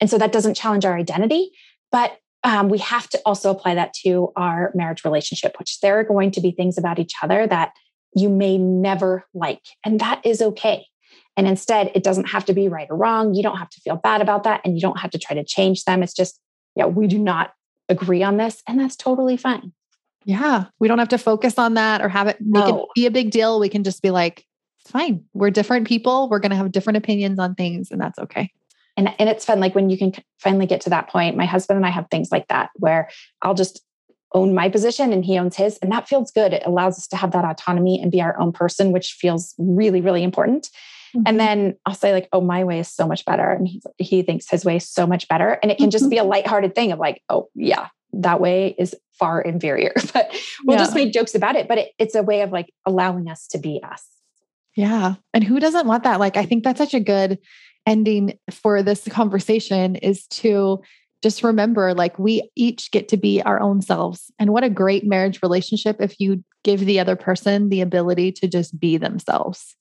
And 0.00 0.10
so 0.10 0.18
that 0.18 0.32
doesn't 0.32 0.54
challenge 0.54 0.84
our 0.84 0.96
identity. 0.96 1.50
But 1.92 2.16
um, 2.44 2.68
we 2.68 2.78
have 2.78 3.08
to 3.10 3.20
also 3.24 3.50
apply 3.50 3.74
that 3.74 3.94
to 4.04 4.32
our 4.36 4.72
marriage 4.74 5.04
relationship, 5.04 5.58
which 5.58 5.80
there 5.80 5.98
are 5.98 6.04
going 6.04 6.30
to 6.32 6.40
be 6.40 6.50
things 6.50 6.76
about 6.76 6.98
each 6.98 7.14
other 7.22 7.46
that 7.46 7.72
you 8.14 8.28
may 8.28 8.58
never 8.58 9.24
like. 9.32 9.62
And 9.84 10.00
that 10.00 10.24
is 10.24 10.42
okay. 10.42 10.86
And 11.36 11.46
instead, 11.46 11.90
it 11.94 12.02
doesn't 12.02 12.28
have 12.28 12.44
to 12.46 12.52
be 12.52 12.68
right 12.68 12.88
or 12.90 12.96
wrong. 12.96 13.34
You 13.34 13.42
don't 13.42 13.56
have 13.56 13.70
to 13.70 13.80
feel 13.80 13.96
bad 13.96 14.20
about 14.20 14.44
that. 14.44 14.60
And 14.64 14.74
you 14.74 14.80
don't 14.80 14.98
have 14.98 15.10
to 15.12 15.18
try 15.18 15.34
to 15.34 15.44
change 15.44 15.84
them. 15.84 16.02
It's 16.02 16.12
just, 16.12 16.40
yeah, 16.74 16.86
we 16.86 17.06
do 17.06 17.18
not 17.18 17.52
agree 17.88 18.22
on 18.22 18.36
this. 18.36 18.62
And 18.68 18.78
that's 18.78 18.96
totally 18.96 19.36
fine. 19.36 19.72
Yeah. 20.24 20.66
We 20.78 20.88
don't 20.88 20.98
have 20.98 21.08
to 21.08 21.18
focus 21.18 21.58
on 21.58 21.74
that 21.74 22.02
or 22.02 22.08
have 22.08 22.28
it 22.28 22.36
make 22.40 22.66
no. 22.66 22.82
it 22.82 22.88
be 22.94 23.06
a 23.06 23.10
big 23.10 23.30
deal. 23.30 23.58
We 23.58 23.68
can 23.68 23.82
just 23.82 24.02
be 24.02 24.10
like, 24.10 24.44
it's 24.80 24.90
fine. 24.90 25.24
We're 25.32 25.50
different 25.50 25.86
people. 25.86 26.28
We're 26.28 26.38
going 26.38 26.50
to 26.50 26.56
have 26.56 26.72
different 26.72 26.96
opinions 26.96 27.38
on 27.38 27.54
things, 27.54 27.90
and 27.90 28.00
that's 28.00 28.18
okay. 28.18 28.50
And, 29.06 29.14
and 29.18 29.28
it's 29.28 29.44
fun. 29.44 29.58
Like 29.58 29.74
when 29.74 29.90
you 29.90 29.98
can 29.98 30.12
finally 30.38 30.66
get 30.66 30.80
to 30.82 30.90
that 30.90 31.08
point, 31.08 31.36
my 31.36 31.44
husband 31.44 31.76
and 31.76 31.84
I 31.86 31.90
have 31.90 32.06
things 32.10 32.30
like 32.30 32.46
that 32.48 32.70
where 32.76 33.10
I'll 33.40 33.54
just 33.54 33.82
own 34.32 34.54
my 34.54 34.68
position 34.68 35.12
and 35.12 35.24
he 35.24 35.38
owns 35.38 35.56
his. 35.56 35.76
And 35.78 35.90
that 35.90 36.08
feels 36.08 36.30
good. 36.30 36.52
It 36.52 36.62
allows 36.64 36.98
us 36.98 37.08
to 37.08 37.16
have 37.16 37.32
that 37.32 37.44
autonomy 37.44 38.00
and 38.00 38.12
be 38.12 38.22
our 38.22 38.38
own 38.38 38.52
person, 38.52 38.92
which 38.92 39.14
feels 39.14 39.54
really, 39.58 40.00
really 40.00 40.22
important. 40.22 40.70
Mm-hmm. 41.14 41.22
And 41.26 41.40
then 41.40 41.76
I'll 41.84 41.94
say, 41.94 42.12
like, 42.12 42.28
oh, 42.32 42.40
my 42.40 42.62
way 42.62 42.78
is 42.78 42.88
so 42.88 43.06
much 43.06 43.24
better. 43.24 43.50
And 43.50 43.66
he, 43.66 43.82
he 43.98 44.22
thinks 44.22 44.48
his 44.48 44.64
way 44.64 44.76
is 44.76 44.88
so 44.88 45.06
much 45.06 45.26
better. 45.26 45.58
And 45.62 45.70
it 45.72 45.78
can 45.78 45.90
just 45.90 46.08
be 46.08 46.18
a 46.18 46.24
lighthearted 46.24 46.74
thing 46.74 46.92
of 46.92 47.00
like, 47.00 47.22
oh, 47.28 47.48
yeah, 47.54 47.88
that 48.12 48.40
way 48.40 48.74
is 48.78 48.94
far 49.18 49.40
inferior. 49.40 49.92
But 50.14 50.30
we'll 50.64 50.78
yeah. 50.78 50.84
just 50.84 50.94
make 50.94 51.12
jokes 51.12 51.34
about 51.34 51.56
it. 51.56 51.66
But 51.66 51.78
it, 51.78 51.90
it's 51.98 52.14
a 52.14 52.22
way 52.22 52.42
of 52.42 52.52
like 52.52 52.72
allowing 52.86 53.28
us 53.28 53.48
to 53.48 53.58
be 53.58 53.82
us. 53.82 54.06
Yeah. 54.76 55.16
And 55.34 55.44
who 55.44 55.60
doesn't 55.60 55.86
want 55.86 56.04
that? 56.04 56.20
Like, 56.20 56.36
I 56.36 56.46
think 56.46 56.64
that's 56.64 56.78
such 56.78 56.94
a 56.94 57.00
good 57.00 57.38
ending 57.86 58.38
for 58.50 58.82
this 58.82 59.06
conversation 59.08 59.96
is 59.96 60.26
to 60.28 60.82
just 61.22 61.44
remember 61.44 61.94
like 61.94 62.18
we 62.18 62.50
each 62.56 62.90
get 62.90 63.08
to 63.08 63.16
be 63.16 63.40
our 63.42 63.60
own 63.60 63.80
selves. 63.80 64.30
And 64.38 64.52
what 64.52 64.64
a 64.64 64.70
great 64.70 65.06
marriage 65.06 65.40
relationship 65.42 65.96
if 66.00 66.18
you 66.18 66.42
give 66.64 66.80
the 66.80 66.98
other 66.98 67.16
person 67.16 67.68
the 67.68 67.80
ability 67.80 68.32
to 68.32 68.48
just 68.48 68.78
be 68.78 68.96
themselves. 68.96 69.76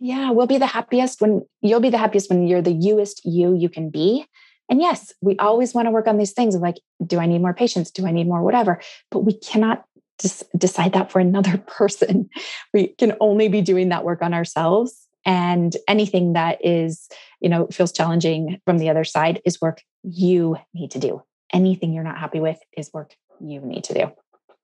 Yeah, 0.00 0.30
we'll 0.30 0.46
be 0.46 0.58
the 0.58 0.66
happiest 0.66 1.20
when 1.20 1.42
you'll 1.60 1.80
be 1.80 1.90
the 1.90 1.98
happiest 1.98 2.30
when 2.30 2.46
you're 2.46 2.62
the 2.62 2.72
youest 2.72 3.22
you 3.24 3.54
you 3.54 3.68
can 3.68 3.90
be. 3.90 4.26
And 4.68 4.80
yes, 4.80 5.12
we 5.20 5.36
always 5.38 5.74
want 5.74 5.86
to 5.86 5.90
work 5.90 6.06
on 6.06 6.16
these 6.16 6.32
things 6.32 6.54
of 6.54 6.62
like, 6.62 6.76
do 7.04 7.18
I 7.18 7.26
need 7.26 7.42
more 7.42 7.54
patience? 7.54 7.90
Do 7.90 8.06
I 8.06 8.12
need 8.12 8.28
more 8.28 8.42
whatever? 8.42 8.80
But 9.10 9.20
we 9.20 9.34
cannot 9.34 9.84
just 10.20 10.44
decide 10.56 10.92
that 10.92 11.10
for 11.10 11.18
another 11.18 11.58
person. 11.66 12.30
We 12.72 12.88
can 12.98 13.14
only 13.20 13.48
be 13.48 13.62
doing 13.62 13.88
that 13.90 14.04
work 14.04 14.22
on 14.22 14.32
ourselves. 14.32 15.06
And 15.26 15.76
anything 15.86 16.32
that 16.32 16.64
is, 16.64 17.08
you 17.40 17.48
know, 17.48 17.66
feels 17.68 17.92
challenging 17.92 18.60
from 18.64 18.78
the 18.78 18.88
other 18.88 19.04
side 19.04 19.40
is 19.44 19.60
work 19.60 19.82
you 20.02 20.56
need 20.74 20.90
to 20.92 20.98
do. 20.98 21.22
Anything 21.52 21.92
you're 21.92 22.04
not 22.04 22.18
happy 22.18 22.40
with 22.40 22.58
is 22.76 22.90
work 22.92 23.14
you 23.40 23.60
need 23.60 23.84
to 23.84 23.94
do. 23.94 24.12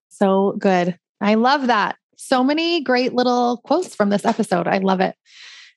So 0.09 0.55
good. 0.59 0.99
I 1.20 1.35
love 1.35 1.66
that. 1.66 1.97
So 2.16 2.43
many 2.45 2.83
great 2.83 3.12
little 3.12 3.59
quotes 3.64 3.95
from 3.95 4.11
this 4.11 4.24
episode. 4.24 4.66
I 4.66 4.79
love 4.79 5.01
it. 5.01 5.14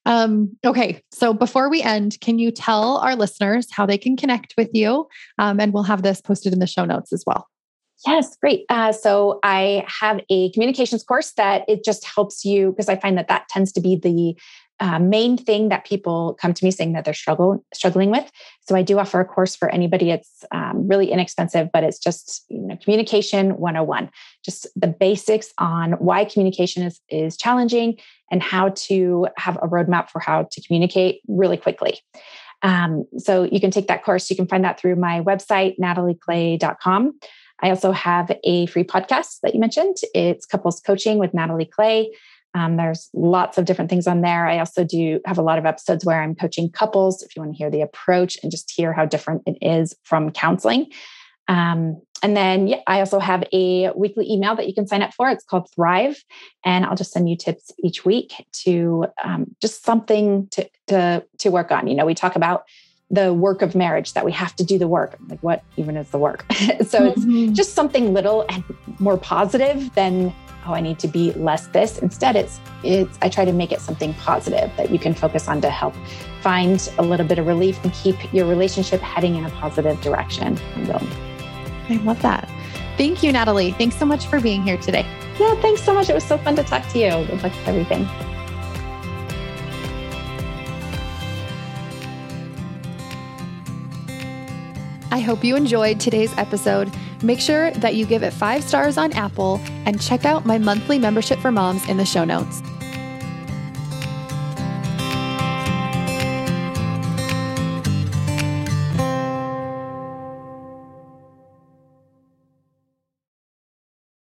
Um, 0.05 0.57
okay, 0.65 1.03
so 1.11 1.33
before 1.33 1.69
we 1.69 1.81
end, 1.81 2.17
can 2.21 2.39
you 2.39 2.51
tell 2.51 2.97
our 2.97 3.15
listeners 3.15 3.67
how 3.71 3.85
they 3.85 3.97
can 3.97 4.15
connect 4.15 4.53
with 4.57 4.69
you? 4.73 5.07
Um, 5.37 5.59
and 5.59 5.73
we'll 5.73 5.83
have 5.83 6.03
this 6.03 6.21
posted 6.21 6.53
in 6.53 6.59
the 6.59 6.67
show 6.67 6.85
notes 6.85 7.11
as 7.11 7.23
well. 7.27 7.47
Yes, 8.07 8.37
great. 8.37 8.63
Uh, 8.69 8.93
so 8.93 9.39
I 9.43 9.85
have 9.87 10.21
a 10.29 10.51
communications 10.51 11.03
course 11.03 11.33
that 11.33 11.65
it 11.67 11.83
just 11.83 12.05
helps 12.05 12.45
you 12.45 12.71
because 12.71 12.87
I 12.87 12.95
find 12.95 13.17
that 13.17 13.27
that 13.27 13.49
tends 13.49 13.73
to 13.73 13.81
be 13.81 13.97
the 13.97 14.39
uh, 14.79 14.99
main 14.99 15.37
thing 15.37 15.69
that 15.69 15.85
people 15.85 16.37
come 16.39 16.53
to 16.53 16.63
me 16.63 16.71
saying 16.71 16.93
that 16.93 17.05
they're 17.05 17.13
struggle, 17.13 17.63
struggling 17.73 18.11
with. 18.11 18.29
So 18.67 18.75
I 18.75 18.81
do 18.81 18.99
offer 18.99 19.19
a 19.19 19.25
course 19.25 19.55
for 19.55 19.69
anybody. 19.69 20.11
It's 20.11 20.45
um, 20.51 20.87
really 20.87 21.11
inexpensive, 21.11 21.69
but 21.73 21.83
it's 21.83 21.99
just 21.99 22.45
you 22.49 22.61
know 22.61 22.77
communication 22.77 23.57
101, 23.57 24.09
just 24.43 24.67
the 24.75 24.87
basics 24.87 25.53
on 25.57 25.93
why 25.93 26.25
communication 26.25 26.83
is 26.83 27.01
is 27.09 27.37
challenging 27.37 27.97
and 28.31 28.41
how 28.41 28.69
to 28.69 29.27
have 29.37 29.57
a 29.57 29.67
roadmap 29.67 30.09
for 30.09 30.19
how 30.19 30.47
to 30.51 30.61
communicate 30.61 31.21
really 31.27 31.57
quickly. 31.57 31.99
Um, 32.61 33.05
so 33.17 33.43
you 33.43 33.59
can 33.59 33.71
take 33.71 33.87
that 33.87 34.03
course. 34.03 34.29
You 34.29 34.35
can 34.35 34.47
find 34.47 34.63
that 34.63 34.79
through 34.79 34.95
my 34.95 35.21
website, 35.21 35.77
natalieclay.com. 35.79 37.19
I 37.61 37.69
also 37.69 37.91
have 37.91 38.31
a 38.43 38.65
free 38.67 38.83
podcast 38.83 39.39
that 39.43 39.53
you 39.53 39.59
mentioned. 39.59 39.97
It's 40.13 40.45
couples 40.45 40.79
coaching 40.79 41.17
with 41.17 41.33
Natalie 41.33 41.65
Clay. 41.65 42.11
Um, 42.59 42.75
there's 42.75 43.09
lots 43.13 43.57
of 43.57 43.63
different 43.63 43.89
things 43.89 44.05
on 44.05 44.19
there. 44.19 44.45
I 44.45 44.59
also 44.59 44.83
do 44.83 45.21
have 45.25 45.37
a 45.37 45.41
lot 45.41 45.57
of 45.57 45.65
episodes 45.65 46.03
where 46.03 46.21
I'm 46.21 46.35
coaching 46.35 46.69
couples 46.69 47.23
if 47.23 47.33
you 47.35 47.41
want 47.41 47.53
to 47.53 47.57
hear 47.57 47.69
the 47.69 47.81
approach 47.81 48.37
and 48.43 48.51
just 48.51 48.69
hear 48.69 48.91
how 48.91 49.05
different 49.05 49.43
it 49.45 49.57
is 49.61 49.95
from 50.03 50.29
counseling. 50.31 50.91
Um, 51.47 52.01
and 52.21 52.35
then 52.35 52.67
yeah, 52.67 52.81
I 52.85 52.99
also 52.99 53.19
have 53.19 53.45
a 53.53 53.91
weekly 53.91 54.29
email 54.29 54.57
that 54.57 54.67
you 54.67 54.73
can 54.73 54.87
sign 54.87 55.01
up 55.01 55.13
for. 55.13 55.29
It's 55.29 55.45
called 55.45 55.71
Thrive. 55.73 56.21
And 56.65 56.85
I'll 56.85 56.97
just 56.97 57.13
send 57.13 57.29
you 57.29 57.37
tips 57.37 57.71
each 57.81 58.03
week 58.03 58.33
to 58.63 59.05
um, 59.23 59.55
just 59.61 59.85
something 59.85 60.49
to, 60.49 60.69
to, 60.87 61.25
to 61.37 61.49
work 61.49 61.71
on. 61.71 61.87
You 61.87 61.95
know, 61.95 62.05
we 62.05 62.13
talk 62.13 62.35
about 62.35 62.63
the 63.11 63.33
work 63.33 63.61
of 63.61 63.75
marriage 63.75 64.13
that 64.13 64.23
we 64.23 64.31
have 64.31 64.55
to 64.57 64.63
do 64.63 64.77
the 64.77 64.87
work. 64.87 65.17
Like, 65.29 65.39
what 65.41 65.63
even 65.77 65.97
is 65.97 66.09
the 66.09 66.19
work? 66.19 66.45
so 66.51 67.11
mm-hmm. 67.11 67.45
it's 67.45 67.57
just 67.57 67.73
something 67.73 68.13
little 68.13 68.45
and 68.49 68.63
more 68.99 69.17
positive 69.17 69.93
than 69.95 70.33
oh, 70.67 70.73
I 70.73 70.81
need 70.81 70.99
to 70.99 71.07
be 71.07 71.31
less 71.33 71.67
this. 71.67 71.97
Instead, 71.99 72.35
it's 72.35 72.59
it's 72.83 73.17
I 73.21 73.29
try 73.29 73.45
to 73.45 73.53
make 73.53 73.71
it 73.71 73.81
something 73.81 74.13
positive 74.15 74.71
that 74.77 74.91
you 74.91 74.99
can 74.99 75.13
focus 75.13 75.47
on 75.47 75.61
to 75.61 75.69
help 75.69 75.95
find 76.41 76.89
a 76.97 77.03
little 77.03 77.25
bit 77.25 77.39
of 77.39 77.47
relief 77.47 77.83
and 77.83 77.91
keep 77.93 78.15
your 78.33 78.45
relationship 78.45 79.01
heading 79.01 79.35
in 79.35 79.45
a 79.45 79.49
positive 79.51 79.99
direction. 80.01 80.57
I 81.89 81.95
love 82.03 82.21
that. 82.21 82.47
Thank 82.97 83.23
you, 83.23 83.31
Natalie. 83.31 83.71
Thanks 83.71 83.95
so 83.95 84.05
much 84.05 84.27
for 84.27 84.39
being 84.39 84.61
here 84.61 84.77
today. 84.77 85.05
Yeah, 85.39 85.55
thanks 85.61 85.81
so 85.81 85.93
much. 85.93 86.09
It 86.09 86.13
was 86.13 86.25
so 86.25 86.37
fun 86.37 86.55
to 86.57 86.63
talk 86.63 86.87
to 86.89 86.99
you. 86.99 87.09
Good 87.09 87.41
luck 87.41 87.53
with 87.55 87.67
everything. 87.67 88.07
I 95.11 95.19
hope 95.19 95.43
you 95.43 95.55
enjoyed 95.55 95.99
today's 95.99 96.35
episode. 96.37 96.95
Make 97.23 97.39
sure 97.39 97.71
that 97.71 97.95
you 97.95 98.05
give 98.05 98.23
it 98.23 98.31
five 98.31 98.63
stars 98.63 98.97
on 98.97 99.11
Apple 99.13 99.59
and 99.85 100.01
check 100.01 100.25
out 100.25 100.45
my 100.45 100.57
monthly 100.57 100.99
membership 100.99 101.39
for 101.39 101.51
moms 101.51 101.87
in 101.89 101.97
the 101.97 102.05
show 102.05 102.23
notes. 102.23 102.61